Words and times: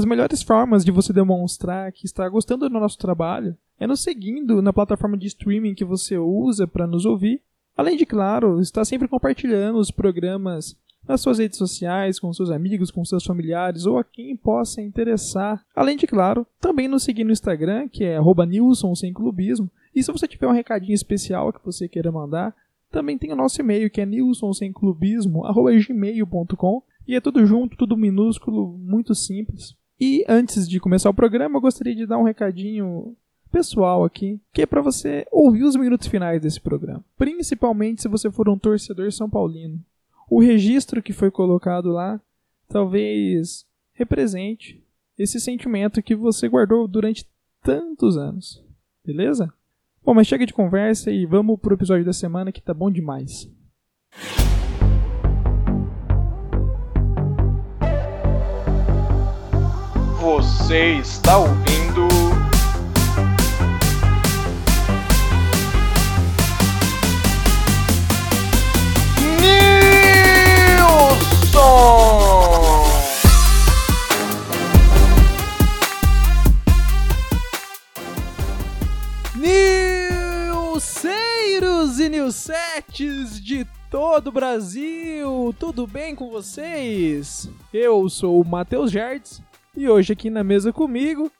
As 0.00 0.06
melhores 0.06 0.40
formas 0.40 0.82
de 0.82 0.90
você 0.90 1.12
demonstrar 1.12 1.92
que 1.92 2.06
está 2.06 2.26
gostando 2.26 2.66
do 2.66 2.80
nosso 2.80 2.96
trabalho 2.96 3.54
é 3.78 3.86
nos 3.86 4.00
seguindo 4.00 4.62
na 4.62 4.72
plataforma 4.72 5.14
de 5.14 5.26
streaming 5.26 5.74
que 5.74 5.84
você 5.84 6.16
usa 6.16 6.66
para 6.66 6.86
nos 6.86 7.04
ouvir. 7.04 7.42
Além 7.76 7.98
de, 7.98 8.06
claro, 8.06 8.62
estar 8.62 8.82
sempre 8.86 9.06
compartilhando 9.06 9.78
os 9.78 9.90
programas 9.90 10.74
nas 11.06 11.20
suas 11.20 11.38
redes 11.38 11.58
sociais, 11.58 12.18
com 12.18 12.32
seus 12.32 12.50
amigos, 12.50 12.90
com 12.90 13.04
seus 13.04 13.24
familiares 13.24 13.84
ou 13.84 13.98
a 13.98 14.04
quem 14.04 14.34
possa 14.34 14.80
interessar. 14.80 15.62
Além 15.76 15.98
de, 15.98 16.06
claro, 16.06 16.46
também 16.58 16.88
nos 16.88 17.02
seguir 17.02 17.24
no 17.24 17.32
Instagram, 17.32 17.86
que 17.86 18.02
é 18.02 18.18
Nilson 18.46 18.94
Sem 18.94 19.12
Clubismo. 19.12 19.70
E 19.94 20.02
se 20.02 20.10
você 20.10 20.26
tiver 20.26 20.48
um 20.48 20.52
recadinho 20.52 20.94
especial 20.94 21.52
que 21.52 21.62
você 21.62 21.86
queira 21.86 22.10
mandar, 22.10 22.56
também 22.90 23.18
tem 23.18 23.34
o 23.34 23.36
nosso 23.36 23.60
e-mail, 23.60 23.90
que 23.90 24.00
é 24.00 24.06
nilsonsemclubismo.gmail.com 24.06 26.82
e 27.06 27.14
é 27.14 27.20
tudo 27.20 27.44
junto, 27.44 27.76
tudo 27.76 27.98
minúsculo, 27.98 28.78
muito 28.78 29.14
simples. 29.14 29.78
E 30.00 30.24
antes 30.26 30.66
de 30.66 30.80
começar 30.80 31.10
o 31.10 31.14
programa, 31.14 31.58
eu 31.58 31.60
gostaria 31.60 31.94
de 31.94 32.06
dar 32.06 32.16
um 32.16 32.22
recadinho 32.22 33.14
pessoal 33.52 34.04
aqui, 34.04 34.40
que 34.52 34.62
é 34.62 34.66
para 34.66 34.80
você 34.80 35.26
ouvir 35.30 35.64
os 35.64 35.76
minutos 35.76 36.06
finais 36.06 36.40
desse 36.40 36.60
programa. 36.60 37.04
Principalmente 37.18 38.00
se 38.00 38.08
você 38.08 38.30
for 38.30 38.48
um 38.48 38.56
torcedor 38.56 39.12
são 39.12 39.28
paulino. 39.28 39.78
O 40.28 40.40
registro 40.40 41.02
que 41.02 41.12
foi 41.12 41.30
colocado 41.30 41.90
lá 41.90 42.20
talvez 42.68 43.66
represente 43.92 44.82
esse 45.18 45.38
sentimento 45.38 46.02
que 46.02 46.14
você 46.14 46.48
guardou 46.48 46.88
durante 46.88 47.28
tantos 47.62 48.16
anos. 48.16 48.64
Beleza? 49.04 49.52
Bom, 50.02 50.14
mas 50.14 50.26
chega 50.26 50.46
de 50.46 50.54
conversa 50.54 51.10
e 51.10 51.26
vamos 51.26 51.60
pro 51.60 51.74
episódio 51.74 52.06
da 52.06 52.12
semana 52.12 52.52
que 52.52 52.62
tá 52.62 52.72
bom 52.72 52.90
demais. 52.90 53.50
Você 60.20 60.98
está 60.98 61.38
ouvindo 61.38 62.06
Nilceiros 80.60 81.98
e 81.98 82.10
Nilsetes 82.10 83.42
de 83.42 83.66
todo 83.90 84.26
o 84.26 84.32
Brasil, 84.32 85.54
tudo 85.58 85.86
bem 85.86 86.14
com 86.14 86.28
vocês? 86.28 87.48
Eu 87.72 88.06
sou 88.10 88.38
o 88.38 88.44
Matheus 88.44 88.90
Jardes 88.90 89.40
e 89.80 89.88
hoje 89.88 90.12
aqui 90.12 90.28
na 90.28 90.44
mesa 90.44 90.74
comigo, 90.74 91.32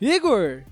Igor. 0.00 0.64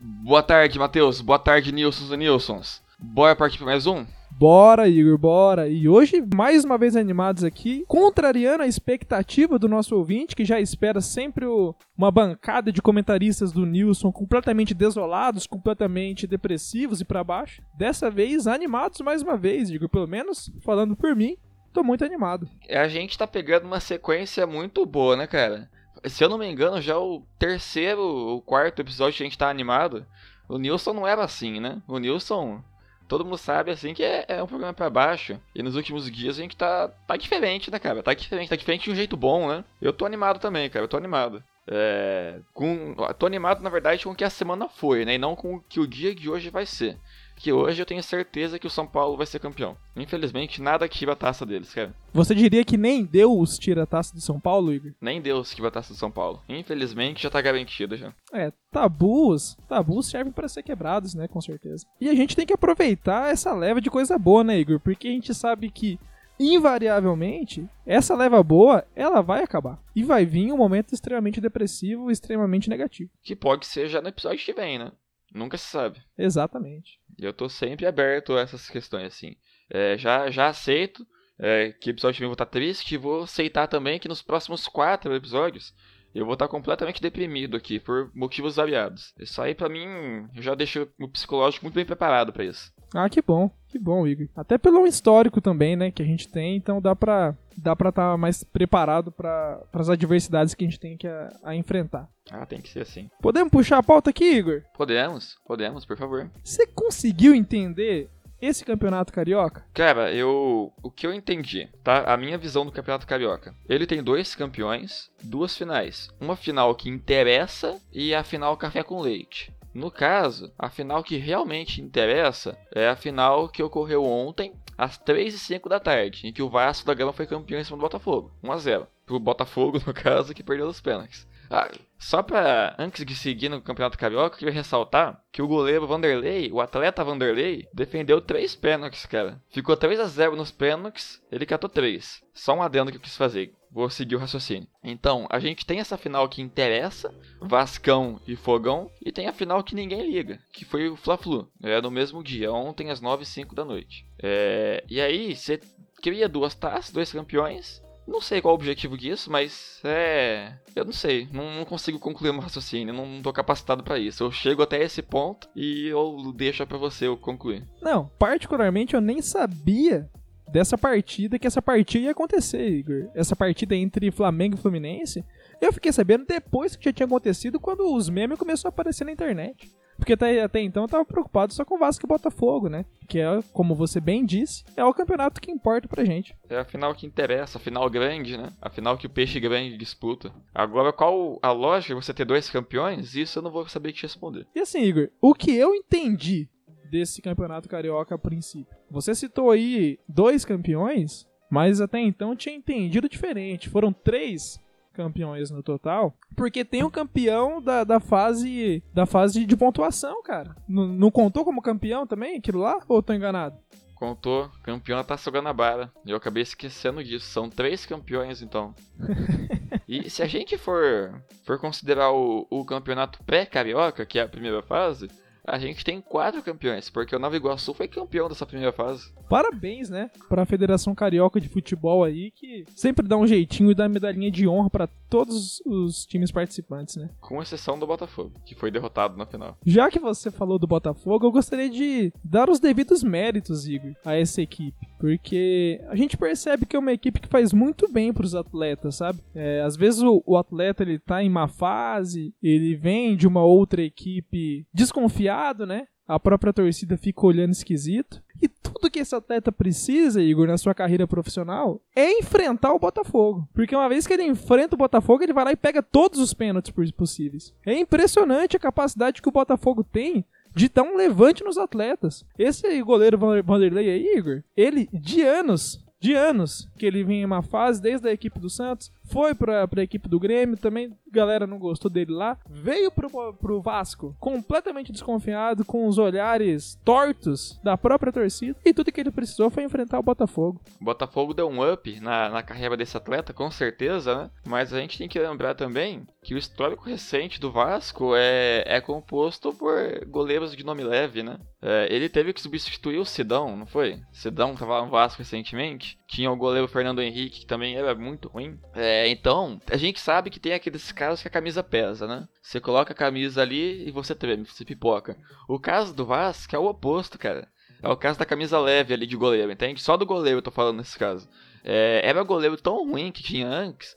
Boa 0.00 0.42
tarde, 0.42 0.78
Matheus. 0.78 1.20
Boa 1.20 1.38
tarde, 1.38 1.70
Nilsons 1.70 2.10
e 2.10 2.16
Nilsons. 2.16 2.82
Bora 2.98 3.36
partir 3.36 3.58
para 3.58 3.66
mais 3.66 3.86
um? 3.86 4.06
Bora, 4.30 4.88
Igor, 4.88 5.18
bora. 5.18 5.68
E 5.68 5.86
hoje, 5.86 6.24
mais 6.34 6.64
uma 6.64 6.78
vez 6.78 6.96
animados 6.96 7.44
aqui, 7.44 7.84
contrariando 7.86 8.62
a 8.62 8.66
expectativa 8.66 9.58
do 9.58 9.68
nosso 9.68 9.94
ouvinte, 9.94 10.34
que 10.34 10.42
já 10.42 10.58
espera 10.58 11.02
sempre 11.02 11.44
o, 11.44 11.74
uma 11.98 12.10
bancada 12.10 12.72
de 12.72 12.80
comentaristas 12.80 13.52
do 13.52 13.66
Nilson 13.66 14.10
completamente 14.10 14.72
desolados, 14.72 15.46
completamente 15.46 16.26
depressivos 16.26 16.98
e 16.98 17.04
para 17.04 17.22
baixo. 17.22 17.60
Dessa 17.76 18.10
vez, 18.10 18.46
animados 18.46 19.02
mais 19.02 19.20
uma 19.20 19.36
vez, 19.36 19.68
Igor, 19.68 19.90
pelo 19.90 20.08
menos 20.08 20.50
falando 20.64 20.96
por 20.96 21.14
mim, 21.14 21.36
tô 21.74 21.84
muito 21.84 22.06
animado. 22.06 22.48
A 22.70 22.88
gente 22.88 23.18
tá 23.18 23.26
pegando 23.26 23.66
uma 23.66 23.80
sequência 23.80 24.46
muito 24.46 24.86
boa, 24.86 25.14
né, 25.14 25.26
cara? 25.26 25.68
Se 26.06 26.22
eu 26.22 26.28
não 26.28 26.38
me 26.38 26.46
engano, 26.46 26.80
já 26.80 26.98
o 26.98 27.22
terceiro 27.38 28.00
ou 28.00 28.42
quarto 28.42 28.80
episódio 28.80 29.16
que 29.16 29.22
a 29.22 29.26
gente 29.26 29.38
tá 29.38 29.48
animado, 29.48 30.06
o 30.48 30.58
Nilson 30.58 30.92
não 30.92 31.06
era 31.06 31.24
assim, 31.24 31.60
né? 31.60 31.82
O 31.88 31.98
Nilson 31.98 32.62
todo 33.08 33.24
mundo 33.24 33.38
sabe, 33.38 33.70
assim, 33.70 33.94
que 33.94 34.02
é, 34.02 34.24
é 34.28 34.42
um 34.42 34.46
programa 34.46 34.72
para 34.72 34.90
baixo. 34.90 35.40
E 35.54 35.62
nos 35.62 35.76
últimos 35.76 36.10
dias 36.10 36.38
a 36.38 36.42
gente 36.42 36.56
tá, 36.56 36.88
tá 36.88 37.16
diferente, 37.16 37.70
né, 37.70 37.78
cara? 37.78 38.02
Tá 38.02 38.14
diferente, 38.14 38.48
tá 38.48 38.56
diferente 38.56 38.84
de 38.84 38.90
um 38.90 38.94
jeito 38.94 39.16
bom, 39.16 39.48
né? 39.48 39.64
Eu 39.80 39.92
tô 39.92 40.04
animado 40.06 40.38
também, 40.38 40.68
cara, 40.70 40.84
eu 40.84 40.88
tô 40.88 40.96
animado. 40.96 41.42
É, 41.66 42.40
com, 42.52 42.94
tô 43.18 43.26
animado, 43.26 43.62
na 43.62 43.70
verdade, 43.70 44.04
com 44.04 44.10
o 44.10 44.14
que 44.14 44.24
a 44.24 44.30
semana 44.30 44.68
foi, 44.68 45.04
né? 45.04 45.14
E 45.14 45.18
não 45.18 45.34
com 45.34 45.56
o 45.56 45.60
que 45.60 45.80
o 45.80 45.86
dia 45.86 46.14
de 46.14 46.28
hoje 46.28 46.50
vai 46.50 46.66
ser 46.66 46.98
que 47.44 47.52
hoje 47.52 47.82
eu 47.82 47.84
tenho 47.84 48.02
certeza 48.02 48.58
que 48.58 48.66
o 48.66 48.70
São 48.70 48.86
Paulo 48.86 49.18
vai 49.18 49.26
ser 49.26 49.38
campeão. 49.38 49.76
Infelizmente, 49.94 50.62
nada 50.62 50.88
que 50.88 50.96
tira 50.96 51.12
a 51.12 51.16
taça 51.16 51.44
deles, 51.44 51.74
cara. 51.74 51.94
Você 52.10 52.34
diria 52.34 52.64
que 52.64 52.78
nem 52.78 53.04
Deus 53.04 53.58
tira 53.58 53.82
a 53.82 53.86
taça 53.86 54.14
do 54.14 54.20
São 54.22 54.40
Paulo, 54.40 54.72
Igor? 54.72 54.92
Nem 54.98 55.20
Deus 55.20 55.54
tira 55.54 55.68
a 55.68 55.70
taça 55.70 55.92
do 55.92 55.98
São 55.98 56.10
Paulo. 56.10 56.42
Infelizmente, 56.48 57.22
já 57.22 57.28
tá 57.28 57.42
garantido 57.42 57.98
já. 57.98 58.14
É, 58.32 58.50
tabus, 58.72 59.58
tabus 59.68 60.08
servem 60.08 60.32
para 60.32 60.48
ser 60.48 60.62
quebrados, 60.62 61.14
né, 61.14 61.28
com 61.28 61.38
certeza. 61.38 61.84
E 62.00 62.08
a 62.08 62.14
gente 62.14 62.34
tem 62.34 62.46
que 62.46 62.54
aproveitar 62.54 63.30
essa 63.30 63.52
leva 63.52 63.78
de 63.78 63.90
coisa 63.90 64.18
boa, 64.18 64.42
né, 64.42 64.58
Igor? 64.58 64.80
Porque 64.80 65.06
a 65.06 65.10
gente 65.12 65.34
sabe 65.34 65.70
que 65.70 66.00
invariavelmente, 66.40 67.68
essa 67.86 68.16
leva 68.16 68.42
boa, 68.42 68.86
ela 68.96 69.20
vai 69.20 69.42
acabar. 69.42 69.78
E 69.94 70.02
vai 70.02 70.24
vir 70.24 70.50
um 70.50 70.56
momento 70.56 70.94
extremamente 70.94 71.42
depressivo, 71.42 72.10
extremamente 72.10 72.70
negativo. 72.70 73.10
Que 73.22 73.36
pode 73.36 73.66
ser 73.66 73.86
já 73.88 74.00
no 74.00 74.08
episódio 74.08 74.42
que 74.42 74.52
vem, 74.54 74.78
né? 74.78 74.90
Nunca 75.34 75.58
se 75.58 75.66
sabe. 75.66 76.00
Exatamente. 76.16 77.00
Eu 77.18 77.32
tô 77.32 77.48
sempre 77.48 77.86
aberto 77.86 78.34
a 78.34 78.40
essas 78.40 78.70
questões, 78.70 79.08
assim. 79.08 79.34
É, 79.68 79.98
já, 79.98 80.30
já 80.30 80.46
aceito 80.46 81.04
é, 81.38 81.72
que 81.72 81.90
episódio 81.90 82.20
vem 82.20 82.28
vou 82.28 82.34
estar 82.34 82.46
triste 82.46 82.94
e 82.94 82.98
vou 82.98 83.24
aceitar 83.24 83.66
também 83.66 83.98
que 83.98 84.08
nos 84.08 84.22
próximos 84.22 84.68
quatro 84.68 85.14
episódios 85.14 85.74
eu 86.14 86.24
vou 86.24 86.34
estar 86.34 86.46
completamente 86.46 87.02
deprimido 87.02 87.56
aqui, 87.56 87.80
por 87.80 88.08
motivos 88.14 88.54
variados. 88.54 89.12
Isso 89.18 89.42
aí, 89.42 89.52
para 89.52 89.68
mim, 89.68 90.28
já 90.34 90.54
deixa 90.54 90.86
o 91.00 91.08
psicológico 91.08 91.64
muito 91.64 91.74
bem 91.74 91.84
preparado 91.84 92.32
para 92.32 92.44
isso. 92.44 92.72
Ah, 92.94 93.10
que 93.10 93.20
bom, 93.20 93.50
que 93.68 93.80
bom, 93.80 94.06
Igor. 94.06 94.28
Até 94.36 94.56
pelo 94.56 94.86
histórico 94.86 95.40
também, 95.40 95.74
né, 95.74 95.90
que 95.90 96.00
a 96.00 96.06
gente 96.06 96.28
tem, 96.28 96.54
então 96.54 96.80
dá 96.80 96.94
pra 96.94 97.36
dá 97.56 97.74
pra 97.74 97.90
estar 97.90 98.12
tá 98.12 98.16
mais 98.16 98.42
preparado 98.42 99.10
para 99.12 99.62
as 99.72 99.88
adversidades 99.88 100.54
que 100.54 100.64
a 100.64 100.68
gente 100.68 100.80
tem 100.80 100.96
que 100.96 101.06
a, 101.06 101.32
a, 101.42 101.54
enfrentar. 101.54 102.08
Ah, 102.30 102.46
tem 102.46 102.60
que 102.60 102.68
ser 102.68 102.80
assim. 102.80 103.10
Podemos 103.20 103.50
puxar 103.50 103.78
a 103.78 103.82
pauta 103.82 104.10
aqui, 104.10 104.24
Igor? 104.24 104.62
Podemos, 104.76 105.36
podemos, 105.46 105.84
por 105.84 105.96
favor. 105.96 106.30
Você 106.42 106.66
conseguiu 106.66 107.34
entender 107.34 108.10
esse 108.40 108.64
campeonato 108.64 109.12
carioca? 109.12 109.64
Cara, 109.72 110.12
eu. 110.12 110.72
O 110.82 110.90
que 110.90 111.06
eu 111.06 111.14
entendi, 111.14 111.68
tá? 111.82 112.12
A 112.12 112.16
minha 112.16 112.38
visão 112.38 112.64
do 112.64 112.72
campeonato 112.72 113.06
carioca. 113.06 113.54
Ele 113.68 113.86
tem 113.86 114.02
dois 114.02 114.34
campeões, 114.34 115.10
duas 115.22 115.56
finais. 115.56 116.10
Uma 116.20 116.36
final 116.36 116.74
que 116.74 116.88
interessa 116.88 117.80
e 117.92 118.14
a 118.14 118.22
final 118.22 118.56
café 118.56 118.82
com 118.82 119.00
leite. 119.00 119.52
No 119.72 119.90
caso, 119.90 120.52
a 120.56 120.70
final 120.70 121.02
que 121.02 121.16
realmente 121.16 121.82
interessa 121.82 122.56
é 122.72 122.88
a 122.88 122.94
final 122.94 123.48
que 123.48 123.60
ocorreu 123.60 124.04
ontem, 124.04 124.52
às 124.76 124.98
3 124.98 125.34
e 125.34 125.38
5 125.38 125.68
da 125.68 125.80
tarde, 125.80 126.26
em 126.26 126.32
que 126.32 126.42
o 126.42 126.48
Vasco 126.48 126.86
da 126.86 126.94
Gama 126.94 127.12
foi 127.12 127.26
campeão 127.26 127.60
em 127.60 127.64
cima 127.64 127.76
do 127.76 127.82
Botafogo. 127.82 128.32
1 128.42 128.52
a 128.52 128.56
0 128.58 128.86
Pro 129.06 129.18
Botafogo, 129.18 129.80
no 129.86 129.94
caso, 129.94 130.34
que 130.34 130.42
perdeu 130.42 130.66
os 130.66 130.80
pênaltis. 130.80 131.26
Ah, 131.50 131.70
só 131.98 132.22
pra, 132.22 132.74
antes 132.78 133.04
de 133.04 133.14
seguir 133.14 133.48
no 133.48 133.60
Campeonato 133.60 133.98
Carioca, 133.98 134.34
eu 134.34 134.38
queria 134.38 134.54
ressaltar 134.54 135.22
que 135.30 135.42
o 135.42 135.46
goleiro 135.46 135.86
Vanderlei, 135.86 136.50
o 136.50 136.60
atleta 136.60 137.04
Vanderlei, 137.04 137.68
defendeu 137.72 138.20
três 138.20 138.56
pênaltis, 138.56 139.06
cara. 139.06 139.40
Ficou 139.50 139.76
3 139.76 140.00
a 140.00 140.06
0 140.06 140.36
nos 140.36 140.50
pênaltis, 140.50 141.22
ele 141.30 141.46
catou 141.46 141.68
três. 141.68 142.22
Só 142.32 142.54
um 142.54 142.62
adendo 142.62 142.90
que 142.90 142.96
eu 142.96 143.00
quis 143.00 143.16
fazer. 143.16 143.52
Vou 143.74 143.90
seguir 143.90 144.14
o 144.14 144.20
raciocínio. 144.20 144.68
Então, 144.84 145.26
a 145.28 145.40
gente 145.40 145.66
tem 145.66 145.80
essa 145.80 145.98
final 145.98 146.28
que 146.28 146.40
interessa, 146.40 147.12
Vascão 147.40 148.20
e 148.24 148.36
Fogão, 148.36 148.88
e 149.04 149.10
tem 149.10 149.26
a 149.26 149.32
final 149.32 149.64
que 149.64 149.74
ninguém 149.74 150.08
liga, 150.08 150.38
que 150.52 150.64
foi 150.64 150.88
o 150.88 150.96
Fla-Flu. 150.96 151.50
É 151.60 151.82
no 151.82 151.90
mesmo 151.90 152.22
dia, 152.22 152.52
ontem 152.52 152.90
às 152.90 153.00
9 153.00 153.24
e 153.24 153.26
5 153.26 153.52
da 153.52 153.64
noite. 153.64 154.06
É... 154.22 154.84
E 154.88 155.00
aí, 155.00 155.34
você 155.34 155.60
cria 156.00 156.28
duas 156.28 156.54
taças, 156.54 156.92
dois 156.92 157.10
campeões, 157.10 157.82
não 158.06 158.20
sei 158.20 158.40
qual 158.40 158.52
o 158.52 158.54
objetivo 158.54 158.96
disso, 158.96 159.30
mas 159.30 159.80
é. 159.82 160.52
Eu 160.76 160.84
não 160.84 160.92
sei. 160.92 161.26
Não, 161.32 161.54
não 161.54 161.64
consigo 161.64 161.98
concluir 161.98 162.32
meu 162.32 162.42
raciocínio. 162.42 162.92
Não, 162.92 163.06
não 163.06 163.22
tô 163.22 163.32
capacitado 163.32 163.82
para 163.82 163.98
isso. 163.98 164.22
Eu 164.22 164.30
chego 164.30 164.62
até 164.62 164.82
esse 164.82 165.00
ponto 165.02 165.48
e 165.56 165.88
eu 165.88 166.32
deixo 166.36 166.66
para 166.66 166.76
você 166.76 167.06
eu 167.06 167.16
concluir. 167.16 167.66
Não, 167.80 168.10
particularmente 168.18 168.94
eu 168.94 169.00
nem 169.00 169.22
sabia 169.22 170.08
dessa 170.48 170.76
partida 170.78 171.38
que 171.38 171.46
essa 171.46 171.62
partida 171.62 172.04
ia 172.04 172.10
acontecer, 172.10 172.68
Igor. 172.68 173.08
Essa 173.14 173.34
partida 173.34 173.74
entre 173.74 174.10
Flamengo 174.10 174.56
e 174.56 174.60
Fluminense. 174.60 175.24
Eu 175.60 175.72
fiquei 175.72 175.92
sabendo 175.92 176.26
depois 176.26 176.76
que 176.76 176.84
já 176.84 176.92
tinha 176.92 177.06
acontecido 177.06 177.60
quando 177.60 177.94
os 177.94 178.08
memes 178.08 178.38
começaram 178.38 178.68
a 178.68 178.74
aparecer 178.74 179.04
na 179.04 179.12
internet. 179.12 179.72
Porque 179.96 180.12
até, 180.12 180.42
até 180.42 180.60
então 180.60 180.84
eu 180.84 180.88
tava 180.88 181.04
preocupado 181.04 181.52
só 181.52 181.64
com 181.64 181.76
o 181.76 181.78
Vasco 181.78 182.04
e 182.04 182.08
Botafogo, 182.08 182.68
né? 182.68 182.84
Que 183.08 183.20
é, 183.20 183.42
como 183.52 183.74
você 183.74 184.00
bem 184.00 184.24
disse, 184.24 184.64
é 184.76 184.84
o 184.84 184.92
campeonato 184.92 185.40
que 185.40 185.50
importa 185.50 185.88
pra 185.88 186.04
gente. 186.04 186.36
É 186.48 186.58
a 186.58 186.64
final 186.64 186.94
que 186.94 187.06
interessa, 187.06 187.58
a 187.58 187.60
final 187.60 187.88
grande, 187.88 188.36
né? 188.36 188.52
A 188.60 188.70
final 188.70 188.98
que 188.98 189.06
o 189.06 189.10
peixe 189.10 189.38
grande 189.38 189.76
disputa. 189.76 190.32
Agora, 190.54 190.92
qual 190.92 191.38
a 191.42 191.52
lógica 191.52 191.94
de 191.94 192.04
você 192.04 192.12
ter 192.12 192.24
dois 192.24 192.50
campeões? 192.50 193.14
Isso 193.14 193.38
eu 193.38 193.42
não 193.42 193.50
vou 193.50 193.68
saber 193.68 193.92
te 193.92 194.02
responder. 194.02 194.46
E 194.54 194.60
assim, 194.60 194.82
Igor, 194.82 195.10
o 195.20 195.32
que 195.32 195.54
eu 195.54 195.74
entendi 195.74 196.48
desse 196.90 197.20
campeonato 197.22 197.68
carioca 197.68 198.14
a 198.14 198.18
princípio? 198.18 198.76
Você 198.90 199.14
citou 199.14 199.50
aí 199.50 199.98
dois 200.08 200.44
campeões, 200.44 201.26
mas 201.50 201.80
até 201.80 202.00
então 202.00 202.36
tinha 202.36 202.54
entendido 202.54 203.08
diferente. 203.08 203.68
Foram 203.68 203.92
três 203.92 204.58
campeões 204.94 205.50
no 205.50 205.62
total, 205.62 206.14
porque 206.36 206.64
tem 206.64 206.84
o 206.84 206.90
campeão 206.90 207.60
da, 207.60 207.84
da 207.84 208.00
fase 208.00 208.82
da 208.94 209.04
fase 209.04 209.44
de 209.44 209.56
pontuação, 209.56 210.22
cara. 210.22 210.56
N 210.68 210.96
não 210.96 211.10
contou 211.10 211.44
como 211.44 211.60
campeão 211.60 212.06
também 212.06 212.38
aquilo 212.38 212.60
lá? 212.60 212.80
Ou 212.88 213.02
tô 213.02 213.12
enganado? 213.12 213.58
Contou, 213.94 214.50
campeão 214.62 214.98
da 214.98 215.04
Taça 215.04 215.30
Guanabara. 215.30 215.92
Eu 216.06 216.16
acabei 216.16 216.42
esquecendo 216.42 217.02
disso. 217.02 217.26
São 217.26 217.48
três 217.48 217.86
campeões, 217.86 218.42
então. 218.42 218.74
e 219.88 220.10
se 220.10 220.22
a 220.22 220.26
gente 220.26 220.58
for, 220.58 221.22
for 221.44 221.58
considerar 221.58 222.12
o, 222.12 222.46
o 222.50 222.64
campeonato 222.64 223.22
pré-carioca, 223.24 224.04
que 224.04 224.18
é 224.18 224.22
a 224.22 224.28
primeira 224.28 224.62
fase, 224.62 225.08
a 225.46 225.58
gente 225.58 225.84
tem 225.84 226.00
quatro 226.00 226.42
campeões, 226.42 226.88
porque 226.88 227.14
o 227.14 227.18
Nova 227.18 227.36
Iguaçu 227.36 227.74
foi 227.74 227.86
campeão 227.86 228.28
dessa 228.28 228.46
primeira 228.46 228.72
fase. 228.72 229.12
Parabéns, 229.28 229.90
né? 229.90 230.10
Pra 230.28 230.46
Federação 230.46 230.94
Carioca 230.94 231.40
de 231.40 231.48
Futebol 231.48 232.02
aí, 232.04 232.30
que 232.30 232.64
sempre 232.74 233.06
dá 233.06 233.16
um 233.16 233.26
jeitinho 233.26 233.70
e 233.70 233.74
dá 233.74 233.88
medalhinha 233.88 234.30
de 234.30 234.48
honra 234.48 234.70
para 234.70 234.86
todos 235.08 235.60
os 235.66 236.04
times 236.06 236.30
participantes, 236.30 236.96
né? 236.96 237.10
Com 237.20 237.42
exceção 237.42 237.78
do 237.78 237.86
Botafogo, 237.86 238.32
que 238.44 238.54
foi 238.54 238.70
derrotado 238.70 239.16
na 239.16 239.26
final. 239.26 239.56
Já 239.64 239.90
que 239.90 239.98
você 239.98 240.30
falou 240.30 240.58
do 240.58 240.66
Botafogo, 240.66 241.26
eu 241.26 241.32
gostaria 241.32 241.68
de 241.68 242.12
dar 242.22 242.48
os 242.48 242.58
devidos 242.58 243.02
méritos, 243.02 243.66
Igor, 243.66 243.92
a 244.04 244.14
essa 244.14 244.40
equipe. 244.40 244.93
Porque 244.98 245.80
a 245.88 245.96
gente 245.96 246.16
percebe 246.16 246.66
que 246.66 246.76
é 246.76 246.78
uma 246.78 246.92
equipe 246.92 247.20
que 247.20 247.28
faz 247.28 247.52
muito 247.52 247.90
bem 247.90 248.12
pros 248.12 248.34
atletas, 248.34 248.96
sabe? 248.96 249.20
É, 249.34 249.60
às 249.62 249.76
vezes 249.76 250.02
o, 250.02 250.22
o 250.26 250.36
atleta 250.36 250.82
ele 250.82 250.98
tá 250.98 251.22
em 251.22 251.28
má 251.28 251.48
fase, 251.48 252.34
ele 252.42 252.74
vem 252.76 253.16
de 253.16 253.26
uma 253.26 253.44
outra 253.44 253.82
equipe 253.82 254.66
desconfiado, 254.72 255.66
né? 255.66 255.86
A 256.06 256.20
própria 256.20 256.52
torcida 256.52 256.98
fica 256.98 257.26
olhando 257.26 257.52
esquisito. 257.52 258.22
E 258.42 258.48
tudo 258.48 258.90
que 258.90 258.98
esse 258.98 259.14
atleta 259.14 259.50
precisa, 259.50 260.22
Igor, 260.22 260.46
na 260.46 260.58
sua 260.58 260.74
carreira 260.74 261.06
profissional, 261.06 261.80
é 261.96 262.18
enfrentar 262.18 262.74
o 262.74 262.78
Botafogo. 262.78 263.48
Porque 263.54 263.74
uma 263.74 263.88
vez 263.88 264.06
que 264.06 264.12
ele 264.12 264.24
enfrenta 264.24 264.74
o 264.74 264.78
Botafogo, 264.78 265.22
ele 265.22 265.32
vai 265.32 265.44
lá 265.44 265.52
e 265.52 265.56
pega 265.56 265.82
todos 265.82 266.20
os 266.20 266.34
pênaltis 266.34 266.74
possíveis. 266.90 267.54
É 267.64 267.74
impressionante 267.78 268.56
a 268.56 268.60
capacidade 268.60 269.22
que 269.22 269.28
o 269.28 269.32
Botafogo 269.32 269.82
tem 269.82 270.26
de 270.54 270.68
dar 270.68 270.82
um 270.82 270.96
levante 270.96 271.42
nos 271.42 271.58
atletas. 271.58 272.24
Esse 272.38 272.80
goleiro 272.82 273.18
Vanderlei 273.18 273.90
aí, 273.90 274.16
Igor, 274.16 274.42
ele 274.56 274.88
de 274.92 275.22
anos 275.22 275.84
de 276.04 276.12
anos 276.12 276.68
que 276.76 276.84
ele 276.84 277.02
vinha 277.02 277.22
em 277.22 277.24
uma 277.24 277.40
fase, 277.42 277.80
desde 277.80 278.06
a 278.06 278.12
equipe 278.12 278.38
do 278.38 278.50
Santos, 278.50 278.92
foi 279.04 279.34
pra, 279.34 279.66
pra 279.68 279.82
equipe 279.82 280.08
do 280.08 280.20
Grêmio, 280.20 280.56
também 280.56 280.96
galera 281.14 281.46
não 281.46 281.58
gostou 281.58 281.90
dele 281.90 282.12
lá, 282.12 282.36
veio 282.48 282.90
pro, 282.90 283.34
pro 283.34 283.62
Vasco 283.62 284.16
completamente 284.18 284.90
desconfiado, 284.90 285.64
com 285.64 285.86
os 285.86 285.96
olhares 285.96 286.78
tortos 286.84 287.60
da 287.62 287.78
própria 287.78 288.12
torcida, 288.12 288.58
e 288.64 288.74
tudo 288.74 288.90
que 288.90 289.00
ele 289.00 289.12
precisou 289.12 289.48
foi 289.48 289.62
enfrentar 289.62 289.98
o 289.98 290.02
Botafogo. 290.02 290.60
O 290.80 290.84
Botafogo 290.84 291.32
deu 291.32 291.48
um 291.48 291.72
up 291.72 292.00
na, 292.00 292.28
na 292.28 292.42
carreira 292.42 292.76
desse 292.76 292.96
atleta, 292.96 293.32
com 293.32 293.50
certeza, 293.50 294.14
né? 294.14 294.30
Mas 294.46 294.72
a 294.72 294.80
gente 294.80 294.98
tem 294.98 295.08
que 295.08 295.18
lembrar 295.18 295.54
também 295.54 296.06
que 296.22 296.34
o 296.34 296.38
histórico 296.38 296.88
recente 296.88 297.40
do 297.40 297.52
Vasco 297.52 298.14
é, 298.16 298.64
é 298.66 298.80
composto 298.80 299.52
por 299.52 300.04
goleiros 300.06 300.56
de 300.56 300.64
nome 300.64 300.82
leve, 300.82 301.22
né? 301.22 301.38
É, 301.62 301.86
ele 301.90 302.08
teve 302.08 302.32
que 302.32 302.40
substituir 302.40 302.98
o 302.98 303.04
Sidão, 303.04 303.56
não 303.56 303.66
foi? 303.66 304.00
Sidão 304.12 304.54
tava 304.54 304.82
no 304.82 304.90
Vasco 304.90 305.20
recentemente. 305.20 305.98
Tinha 306.14 306.30
o 306.30 306.36
goleiro 306.36 306.68
Fernando 306.68 307.02
Henrique, 307.02 307.40
que 307.40 307.46
também 307.46 307.74
era 307.74 307.92
muito 307.92 308.28
ruim. 308.28 308.56
É, 308.72 309.08
então, 309.08 309.60
a 309.68 309.76
gente 309.76 309.98
sabe 309.98 310.30
que 310.30 310.38
tem 310.38 310.52
aqueles 310.52 310.92
casos 310.92 311.20
que 311.20 311.26
a 311.26 311.30
camisa 311.30 311.60
pesa, 311.60 312.06
né? 312.06 312.28
Você 312.40 312.60
coloca 312.60 312.92
a 312.92 312.96
camisa 312.96 313.42
ali 313.42 313.84
e 313.84 313.90
você 313.90 314.14
treme, 314.14 314.46
você 314.46 314.64
pipoca. 314.64 315.16
O 315.48 315.58
caso 315.58 315.92
do 315.92 316.06
Vasco 316.06 316.54
é 316.54 316.58
o 316.58 316.66
oposto, 316.66 317.18
cara. 317.18 317.48
É 317.82 317.88
o 317.88 317.96
caso 317.96 318.16
da 318.16 318.24
camisa 318.24 318.60
leve 318.60 318.94
ali 318.94 319.08
de 319.08 319.16
goleiro, 319.16 319.50
entende? 319.50 319.82
Só 319.82 319.96
do 319.96 320.06
goleiro 320.06 320.38
eu 320.38 320.42
tô 320.42 320.52
falando 320.52 320.76
nesse 320.76 320.96
caso. 320.96 321.28
É, 321.64 322.00
era 322.04 322.22
goleiro 322.22 322.56
tão 322.56 322.88
ruim 322.88 323.10
que 323.10 323.20
tinha 323.20 323.48
antes 323.48 323.96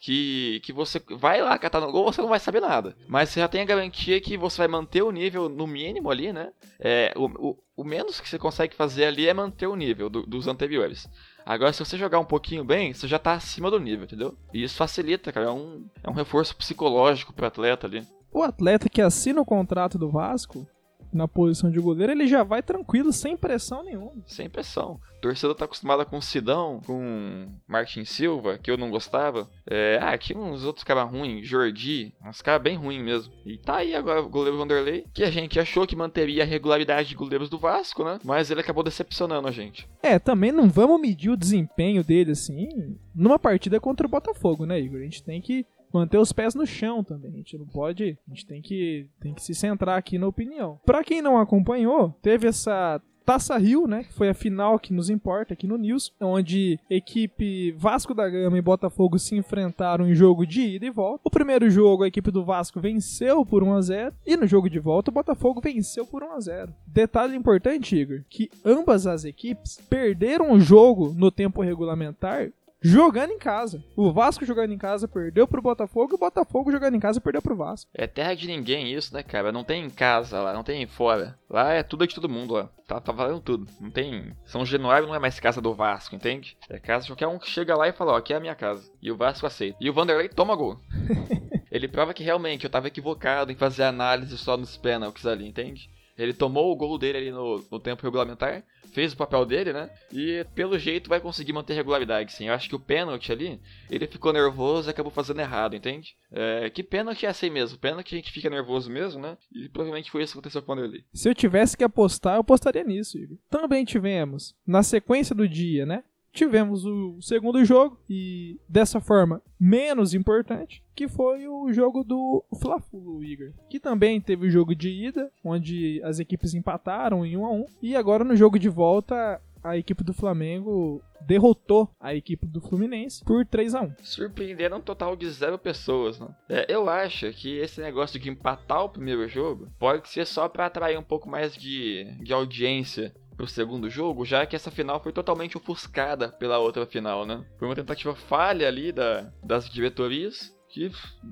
que, 0.00 0.60
que 0.60 0.72
você 0.72 1.02
vai 1.10 1.42
lá 1.42 1.58
catar 1.58 1.80
no 1.80 1.92
gol, 1.92 2.10
você 2.10 2.22
não 2.22 2.30
vai 2.30 2.40
saber 2.40 2.60
nada. 2.60 2.96
Mas 3.06 3.28
você 3.28 3.40
já 3.40 3.48
tem 3.48 3.60
a 3.60 3.66
garantia 3.66 4.20
que 4.22 4.38
você 4.38 4.56
vai 4.56 4.68
manter 4.68 5.02
o 5.02 5.10
nível 5.10 5.50
no 5.50 5.66
mínimo 5.66 6.10
ali, 6.10 6.32
né? 6.32 6.50
É, 6.80 7.12
o, 7.14 7.26
o, 7.26 7.58
o 7.76 7.84
menos 7.84 8.20
que 8.20 8.28
você 8.28 8.38
consegue 8.38 8.74
fazer 8.74 9.04
ali 9.04 9.28
é 9.28 9.34
manter 9.34 9.66
o 9.66 9.76
nível 9.76 10.08
do, 10.08 10.22
dos 10.24 10.46
anteriores. 10.46 11.06
Agora, 11.48 11.72
se 11.72 11.82
você 11.82 11.96
jogar 11.96 12.18
um 12.18 12.26
pouquinho 12.26 12.62
bem, 12.62 12.92
você 12.92 13.08
já 13.08 13.18
tá 13.18 13.32
acima 13.32 13.70
do 13.70 13.80
nível, 13.80 14.04
entendeu? 14.04 14.36
E 14.52 14.62
isso 14.62 14.76
facilita, 14.76 15.32
cara. 15.32 15.46
É 15.46 15.50
um, 15.50 15.86
é 16.04 16.10
um 16.10 16.12
reforço 16.12 16.54
psicológico 16.54 17.32
pro 17.32 17.46
atleta 17.46 17.86
ali. 17.86 18.06
O 18.30 18.42
atleta 18.42 18.90
que 18.90 19.00
assina 19.00 19.40
o 19.40 19.46
contrato 19.46 19.96
do 19.96 20.10
Vasco, 20.10 20.68
na 21.12 21.26
posição 21.26 21.70
de 21.70 21.80
goleiro, 21.80 22.12
ele 22.12 22.26
já 22.26 22.42
vai 22.42 22.62
tranquilo, 22.62 23.12
sem 23.12 23.36
pressão 23.36 23.82
nenhuma. 23.82 24.22
Sem 24.26 24.48
pressão. 24.48 25.00
Torcedor 25.20 25.56
tá 25.56 25.64
acostumado 25.64 26.04
com 26.06 26.20
Sidão, 26.20 26.80
com 26.86 27.48
Martin 27.66 28.04
Silva, 28.04 28.58
que 28.58 28.70
eu 28.70 28.76
não 28.76 28.90
gostava. 28.90 29.48
É, 29.66 29.98
ah, 30.00 30.16
tinha 30.16 30.38
uns 30.38 30.64
outros 30.64 30.84
caras 30.84 31.10
ruins, 31.10 31.46
Jordi, 31.46 32.14
uns 32.24 32.40
caras 32.40 32.62
bem 32.62 32.76
ruins 32.76 33.02
mesmo. 33.02 33.32
E 33.44 33.58
tá 33.58 33.78
aí 33.78 33.94
agora 33.94 34.20
o 34.20 34.28
goleiro 34.28 34.58
Vanderlei, 34.58 35.06
que 35.12 35.24
a 35.24 35.30
gente 35.30 35.58
achou 35.58 35.86
que 35.86 35.96
manteria 35.96 36.44
a 36.44 36.46
regularidade 36.46 37.08
de 37.08 37.14
goleiros 37.16 37.50
do 37.50 37.58
Vasco, 37.58 38.04
né? 38.04 38.20
Mas 38.24 38.50
ele 38.50 38.60
acabou 38.60 38.84
decepcionando 38.84 39.48
a 39.48 39.50
gente. 39.50 39.88
É, 40.02 40.18
também 40.18 40.52
não 40.52 40.68
vamos 40.68 41.00
medir 41.00 41.30
o 41.30 41.36
desempenho 41.36 42.04
dele 42.04 42.32
assim 42.32 42.96
numa 43.14 43.38
partida 43.38 43.80
contra 43.80 44.06
o 44.06 44.10
Botafogo, 44.10 44.64
né, 44.64 44.78
Igor? 44.80 45.00
A 45.00 45.04
gente 45.04 45.24
tem 45.24 45.40
que 45.40 45.66
manter 45.92 46.18
os 46.18 46.32
pés 46.32 46.54
no 46.54 46.66
chão 46.66 47.02
também. 47.02 47.32
A 47.32 47.36
gente 47.36 47.58
não 47.58 47.66
pode. 47.66 48.18
A 48.26 48.30
gente 48.30 48.46
tem 48.46 48.62
que, 48.62 49.06
tem 49.20 49.34
que 49.34 49.42
se 49.42 49.54
centrar 49.54 49.98
aqui 49.98 50.18
na 50.18 50.26
opinião. 50.26 50.80
Para 50.84 51.04
quem 51.04 51.22
não 51.22 51.38
acompanhou, 51.38 52.14
teve 52.22 52.46
essa 52.46 53.00
Taça 53.28 53.58
Rio, 53.58 53.86
né? 53.86 54.04
Que 54.04 54.14
foi 54.14 54.30
a 54.30 54.34
final 54.34 54.78
que 54.78 54.90
nos 54.90 55.10
importa 55.10 55.52
aqui 55.52 55.66
no 55.66 55.76
News, 55.76 56.14
onde 56.18 56.80
equipe 56.88 57.72
Vasco 57.72 58.14
da 58.14 58.26
Gama 58.26 58.56
e 58.56 58.62
Botafogo 58.62 59.18
se 59.18 59.36
enfrentaram 59.36 60.08
em 60.08 60.14
jogo 60.14 60.46
de 60.46 60.62
ida 60.62 60.86
e 60.86 60.90
volta. 60.90 61.20
O 61.22 61.30
primeiro 61.30 61.68
jogo, 61.68 62.04
a 62.04 62.08
equipe 62.08 62.30
do 62.30 62.42
Vasco 62.42 62.80
venceu 62.80 63.44
por 63.44 63.62
1 63.62 63.74
a 63.74 63.82
0 63.82 64.14
e 64.26 64.34
no 64.34 64.46
jogo 64.46 64.70
de 64.70 64.78
volta 64.78 65.10
o 65.10 65.14
Botafogo 65.14 65.60
venceu 65.60 66.06
por 66.06 66.22
1 66.22 66.32
a 66.32 66.40
0. 66.40 66.74
Detalhe 66.86 67.36
importante, 67.36 67.94
Igor, 67.94 68.22
que 68.30 68.50
ambas 68.64 69.06
as 69.06 69.26
equipes 69.26 69.78
perderam 69.90 70.52
o 70.52 70.58
jogo 70.58 71.12
no 71.14 71.30
tempo 71.30 71.60
regulamentar 71.60 72.50
jogando 72.80 73.32
em 73.32 73.38
casa. 73.38 73.82
O 73.96 74.12
Vasco 74.12 74.44
jogando 74.44 74.72
em 74.72 74.78
casa 74.78 75.08
perdeu 75.08 75.46
pro 75.46 75.62
Botafogo 75.62 76.12
e 76.12 76.14
o 76.14 76.18
Botafogo 76.18 76.70
jogando 76.70 76.94
em 76.94 77.00
casa 77.00 77.20
perdeu 77.20 77.42
pro 77.42 77.56
Vasco. 77.56 77.90
É 77.94 78.06
terra 78.06 78.34
de 78.34 78.46
ninguém 78.46 78.92
isso, 78.92 79.12
né, 79.14 79.22
cara? 79.22 79.52
Não 79.52 79.64
tem 79.64 79.84
em 79.84 79.90
casa 79.90 80.40
lá, 80.40 80.52
não 80.52 80.62
tem 80.62 80.86
fora. 80.86 81.38
Lá 81.48 81.72
é 81.72 81.82
tudo 81.82 82.06
de 82.06 82.14
todo 82.14 82.28
mundo 82.28 82.54
lá. 82.54 82.68
Tá, 82.86 83.00
tá 83.00 83.12
valendo 83.12 83.40
tudo. 83.40 83.66
Não 83.80 83.90
tem. 83.90 84.32
São 84.44 84.64
Januário 84.64 85.06
não 85.06 85.14
é 85.14 85.18
mais 85.18 85.40
casa 85.40 85.60
do 85.60 85.74
Vasco, 85.74 86.14
entende? 86.14 86.56
É 86.68 86.78
casa 86.78 87.04
de 87.04 87.10
qualquer 87.10 87.26
um 87.26 87.38
que 87.38 87.50
chega 87.50 87.76
lá 87.76 87.88
e 87.88 87.92
fala, 87.92 88.12
ó, 88.12 88.16
aqui 88.16 88.32
é 88.32 88.36
a 88.36 88.40
minha 88.40 88.54
casa. 88.54 88.90
E 89.02 89.10
o 89.10 89.16
Vasco 89.16 89.46
aceita. 89.46 89.78
E 89.80 89.90
o 89.90 89.92
Vanderlei 89.92 90.28
toma 90.28 90.56
gol. 90.56 90.80
Ele 91.70 91.86
prova 91.86 92.14
que 92.14 92.22
realmente 92.22 92.64
eu 92.64 92.70
tava 92.70 92.88
equivocado 92.88 93.52
em 93.52 93.56
fazer 93.56 93.82
análise 93.82 94.36
só 94.38 94.56
nos 94.56 94.76
pênaltis 94.76 95.26
ali, 95.26 95.46
entende? 95.46 95.90
Ele 96.18 96.32
tomou 96.32 96.72
o 96.72 96.76
gol 96.76 96.98
dele 96.98 97.18
ali 97.18 97.30
no, 97.30 97.64
no, 97.70 97.78
tempo 97.78 98.02
regulamentar, 98.02 98.64
fez 98.92 99.12
o 99.12 99.16
papel 99.16 99.46
dele, 99.46 99.72
né? 99.72 99.88
E 100.12 100.44
pelo 100.54 100.78
jeito 100.78 101.08
vai 101.08 101.20
conseguir 101.20 101.52
manter 101.52 101.74
regularidade, 101.74 102.32
sim. 102.32 102.48
Eu 102.48 102.54
acho 102.54 102.68
que 102.68 102.74
o 102.74 102.80
pênalti 102.80 103.30
ali, 103.30 103.60
ele 103.88 104.06
ficou 104.06 104.32
nervoso 104.32 104.88
e 104.88 104.90
acabou 104.90 105.12
fazendo 105.12 105.40
errado, 105.40 105.76
entende? 105.76 106.16
É, 106.32 106.68
que 106.70 106.82
pênalti 106.82 107.24
é 107.24 107.28
assim 107.28 107.48
mesmo. 107.48 107.78
Pênalti 107.78 108.14
a 108.14 108.18
gente 108.18 108.32
fica 108.32 108.50
nervoso 108.50 108.90
mesmo, 108.90 109.20
né? 109.20 109.38
E 109.54 109.68
provavelmente 109.68 110.10
foi 110.10 110.24
isso 110.24 110.32
que 110.32 110.38
aconteceu 110.38 110.60
com 110.60 110.72
o 110.72 110.74
Vanderlei. 110.74 111.04
Se 111.12 111.28
eu 111.28 111.34
tivesse 111.34 111.76
que 111.76 111.84
apostar, 111.84 112.34
eu 112.34 112.40
apostaria 112.40 112.82
nisso, 112.82 113.16
Igor. 113.16 113.38
Também 113.48 113.84
tivemos, 113.84 114.56
na 114.66 114.82
sequência 114.82 115.34
do 115.34 115.48
dia, 115.48 115.86
né? 115.86 116.02
Tivemos 116.32 116.84
o 116.84 117.20
segundo 117.20 117.64
jogo 117.64 117.98
e 118.08 118.58
dessa 118.68 119.00
forma 119.00 119.42
menos 119.58 120.14
importante, 120.14 120.82
que 120.94 121.08
foi 121.08 121.46
o 121.48 121.72
jogo 121.72 122.04
do 122.04 122.44
Fla-Flu, 122.60 123.24
Igor, 123.24 123.52
que 123.68 123.80
também 123.80 124.20
teve 124.20 124.46
o 124.46 124.50
jogo 124.50 124.74
de 124.74 124.88
ida, 124.88 125.30
onde 125.44 126.00
as 126.04 126.18
equipes 126.18 126.54
empataram 126.54 127.24
em 127.26 127.36
1 127.36 127.46
a 127.46 127.50
1, 127.50 127.66
e 127.82 127.96
agora 127.96 128.24
no 128.24 128.36
jogo 128.36 128.58
de 128.58 128.68
volta 128.68 129.40
a 129.62 129.76
equipe 129.76 130.04
do 130.04 130.14
Flamengo 130.14 131.02
derrotou 131.20 131.90
a 132.00 132.14
equipe 132.14 132.46
do 132.46 132.60
Fluminense 132.60 133.24
por 133.24 133.44
3 133.44 133.74
a 133.74 133.82
1 133.82 133.94
Surpreenderam 134.02 134.78
um 134.78 134.80
total 134.80 135.16
de 135.16 135.28
zero 135.30 135.58
pessoas, 135.58 136.18
né? 136.18 136.28
É, 136.48 136.66
eu 136.72 136.88
acho 136.88 137.30
que 137.32 137.58
esse 137.58 137.80
negócio 137.80 138.18
de 138.18 138.30
empatar 138.30 138.84
o 138.84 138.88
primeiro 138.88 139.28
jogo 139.28 139.68
pode 139.78 140.08
ser 140.08 140.26
só 140.26 140.48
para 140.48 140.66
atrair 140.66 140.98
um 140.98 141.02
pouco 141.02 141.28
mais 141.28 141.56
de, 141.56 142.04
de 142.22 142.32
audiência 142.32 143.12
pro 143.38 143.46
segundo 143.46 143.88
jogo, 143.88 144.24
já 144.24 144.44
que 144.44 144.56
essa 144.56 144.68
final 144.68 145.00
foi 145.00 145.12
totalmente 145.12 145.56
ofuscada 145.56 146.28
pela 146.28 146.58
outra 146.58 146.84
final, 146.84 147.24
né? 147.24 147.44
Foi 147.56 147.68
uma 147.68 147.76
tentativa 147.76 148.12
falha 148.12 148.66
ali 148.66 148.90
da, 148.90 149.32
das 149.44 149.70
diretorias 149.70 150.52
que 150.68 150.90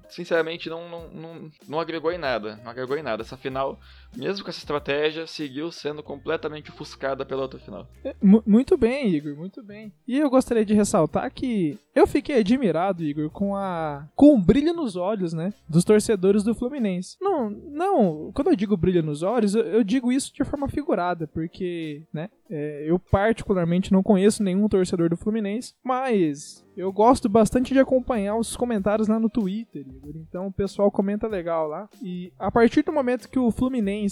sinceramente 0.08 0.70
não, 0.70 0.88
não, 0.88 1.08
não, 1.10 1.50
não, 1.68 1.80
agregou 1.80 2.10
em 2.12 2.16
nada. 2.16 2.58
Não 2.62 2.70
agregou 2.70 2.96
em 2.96 3.02
nada. 3.02 3.22
Essa 3.22 3.36
final, 3.36 3.78
mesmo 4.14 4.44
com 4.44 4.50
essa 4.50 4.58
estratégia, 4.58 5.26
seguiu 5.26 5.70
sendo 5.72 6.02
completamente 6.02 6.70
ofuscada 6.70 7.24
pela 7.24 7.42
outra 7.42 7.58
final. 7.58 7.88
É, 8.04 8.14
muito 8.22 8.76
bem, 8.76 9.08
Igor, 9.14 9.36
muito 9.36 9.62
bem. 9.62 9.92
E 10.06 10.18
eu 10.18 10.28
gostaria 10.30 10.64
de 10.64 10.74
ressaltar 10.74 11.32
que 11.32 11.78
Eu 11.96 12.06
fiquei 12.06 12.40
admirado, 12.40 13.02
Igor, 13.02 13.30
com 13.30 13.56
a 13.56 14.06
com 14.14 14.34
um 14.34 14.42
brilho 14.42 14.74
nos 14.74 14.96
olhos, 14.96 15.32
né, 15.32 15.54
dos 15.66 15.82
torcedores 15.82 16.44
do 16.44 16.54
Fluminense. 16.54 17.16
Não, 17.18 17.48
não, 17.48 18.30
quando 18.34 18.50
eu 18.50 18.56
digo 18.56 18.76
brilho 18.76 19.02
nos 19.02 19.22
olhos, 19.22 19.54
eu, 19.54 19.62
eu 19.62 19.82
digo 19.82 20.12
isso 20.12 20.30
de 20.34 20.44
forma 20.44 20.68
figurada, 20.68 21.26
porque, 21.26 22.02
né, 22.12 22.28
é, 22.50 22.84
eu 22.86 22.98
particularmente 22.98 23.92
não 23.94 24.02
conheço 24.02 24.42
nenhum 24.42 24.68
torcedor 24.68 25.08
do 25.08 25.16
Fluminense, 25.16 25.72
mas 25.82 26.62
eu 26.76 26.92
gosto 26.92 27.30
bastante 27.30 27.72
de 27.72 27.80
acompanhar 27.80 28.36
os 28.36 28.54
comentários 28.54 29.08
lá 29.08 29.18
no 29.18 29.30
Twitter, 29.30 29.86
Igor. 29.88 30.12
Então 30.16 30.48
o 30.48 30.52
pessoal 30.52 30.90
comenta 30.90 31.26
legal 31.26 31.66
lá. 31.66 31.88
E 32.02 32.30
a 32.38 32.50
partir 32.50 32.82
do 32.82 32.92
momento 32.92 33.30
que 33.30 33.38
o 33.38 33.50
Fluminense 33.50 34.05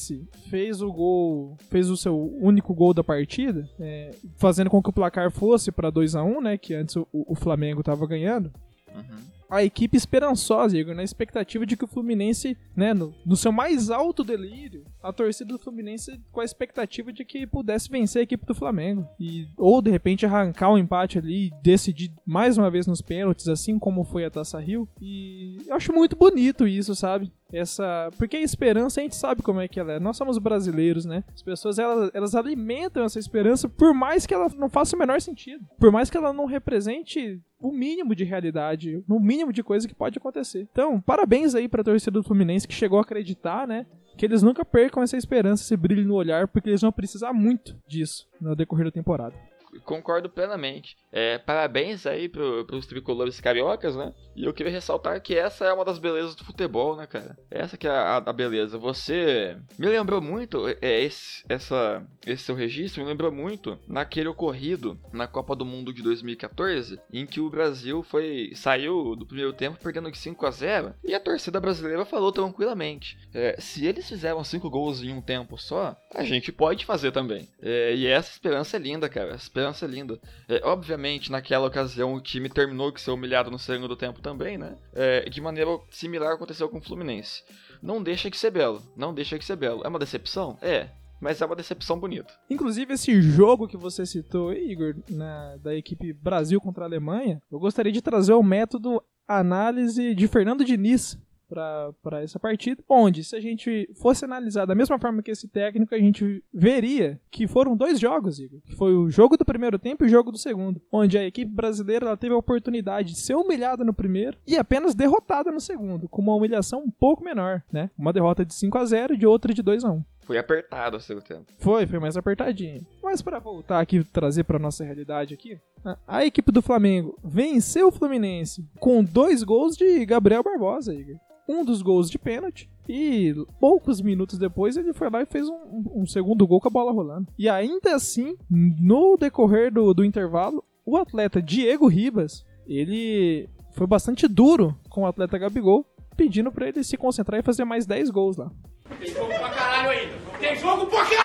fez 0.51 0.81
o 0.81 0.93
gol, 0.93 1.57
fez 1.71 1.91
o 1.91 1.97
seu 1.97 2.17
único 2.41 2.75
gol 2.75 2.95
da 2.95 3.05
partida, 3.05 3.69
é, 3.79 4.11
fazendo 4.37 4.71
com 4.71 4.83
que 4.83 4.91
o 4.91 4.93
placar 4.93 5.31
fosse 5.31 5.71
para 5.73 5.91
2 5.91 6.15
a 6.17 6.23
1 6.23 6.41
né? 6.41 6.59
Que 6.59 6.75
antes 6.75 6.97
o, 6.97 7.07
o 7.13 7.35
Flamengo 7.35 7.81
estava 7.81 8.07
ganhando. 8.07 8.53
Uhum 8.95 9.34
a 9.51 9.63
equipe 9.63 9.97
esperançosa, 9.97 10.77
Igor, 10.77 10.95
na 10.95 11.03
expectativa 11.03 11.65
de 11.65 11.77
que 11.77 11.85
o 11.85 11.89
Fluminense, 11.89 12.57
né, 12.77 12.93
no, 12.93 13.15
no, 13.25 13.37
seu 13.37 13.53
mais 13.53 13.91
alto 13.91 14.25
delírio, 14.25 14.85
a 15.03 15.13
torcida 15.13 15.53
do 15.53 15.59
Fluminense 15.59 16.21
com 16.33 16.41
a 16.41 16.45
expectativa 16.45 17.13
de 17.13 17.25
que 17.25 17.47
pudesse 17.47 17.89
vencer 17.89 18.21
a 18.21 18.23
equipe 18.23 18.47
do 18.47 18.55
Flamengo. 18.55 19.07
E, 19.19 19.47
ou 19.57 19.81
de 19.81 19.91
repente 19.91 20.27
arrancar 20.27 20.71
um 20.71 20.79
empate 20.79 21.19
ali 21.19 21.47
e 21.47 21.51
decidir 21.63 22.13
mais 22.27 22.59
uma 22.59 22.71
vez 22.71 22.87
nos 22.87 23.03
pênaltis, 23.03 23.49
assim 23.49 23.79
como 23.79 24.05
foi 24.05 24.25
a 24.25 24.31
Taça 24.31 24.59
Rio. 24.59 24.89
E 25.01 25.59
eu 25.67 25.75
acho 25.75 25.93
muito 25.93 26.17
bonito 26.17 26.67
isso, 26.67 26.95
sabe? 26.95 27.31
essa. 27.53 28.11
Porque 28.19 28.37
a 28.37 28.41
esperança 28.41 29.01
a 29.01 29.03
gente 29.03 29.17
sabe 29.17 29.43
como 29.43 29.61
é 29.61 29.69
que 29.69 29.79
ela 29.79 29.95
é. 29.95 30.01
Nós 30.01 30.17
somos 30.17 30.39
brasileiros, 30.39 31.05
né? 31.05 31.25
As 31.33 31.43
pessoas 31.43 31.79
elas, 31.79 32.11
elas 32.13 32.35
alimentam 32.35 33.05
essa 33.05 33.19
esperança 33.19 33.69
por 33.69 33.95
mais 33.95 34.27
que 34.27 34.35
ela 34.35 34.49
não 34.57 34.69
faça 34.69 34.97
o 34.97 34.99
menor 34.99 35.21
sentido. 35.21 35.65
Por 35.79 35.91
mais 35.91 36.11
que 36.11 36.17
ela 36.17 36.33
não 36.33 36.47
represente 36.47 37.41
o 37.65 37.73
mínimo 37.73 38.15
de 38.15 38.25
realidade, 38.25 39.03
o 39.09 39.19
mínimo 39.19 39.53
de 39.53 39.63
coisa 39.63 39.89
que 39.89 39.95
pode 39.95 40.19
acontecer. 40.19 40.69
Então, 40.71 41.01
parabéns 41.01 41.55
aí 41.55 41.67
pra 41.67 41.83
torcida 41.83 42.11
do 42.13 42.23
Fluminense 42.23 42.69
que 42.69 42.75
chegou 42.75 42.99
a 42.99 43.03
acreditar, 43.03 43.67
né? 43.67 43.87
Que 44.19 44.27
eles 44.27 44.43
nunca 44.43 44.65
percam 44.65 45.03
essa 45.03 45.17
esperança, 45.17 45.63
esse 45.63 45.77
brilho 45.77 46.07
no 46.07 46.15
olhar, 46.15 46.47
porque 46.47 46.69
eles 46.69 46.83
vão 46.83 46.93
precisar 46.93 47.33
muito 47.33 47.77
disso 47.89 48.29
no 48.41 48.55
decorrer 48.55 48.85
da 48.85 48.93
temporada 48.93 49.35
concordo 49.85 50.29
plenamente. 50.29 50.97
É, 51.13 51.39
parabéns 51.39 52.07
aí 52.07 52.29
pro, 52.29 52.65
pros 52.65 52.87
tricolores 52.87 53.41
cariocas, 53.41 53.97
né? 53.97 54.13
E 54.35 54.45
eu 54.45 54.53
queria 54.53 54.73
ressaltar 54.73 55.21
que 55.21 55.37
essa 55.37 55.65
é 55.65 55.73
uma 55.73 55.85
das 55.85 55.99
belezas 55.99 56.35
do 56.35 56.45
futebol, 56.45 56.97
né, 56.97 57.07
cara? 57.07 57.37
Essa 57.51 57.77
que 57.77 57.87
é 57.87 57.91
a, 57.91 58.17
a 58.17 58.33
beleza. 58.33 58.77
Você 58.79 59.57
me 59.79 59.87
lembrou 59.87 60.21
muito, 60.21 60.67
é, 60.69 61.03
esse, 61.03 61.45
essa, 61.49 62.05
esse 62.27 62.45
seu 62.45 62.55
registro 62.55 63.03
me 63.03 63.09
lembrou 63.09 63.31
muito 63.31 63.79
naquele 63.87 64.29
ocorrido 64.29 64.99
na 65.13 65.27
Copa 65.27 65.55
do 65.55 65.65
Mundo 65.65 65.93
de 65.93 66.03
2014, 66.03 66.99
em 67.13 67.27
que 67.27 67.41
o 67.41 67.51
Brasil 67.51 68.03
foi 68.03 68.53
saiu 68.55 69.15
do 69.17 69.27
primeiro 69.27 69.53
tempo 69.53 69.79
perdendo 69.81 70.11
de 70.11 70.19
5 70.19 70.47
a 70.47 70.51
0 70.51 70.95
e 71.05 71.15
a 71.15 71.21
torcida 71.21 71.61
brasileira 71.61 72.05
falou 72.05 72.33
tranquilamente: 72.33 73.17
é, 73.33 73.57
se 73.61 73.87
eles 73.87 74.09
fizeram 74.09 74.43
5 74.43 74.69
gols 74.69 75.03
em 75.03 75.13
um 75.13 75.21
tempo 75.21 75.57
só, 75.57 75.97
a 76.15 76.25
gente 76.25 76.51
pode 76.53 76.85
fazer 76.85 77.13
também. 77.13 77.49
É, 77.63 77.95
e 77.95 78.07
essa 78.07 78.31
esperança 78.31 78.77
é 78.77 78.81
linda, 78.81 79.09
cara. 79.09 79.35
Esperança 79.35 79.64
é 79.69 79.87
linda. 79.87 80.21
É, 80.49 80.61
obviamente, 80.65 81.31
naquela 81.31 81.67
ocasião, 81.67 82.15
o 82.15 82.21
time 82.21 82.49
terminou 82.49 82.93
que 82.93 83.01
ser 83.01 83.11
humilhado 83.11 83.51
no 83.51 83.59
segundo 83.59 83.97
tempo 83.97 84.21
também, 84.21 84.59
né? 84.59 84.77
É, 84.93 85.29
de 85.29 85.41
maneira 85.41 85.71
similar 85.91 86.35
aconteceu 86.35 86.69
com 86.69 86.79
o 86.79 86.83
Fluminense. 86.83 87.43
Não 87.83 88.03
deixa 88.03 88.31
de 88.31 88.37
ser 88.37 88.51
belo. 88.51 88.83
Não 88.97 89.15
deixa 89.15 89.39
de 89.39 89.45
ser 89.45 89.57
belo. 89.57 89.83
É 89.85 89.89
uma 89.89 89.99
decepção? 89.99 90.59
É. 90.61 90.89
Mas 91.21 91.41
é 91.41 91.47
uma 91.47 91.57
decepção 91.57 91.99
bonita. 91.99 92.35
Inclusive, 92.51 92.95
esse 92.95 93.23
jogo 93.23 93.69
que 93.69 93.77
você 93.77 94.05
citou, 94.05 94.53
Igor, 94.53 94.95
na, 95.09 95.57
da 95.57 95.75
equipe 95.75 96.13
Brasil 96.13 96.61
contra 96.61 96.85
a 96.85 96.87
Alemanha, 96.87 97.41
eu 97.51 97.59
gostaria 97.59 97.93
de 97.93 98.03
trazer 98.03 98.35
o 98.35 98.43
método 98.43 99.03
análise 99.27 100.15
de 100.15 100.29
Fernando 100.29 100.65
Diniz 100.65 101.19
para 101.49 102.23
essa 102.23 102.39
partida, 102.39 102.83
onde 102.89 103.23
se 103.23 103.37
a 103.37 103.41
gente 103.41 103.89
fosse 103.95 104.25
analisar 104.25 104.67
da 104.67 104.75
mesma 104.75 104.99
forma 104.99 105.23
que 105.23 105.31
esse 105.31 105.49
técnico, 105.49 105.95
a 105.95 105.99
gente 105.99 106.43
veria 106.53 107.21
que 107.31 107.47
foram 107.47 107.77
dois 107.77 108.01
jogos, 108.01 108.39
Igor. 108.39 108.61
Que 108.65 108.75
foi 108.75 108.95
o 108.95 109.11
jogo 109.11 109.37
do 109.37 109.45
primeiro 109.45 109.79
tempo 109.79 110.05
e 110.05 110.07
o 110.07 110.11
jogo 110.11 110.33
do 110.33 110.39
segundo, 110.39 110.81
onde 110.91 111.19
a 111.19 111.25
equipe 111.25 111.51
brasileira 111.51 112.07
ela 112.07 112.17
teve 112.17 112.35
a 112.35 112.39
oportunidade 112.39 113.13
de 113.13 113.19
ser 113.19 113.35
humilhada 113.35 113.85
no 113.85 113.95
primeiro 113.95 114.39
e 114.47 114.57
apenas 114.57 114.95
derrotada 114.95 115.51
no 115.51 115.61
segundo, 115.61 116.09
com 116.09 116.23
uma 116.23 116.35
humilhação 116.35 116.81
um 116.81 116.91
pouco 116.91 117.25
menor, 117.25 117.63
né? 117.73 117.91
Uma 117.97 118.13
derrota 118.13 118.45
de 118.45 118.55
5 118.55 118.79
a 118.79 118.85
0 118.85 119.15
e 119.15 119.27
outra 119.27 119.53
de 119.53 119.63
2 119.63 119.85
a 119.85 119.91
1. 119.91 120.05
Foi 120.25 120.39
apertado 120.39 120.97
o 120.97 121.01
seu 121.01 121.21
tempo. 121.21 121.45
Foi, 121.59 121.87
foi 121.87 121.99
mais 121.99 122.17
apertadinho. 122.17 122.87
Mas 123.03 123.21
para 123.21 123.39
voltar 123.39 123.81
aqui 123.81 124.03
trazer 124.05 124.45
para 124.45 124.59
nossa 124.59 124.83
realidade 124.83 125.35
aqui, 125.35 125.59
a 126.07 126.25
equipe 126.25 126.51
do 126.51 126.63
Flamengo 126.63 127.19
venceu 127.23 127.89
o 127.89 127.93
Fluminense 127.93 128.67
com 128.81 129.05
dois 129.05 129.43
gols 129.43 129.77
de 129.77 130.05
Gabriel 130.07 130.43
Barbosa, 130.43 130.95
Igor 130.95 131.17
um 131.49 131.65
dos 131.65 131.83
gols 131.83 132.11
de 132.11 132.19
pênalti. 132.19 132.71
E 132.89 133.35
poucos 133.59 134.01
minutos 134.01 134.39
depois 134.39 134.77
ele 134.77 134.93
foi 134.93 135.09
lá 135.09 135.23
e 135.23 135.27
fez 135.27 135.49
um, 135.49 135.85
um, 135.95 136.07
segundo 136.07 136.47
gol 136.47 136.61
com 136.61 136.69
a 136.69 136.71
bola 136.71 136.93
rolando. 136.93 137.29
E 137.39 137.49
ainda 137.49 137.95
assim, 137.95 138.37
no 138.51 139.17
decorrer 139.17 139.73
do, 139.73 139.95
do 139.95 140.05
intervalo, 140.05 140.63
o 140.85 140.97
atleta 140.97 141.41
Diego 141.41 141.87
Ribas, 141.87 142.45
ele 142.67 143.49
foi 143.73 143.87
bastante 143.87 144.29
duro 144.29 144.77
com 144.91 145.03
o 145.03 145.07
atleta 145.07 145.39
Gabigol, 145.39 145.87
pedindo 146.17 146.53
para 146.53 146.69
ele 146.69 146.85
se 146.85 146.97
concentrar 146.97 147.41
e 147.41 147.45
fazer 147.45 147.65
mais 147.65 147.87
10 147.87 148.11
gols 148.11 148.37
lá. 148.37 148.51
Tem 148.99 149.09
jogo 149.09 149.29
pra 149.29 149.51
caralho 149.51 149.91
ainda! 149.91 150.15
Tem 150.39 150.57
jogo 150.57 150.87
pra 150.87 151.05
caralho! 151.05 151.25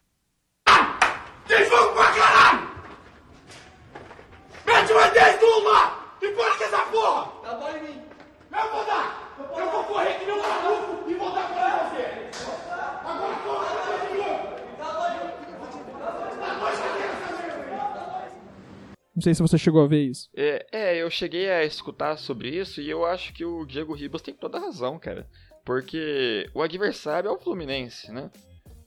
Tem 1.46 1.66
jogo 1.66 1.94
pra 1.94 2.12
caralho! 2.14 2.70
Mete 4.66 4.94
mais 4.94 5.14
10 5.14 5.40
gols 5.40 5.64
lá! 5.66 6.16
E 6.22 6.28
para 6.30 6.58
com 6.58 6.64
essa 6.64 6.86
porra! 6.86 7.32
Dá 7.44 7.56
bola 7.56 7.78
em 7.78 7.84
mim! 7.84 8.02
Eu 8.52 8.72
vou 8.72 8.86
dar! 8.86 9.30
Eu 9.40 9.72
vou 9.72 9.84
correr 9.86 10.19
que 10.19 10.19
nem 10.19 10.19
um 10.19 10.19
maluco 10.19 10.19
e 10.19 10.19
vou 10.19 10.19
dar 10.19 10.19
pra 10.19 10.19
você. 10.19 10.19
Agora 10.19 10.19
corra, 10.19 10.19
Não 19.20 19.22
sei 19.22 19.34
se 19.34 19.42
você 19.42 19.58
chegou 19.58 19.84
a 19.84 19.88
ver 19.88 20.02
isso. 20.04 20.30
É, 20.34 20.66
é, 20.72 20.96
eu 20.96 21.10
cheguei 21.10 21.50
a 21.50 21.66
escutar 21.66 22.16
sobre 22.16 22.58
isso 22.58 22.80
e 22.80 22.90
eu 22.90 23.06
acho 23.06 23.34
que 23.34 23.44
o 23.44 23.66
Diego 23.66 23.94
Ribas 23.94 24.22
tem 24.22 24.34
toda 24.34 24.58
a 24.58 24.62
razão, 24.62 24.98
cara. 24.98 25.28
Porque 25.66 26.50
o 26.54 26.62
adversário 26.62 27.28
é 27.28 27.32
o 27.32 27.38
Fluminense, 27.38 28.10
né? 28.14 28.32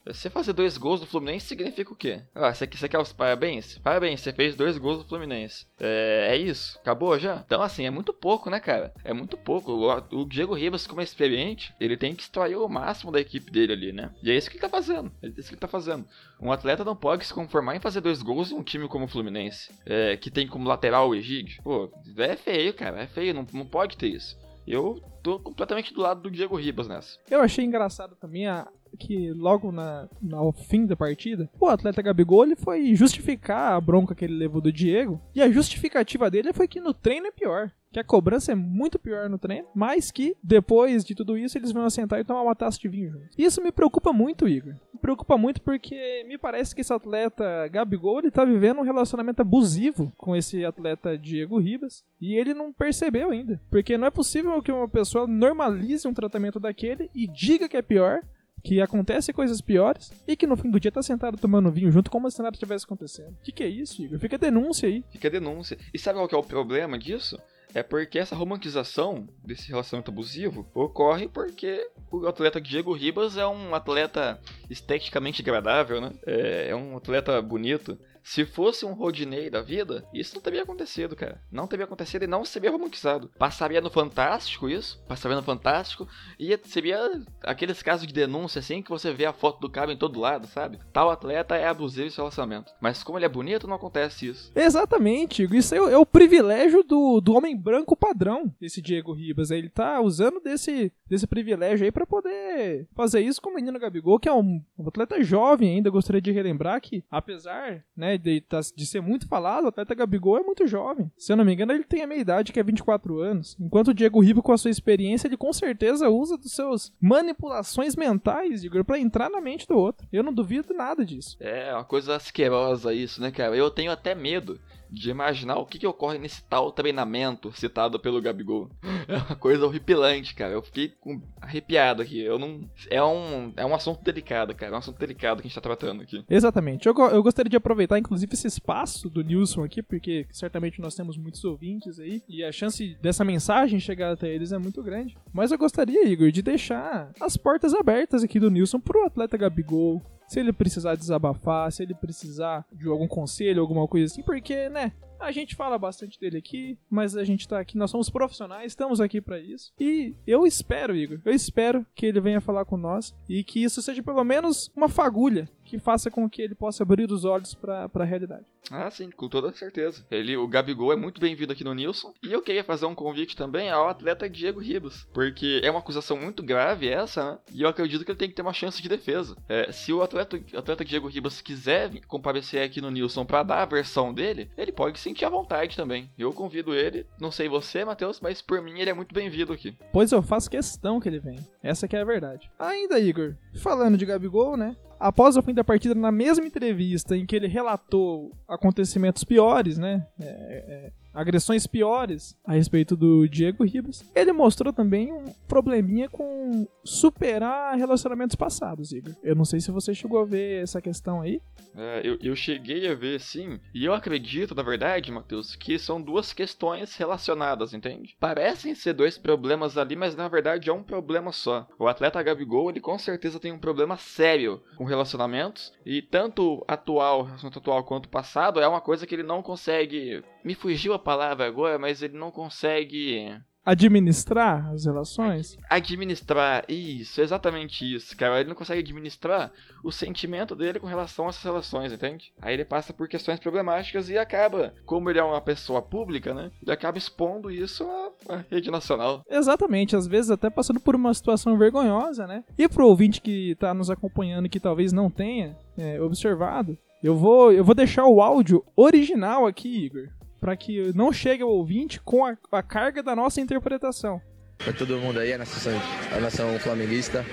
Você 0.05 0.29
fazer 0.29 0.51
dois 0.51 0.77
gols 0.77 0.99
do 0.99 1.05
Fluminense 1.07 1.47
significa 1.47 1.93
o 1.93 1.95
quê? 1.95 2.21
Ah, 2.35 2.53
você, 2.53 2.67
você 2.67 2.89
quer 2.89 2.99
os 2.99 3.13
parabéns? 3.13 3.77
Parabéns, 3.77 4.19
você 4.19 4.33
fez 4.33 4.53
dois 4.53 4.77
gols 4.77 4.97
do 4.97 5.07
Fluminense. 5.07 5.65
É, 5.79 6.27
é 6.31 6.37
isso? 6.37 6.77
Acabou 6.79 7.17
já? 7.17 7.41
Então, 7.45 7.61
assim, 7.61 7.85
é 7.85 7.89
muito 7.89 8.11
pouco, 8.11 8.49
né, 8.49 8.59
cara? 8.59 8.93
É 9.03 9.13
muito 9.13 9.37
pouco. 9.37 9.71
O, 9.71 10.21
o 10.21 10.25
Diego 10.25 10.53
Ribas, 10.53 10.85
como 10.85 10.99
é 10.99 11.05
experiente, 11.05 11.73
ele 11.79 11.95
tem 11.95 12.13
que 12.13 12.23
extrair 12.23 12.57
o 12.57 12.67
máximo 12.67 13.13
da 13.13 13.21
equipe 13.21 13.49
dele 13.49 13.73
ali, 13.73 13.93
né? 13.93 14.11
E 14.21 14.29
é 14.29 14.35
isso 14.35 14.49
que 14.49 14.57
ele 14.57 14.61
tá 14.61 14.69
fazendo. 14.69 15.09
É 15.21 15.27
isso 15.27 15.47
que 15.47 15.53
ele 15.53 15.61
tá 15.61 15.67
fazendo. 15.69 16.05
Um 16.39 16.51
atleta 16.51 16.83
não 16.83 16.95
pode 16.95 17.25
se 17.25 17.33
conformar 17.33 17.75
em 17.75 17.79
fazer 17.79 18.01
dois 18.01 18.21
gols 18.21 18.51
em 18.51 18.55
um 18.55 18.63
time 18.63 18.89
como 18.89 19.05
o 19.05 19.07
Fluminense, 19.07 19.71
é, 19.85 20.17
que 20.17 20.29
tem 20.29 20.47
como 20.47 20.67
lateral 20.67 21.09
o 21.09 21.15
Egídio. 21.15 21.63
Pô, 21.63 21.89
é 22.17 22.35
feio, 22.35 22.73
cara. 22.73 23.03
É 23.03 23.07
feio. 23.07 23.33
Não, 23.33 23.47
não 23.53 23.65
pode 23.65 23.95
ter 23.95 24.07
isso. 24.07 24.37
Eu 24.67 25.01
tô 25.21 25.39
completamente 25.39 25.93
do 25.93 26.01
lado 26.01 26.21
do 26.21 26.31
Diego 26.31 26.57
Ribas 26.57 26.87
nessa. 26.87 27.17
Eu 27.29 27.41
achei 27.41 27.63
engraçado 27.63 28.15
também 28.15 28.47
a, 28.47 28.67
que 28.97 29.31
logo 29.31 29.71
na, 29.71 30.07
no 30.21 30.51
fim 30.51 30.85
da 30.85 30.95
partida, 30.95 31.49
o 31.59 31.67
atleta 31.67 32.01
Gabigol 32.01 32.45
ele 32.45 32.55
foi 32.55 32.95
justificar 32.95 33.73
a 33.73 33.81
bronca 33.81 34.15
que 34.15 34.25
ele 34.25 34.35
levou 34.35 34.61
do 34.61 34.71
Diego. 34.71 35.21
E 35.35 35.41
a 35.41 35.51
justificativa 35.51 36.29
dele 36.29 36.53
foi 36.53 36.67
que 36.67 36.79
no 36.79 36.93
treino 36.93 37.27
é 37.27 37.31
pior 37.31 37.71
que 37.93 37.99
a 37.99 38.03
cobrança 38.03 38.51
é 38.51 38.55
muito 38.55 38.97
pior 38.97 39.29
no 39.29 39.37
treino, 39.37 39.67
mas 39.73 40.09
que 40.09 40.35
depois 40.43 41.05
de 41.05 41.13
tudo 41.13 41.37
isso 41.37 41.57
eles 41.57 41.71
vão 41.71 41.87
sentar 41.91 42.19
e 42.19 42.23
tomar 42.23 42.41
uma 42.41 42.55
taça 42.55 42.79
de 42.79 42.87
vinho 42.89 43.11
juntos. 43.11 43.35
Isso 43.37 43.61
me 43.61 43.71
preocupa 43.71 44.11
muito, 44.11 44.47
Igor. 44.47 44.73
Me 44.91 44.99
preocupa 44.99 45.37
muito 45.37 45.61
porque 45.61 46.25
me 46.27 46.37
parece 46.37 46.73
que 46.73 46.81
esse 46.81 46.91
atleta 46.91 47.67
Gabigol 47.67 48.17
ele 48.19 48.31
tá 48.31 48.43
vivendo 48.43 48.79
um 48.79 48.83
relacionamento 48.83 49.43
abusivo 49.43 50.11
com 50.17 50.35
esse 50.35 50.65
atleta 50.65 51.15
Diego 51.15 51.59
Ribas 51.59 52.03
e 52.19 52.33
ele 52.33 52.55
não 52.55 52.73
percebeu 52.73 53.29
ainda. 53.29 53.61
Porque 53.69 53.95
não 53.95 54.07
é 54.07 54.11
possível 54.11 54.59
que 54.63 54.71
uma 54.71 54.89
pessoa 54.89 55.27
normalize 55.27 56.07
um 56.07 56.13
tratamento 56.15 56.59
daquele 56.59 57.11
e 57.13 57.27
diga 57.27 57.69
que 57.69 57.77
é 57.77 57.81
pior 57.83 58.23
que 58.63 58.79
acontece 58.81 59.33
coisas 59.33 59.59
piores 59.61 60.11
e 60.27 60.35
que 60.35 60.47
no 60.47 60.55
fim 60.55 60.71
do 60.71 60.79
dia 60.79 60.91
tá 60.91 61.01
sentado 61.01 61.37
tomando 61.37 61.71
vinho 61.71 61.91
junto 61.91 62.09
como 62.09 62.31
se 62.31 62.41
nada 62.41 62.57
tivesse 62.57 62.85
acontecendo. 62.85 63.31
O 63.31 63.43
que, 63.43 63.51
que 63.51 63.63
é 63.63 63.67
isso, 63.67 64.01
Igor? 64.01 64.19
Fica 64.19 64.37
a 64.37 64.39
denúncia 64.39 64.87
aí. 64.87 65.03
Fica 65.11 65.27
a 65.27 65.31
denúncia. 65.31 65.77
E 65.93 65.99
sabe 65.99 66.17
qual 66.17 66.27
que 66.27 66.35
é 66.35 66.37
o 66.37 66.43
problema 66.43 66.97
disso? 66.97 67.37
é 67.73 67.81
porque 67.81 68.19
essa 68.19 68.35
romantização 68.35 69.27
desse 69.43 69.69
relacionamento 69.69 70.11
abusivo 70.11 70.69
ocorre 70.73 71.27
porque 71.27 71.89
o 72.11 72.27
atleta 72.27 72.61
Diego 72.61 72.93
Ribas 72.93 73.35
é 73.35 73.47
um 73.47 73.73
atleta 73.73 74.39
esteticamente 74.69 75.41
agradável, 75.41 75.99
né? 75.99 76.11
É, 76.25 76.69
é 76.69 76.75
um 76.75 76.95
atleta 76.95 77.41
bonito. 77.41 77.97
Se 78.23 78.45
fosse 78.45 78.85
um 78.85 78.93
Rodinei 78.93 79.49
da 79.49 79.61
vida, 79.61 80.07
isso 80.13 80.35
não 80.35 80.41
teria 80.41 80.63
acontecido, 80.63 81.15
cara. 81.15 81.41
Não 81.51 81.67
teria 81.67 81.85
acontecido 81.85 82.23
e 82.23 82.27
não 82.27 82.45
seria 82.45 82.71
romantizado. 82.71 83.29
Passaria 83.37 83.81
no 83.81 83.89
Fantástico 83.89 84.69
isso, 84.69 85.03
passaria 85.07 85.35
no 85.35 85.43
Fantástico, 85.43 86.07
e 86.39 86.57
seria 86.63 87.21
aqueles 87.43 87.83
casos 87.83 88.07
de 88.07 88.13
denúncia 88.13 88.59
assim 88.59 88.81
que 88.81 88.89
você 88.89 89.11
vê 89.11 89.25
a 89.25 89.33
foto 89.33 89.59
do 89.59 89.69
cara 89.69 89.91
em 89.91 89.97
todo 89.97 90.19
lado, 90.19 90.47
sabe? 90.47 90.79
Tal 90.91 91.09
atleta 91.09 91.55
é 91.55 91.67
abusivo 91.67 92.07
em 92.07 92.09
seu 92.09 92.23
relacionamento. 92.23 92.71
Mas 92.79 93.03
como 93.03 93.17
ele 93.17 93.25
é 93.25 93.29
bonito, 93.29 93.67
não 93.67 93.75
acontece 93.75 94.27
isso. 94.27 94.51
Exatamente, 94.55 95.47
isso 95.55 95.75
é, 95.75 95.77
é 95.77 95.97
o 95.97 96.05
privilégio 96.05 96.83
do, 96.83 97.19
do 97.19 97.33
homem 97.33 97.55
branco 97.57 97.95
padrão, 97.95 98.53
esse 98.61 98.81
Diego 98.81 99.13
Ribas. 99.13 99.51
Ele 99.51 99.69
tá 99.69 99.99
usando 99.99 100.39
desse, 100.39 100.91
desse 101.07 101.27
privilégio 101.27 101.85
aí 101.85 101.91
para 101.91 102.05
poder 102.05 102.87
fazer 102.95 103.21
isso 103.21 103.41
com 103.41 103.49
o 103.49 103.55
menino 103.55 103.79
Gabigol, 103.79 104.19
que 104.19 104.29
é 104.29 104.33
um, 104.33 104.61
um 104.77 104.87
atleta 104.87 105.21
jovem 105.23 105.75
ainda. 105.75 105.89
Gostaria 105.89 106.21
de 106.21 106.31
relembrar 106.31 106.79
que, 106.81 107.03
apesar 107.11 107.83
né, 107.95 108.12
de, 108.17 108.41
tá, 108.41 108.59
de 108.75 108.85
ser 108.85 109.01
muito 109.01 109.27
falado, 109.27 109.65
o 109.65 109.67
atleta 109.67 109.95
Gabigol 109.95 110.37
é 110.37 110.43
muito 110.43 110.67
jovem. 110.67 111.11
Se 111.17 111.31
eu 111.31 111.37
não 111.37 111.45
me 111.45 111.53
engano, 111.53 111.71
ele 111.71 111.83
tem 111.83 112.01
a 112.01 112.07
meia 112.07 112.21
idade, 112.21 112.51
que 112.51 112.59
é 112.59 112.63
24 112.63 113.19
anos. 113.19 113.55
Enquanto 113.59 113.89
o 113.89 113.93
Diego 113.93 114.21
Ribas, 114.21 114.43
com 114.43 114.51
a 114.51 114.57
sua 114.57 114.71
experiência, 114.71 115.27
ele 115.27 115.37
com 115.37 115.51
certeza 115.53 116.09
usa 116.09 116.37
dos 116.37 116.51
seus 116.51 116.93
manipulações 116.99 117.95
mentais, 117.95 118.63
Igor, 118.63 118.83
pra 118.83 118.99
entrar 118.99 119.29
na 119.29 119.41
mente 119.41 119.67
do 119.67 119.77
outro. 119.77 120.07
Eu 120.11 120.23
não 120.23 120.33
duvido 120.33 120.73
nada 120.73 121.05
disso. 121.05 121.37
É, 121.39 121.73
uma 121.73 121.85
coisa 121.85 122.15
asquerosa 122.15 122.93
isso, 122.93 123.21
né, 123.21 123.31
cara? 123.31 123.55
Eu 123.55 123.69
tenho 123.69 123.91
até 123.91 124.15
medo 124.15 124.59
de 124.93 125.09
imaginar 125.09 125.57
o 125.57 125.65
que, 125.65 125.79
que 125.79 125.87
ocorre 125.87 126.19
nesse 126.19 126.43
tal 126.43 126.71
treinamento 126.71 127.51
citado 127.57 127.99
pelo 127.99 128.21
Gabigol. 128.21 128.69
É 129.07 129.17
uma 129.17 129.35
coisa 129.35 129.65
horripilante, 129.65 130.35
cara. 130.35 130.53
Eu 130.53 130.61
fiquei 130.61 130.93
arrepiado 131.41 132.01
aqui. 132.01 132.19
Eu 132.19 132.37
não. 132.37 132.69
É 132.89 133.03
um, 133.03 133.51
é 133.57 133.65
um 133.65 133.73
assunto 133.73 134.03
delicado, 134.03 134.53
cara. 134.53 134.71
É 134.71 134.75
um 134.75 134.79
assunto 134.79 134.99
delicado 134.99 135.41
que 135.41 135.47
a 135.47 135.49
gente 135.49 135.55
tá 135.55 135.61
tratando 135.61 136.03
aqui. 136.03 136.23
Exatamente. 136.29 136.87
Eu, 136.87 136.93
eu 137.11 137.23
gostaria 137.23 137.49
de 137.49 137.57
aproveitar, 137.57 137.97
inclusive, 137.97 138.33
esse 138.33 138.47
espaço 138.47 139.09
do 139.09 139.23
Nilson 139.23 139.63
aqui, 139.63 139.81
porque 139.81 140.27
certamente 140.31 140.79
nós 140.79 140.95
temos 140.95 141.17
muitos 141.17 141.43
ouvintes 141.43 141.99
aí, 141.99 142.21
e 142.29 142.43
a 142.43 142.51
chance 142.51 142.95
dessa 143.01 143.23
mensagem 143.23 143.79
chegar 143.79 144.11
até 144.11 144.33
eles 144.33 144.51
é 144.51 144.57
muito 144.57 144.83
grande. 144.83 145.17
Mas 145.33 145.51
eu 145.51 145.57
gostaria, 145.57 146.07
Igor, 146.07 146.31
de 146.31 146.41
deixar 146.41 147.11
as 147.19 147.35
portas 147.35 147.73
abertas 147.73 148.23
aqui 148.23 148.39
do 148.39 148.51
Nilson 148.51 148.79
pro 148.79 149.05
atleta 149.05 149.37
Gabigol, 149.37 150.01
se 150.33 150.39
ele 150.39 150.51
precisar 150.51 150.95
desabafar, 150.95 151.71
se 151.71 151.83
ele 151.83 151.93
precisar 151.93 152.65
de 152.71 152.87
algum 152.87 153.07
conselho, 153.07 153.61
alguma 153.61 153.87
coisa 153.87 154.07
assim, 154.11 154.23
porque, 154.23 154.67
né, 154.67 154.91
a 155.19 155.31
gente 155.31 155.55
fala 155.55 155.77
bastante 155.77 156.19
dele 156.19 156.39
aqui, 156.39 156.77
mas 156.89 157.15
a 157.15 157.23
gente 157.23 157.47
tá 157.47 157.59
aqui, 157.59 157.77
nós 157.77 157.91
somos 157.91 158.09
profissionais, 158.09 158.71
estamos 158.71 158.99
aqui 158.99 159.21
para 159.21 159.39
isso. 159.39 159.71
E 159.79 160.15
eu 160.25 160.45
espero, 160.45 160.95
Igor, 160.95 161.19
eu 161.23 161.31
espero 161.31 161.85
que 161.93 162.07
ele 162.07 162.19
venha 162.19 162.41
falar 162.41 162.65
com 162.65 162.75
nós 162.75 163.15
e 163.29 163.43
que 163.43 163.63
isso 163.63 163.79
seja 163.81 164.01
pelo 164.01 164.23
menos 164.23 164.71
uma 164.75 164.89
fagulha 164.89 165.47
que 165.73 165.79
faça 165.79 166.11
com 166.11 166.29
que 166.29 166.39
ele 166.39 166.53
possa 166.53 166.83
abrir 166.83 167.11
os 167.11 167.25
olhos 167.25 167.55
para 167.55 167.89
a 167.91 168.03
realidade. 168.03 168.45
Ah, 168.69 168.91
sim, 168.91 169.09
com 169.09 169.27
toda 169.27 169.51
certeza. 169.51 170.05
Ele, 170.11 170.37
o 170.37 170.47
Gabigol 170.47 170.93
é 170.93 170.95
muito 170.95 171.19
bem-vindo 171.19 171.51
aqui 171.51 171.63
no 171.63 171.73
Nilson. 171.73 172.13
E 172.21 172.31
eu 172.31 172.43
queria 172.43 172.63
fazer 172.63 172.85
um 172.85 172.93
convite 172.93 173.35
também 173.35 173.71
ao 173.71 173.89
atleta 173.89 174.29
Diego 174.29 174.59
Ribas, 174.59 175.07
porque 175.11 175.61
é 175.63 175.71
uma 175.71 175.79
acusação 175.79 176.15
muito 176.15 176.43
grave 176.43 176.87
essa, 176.87 177.31
né? 177.31 177.37
E 177.51 177.63
eu 177.63 177.69
acredito 177.69 178.05
que 178.05 178.11
ele 178.11 178.19
tem 178.19 178.29
que 178.29 178.35
ter 178.35 178.43
uma 178.43 178.53
chance 178.53 178.79
de 178.79 178.87
defesa. 178.87 179.35
É, 179.49 179.71
se 179.71 179.91
o 179.91 180.03
atleta, 180.03 180.39
atleta 180.55 180.85
Diego 180.85 181.07
Ribas 181.07 181.41
quiser 181.41 181.89
comparecer 182.05 182.61
aqui 182.61 182.79
no 182.79 182.91
Nilson 182.91 183.25
para 183.25 183.41
dar 183.41 183.63
a 183.63 183.65
versão 183.65 184.13
dele, 184.13 184.51
ele 184.55 184.71
pode 184.71 184.99
sentir 184.99 185.25
à 185.25 185.29
vontade 185.29 185.75
também. 185.75 186.07
Eu 186.15 186.31
convido 186.33 186.75
ele, 186.75 187.07
não 187.19 187.31
sei 187.31 187.49
você, 187.49 187.83
Matheus, 187.83 188.21
mas 188.21 188.43
por 188.43 188.61
mim 188.61 188.79
ele 188.79 188.91
é 188.91 188.93
muito 188.93 189.13
bem-vindo 189.13 189.51
aqui. 189.51 189.75
Pois 189.91 190.11
eu 190.11 190.21
faço 190.21 190.51
questão 190.51 190.99
que 190.99 191.09
ele 191.09 191.19
venha. 191.19 191.43
Essa 191.63 191.87
que 191.87 191.95
é 191.95 192.01
a 192.01 192.05
verdade. 192.05 192.51
Ainda, 192.59 192.99
Igor, 192.99 193.35
falando 193.55 193.97
de 193.97 194.05
Gabigol, 194.05 194.55
né? 194.55 194.75
Após 195.03 195.35
o 195.35 195.41
fim 195.41 195.53
da 195.53 195.65
partida, 195.65 195.93
na 195.93 196.11
mesma 196.11 196.45
entrevista 196.45 197.17
em 197.17 197.25
que 197.25 197.35
ele 197.35 197.47
relatou 197.47 198.31
acontecimentos 198.47 199.25
piores, 199.25 199.77
né? 199.77 200.07
É, 200.17 200.25
é, 200.25 200.91
agressões 201.13 201.67
piores 201.67 202.37
a 202.45 202.53
respeito 202.53 202.95
do 202.95 203.27
Diego 203.27 203.63
Ribas. 203.63 204.03
Ele 204.15 204.33
mostrou 204.33 204.73
também 204.73 205.11
um 205.11 205.25
probleminha 205.47 206.09
com 206.09 206.67
superar 206.83 207.77
relacionamentos 207.77 208.35
passados, 208.35 208.91
Igor. 208.91 209.13
Eu 209.23 209.35
não 209.35 209.45
sei 209.45 209.59
se 209.59 209.71
você 209.71 209.93
chegou 209.93 210.19
a 210.19 210.25
ver 210.25 210.63
essa 210.63 210.81
questão 210.81 211.21
aí. 211.21 211.41
É, 211.75 212.01
eu, 212.03 212.17
eu 212.21 212.35
cheguei 212.35 212.87
a 212.87 212.93
ver, 212.93 213.19
sim. 213.19 213.59
E 213.73 213.85
eu 213.85 213.93
acredito, 213.93 214.53
na 214.53 214.61
verdade, 214.61 215.11
Matheus, 215.11 215.55
que 215.55 215.79
são 215.79 216.01
duas 216.01 216.33
questões 216.33 216.95
relacionadas, 216.95 217.73
entende? 217.73 218.15
Parecem 218.19 218.75
ser 218.75 218.93
dois 218.93 219.17
problemas 219.17 219.77
ali, 219.77 219.95
mas 219.95 220.15
na 220.15 220.27
verdade 220.27 220.69
é 220.69 220.73
um 220.73 220.83
problema 220.83 221.31
só. 221.31 221.67
O 221.79 221.87
atleta 221.87 222.21
Gabigol, 222.21 222.69
ele 222.69 222.79
com 222.79 222.97
certeza 222.97 223.39
tem 223.39 223.51
um 223.51 223.59
problema 223.59 223.97
sério 223.97 224.61
com 224.77 224.83
relacionamentos. 224.83 225.73
E 225.85 226.01
tanto 226.01 226.63
atual, 226.67 227.23
relacionamento 227.23 227.59
atual 227.59 227.83
quanto 227.83 228.09
passado, 228.09 228.59
é 228.59 228.67
uma 228.67 228.81
coisa 228.81 229.07
que 229.07 229.15
ele 229.15 229.23
não 229.23 229.41
consegue. 229.41 230.23
Me 230.43 230.53
fugiu 230.53 230.93
a 230.93 230.99
palavra 231.03 231.45
agora, 231.45 231.77
mas 231.77 232.01
ele 232.01 232.17
não 232.17 232.31
consegue 232.31 233.39
administrar 233.65 234.69
as 234.71 234.85
relações? 234.85 235.57
Administrar, 235.69 236.65
isso, 236.67 237.21
exatamente 237.21 237.95
isso, 237.95 238.15
cara. 238.17 238.39
Ele 238.39 238.49
não 238.49 238.55
consegue 238.55 238.81
administrar 238.81 239.51
o 239.83 239.91
sentimento 239.91 240.55
dele 240.55 240.79
com 240.79 240.87
relação 240.87 241.25
a 241.25 241.29
essas 241.29 241.43
relações, 241.43 241.91
entende? 241.91 242.33
Aí 242.41 242.53
ele 242.53 242.65
passa 242.65 242.93
por 242.93 243.07
questões 243.07 243.39
problemáticas 243.39 244.09
e 244.09 244.17
acaba, 244.17 244.73
como 244.85 245.09
ele 245.09 245.19
é 245.19 245.23
uma 245.23 245.41
pessoa 245.41 245.81
pública, 245.81 246.33
né? 246.33 246.51
Ele 246.61 246.71
acaba 246.71 246.97
expondo 246.97 247.49
isso 247.49 247.85
à, 248.27 248.43
rede 248.49 248.69
nacional. 248.69 249.23
Exatamente, 249.29 249.95
às 249.95 250.07
vezes 250.07 250.31
até 250.31 250.49
passando 250.49 250.79
por 250.79 250.95
uma 250.95 251.13
situação 251.13 251.57
vergonhosa, 251.57 252.27
né? 252.27 252.43
E 252.57 252.67
pro 252.67 252.87
ouvinte 252.87 253.21
que 253.21 253.55
tá 253.55 253.73
nos 253.73 253.89
acompanhando 253.89 254.49
que 254.49 254.59
talvez 254.59 254.91
não 254.91 255.09
tenha 255.09 255.57
é, 255.77 256.01
observado, 256.01 256.77
eu 257.01 257.15
vou, 257.15 257.51
eu 257.51 257.63
vou 257.63 257.75
deixar 257.75 258.05
o 258.05 258.21
áudio 258.21 258.63
original 258.75 259.45
aqui, 259.45 259.85
Igor 259.85 260.09
para 260.43 260.57
que 260.57 260.91
não 260.93 261.13
chegue 261.13 261.41
ao 261.41 261.49
ouvinte 261.49 262.01
com 262.01 262.25
a, 262.25 262.37
a 262.51 262.61
carga 262.61 263.01
da 263.01 263.15
nossa 263.15 263.39
interpretação. 263.39 264.21
Para 264.57 264.73
todo 264.73 264.99
mundo 264.99 265.17
aí, 265.17 265.31
a 265.31 265.37
nação, 265.37 265.71
a 266.13 266.19
nação 266.19 266.59
flamenguista. 266.59 267.25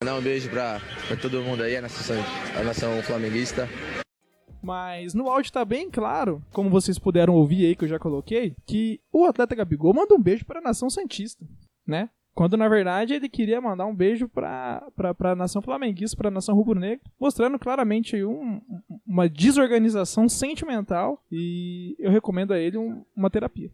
Mandar 0.00 0.16
um 0.16 0.22
beijo 0.22 0.48
para 0.48 0.80
todo 1.20 1.42
mundo 1.42 1.64
aí, 1.64 1.76
a 1.76 1.82
nação, 1.82 2.16
a 2.56 2.62
nação 2.62 3.02
flamenguista. 3.02 3.68
Mas 4.62 5.14
no 5.14 5.28
áudio 5.28 5.50
tá 5.50 5.64
bem 5.64 5.90
claro, 5.90 6.40
como 6.52 6.70
vocês 6.70 6.96
puderam 6.96 7.34
ouvir 7.34 7.66
aí 7.66 7.74
que 7.74 7.86
eu 7.86 7.88
já 7.88 7.98
coloquei, 7.98 8.54
que 8.64 9.00
o 9.12 9.26
atleta 9.26 9.56
Gabigol 9.56 9.92
manda 9.92 10.14
um 10.14 10.22
beijo 10.22 10.44
para 10.44 10.60
a 10.60 10.62
nação 10.62 10.88
santista, 10.88 11.44
né? 11.84 12.08
Quando 12.34 12.56
na 12.56 12.68
verdade 12.68 13.14
ele 13.14 13.28
queria 13.28 13.60
mandar 13.60 13.86
um 13.86 13.94
beijo 13.94 14.28
para 14.28 14.82
a 15.20 15.36
nação 15.36 15.60
flamenguista, 15.60 16.16
para 16.16 16.30
nação 16.30 16.54
rubro-negra, 16.54 17.00
mostrando 17.20 17.58
claramente 17.58 18.24
um, 18.24 18.60
uma 19.06 19.28
desorganização 19.28 20.28
sentimental 20.28 21.22
e 21.30 21.94
eu 21.98 22.10
recomendo 22.10 22.52
a 22.52 22.58
ele 22.58 22.78
um, 22.78 23.04
uma 23.14 23.28
terapia. 23.28 23.70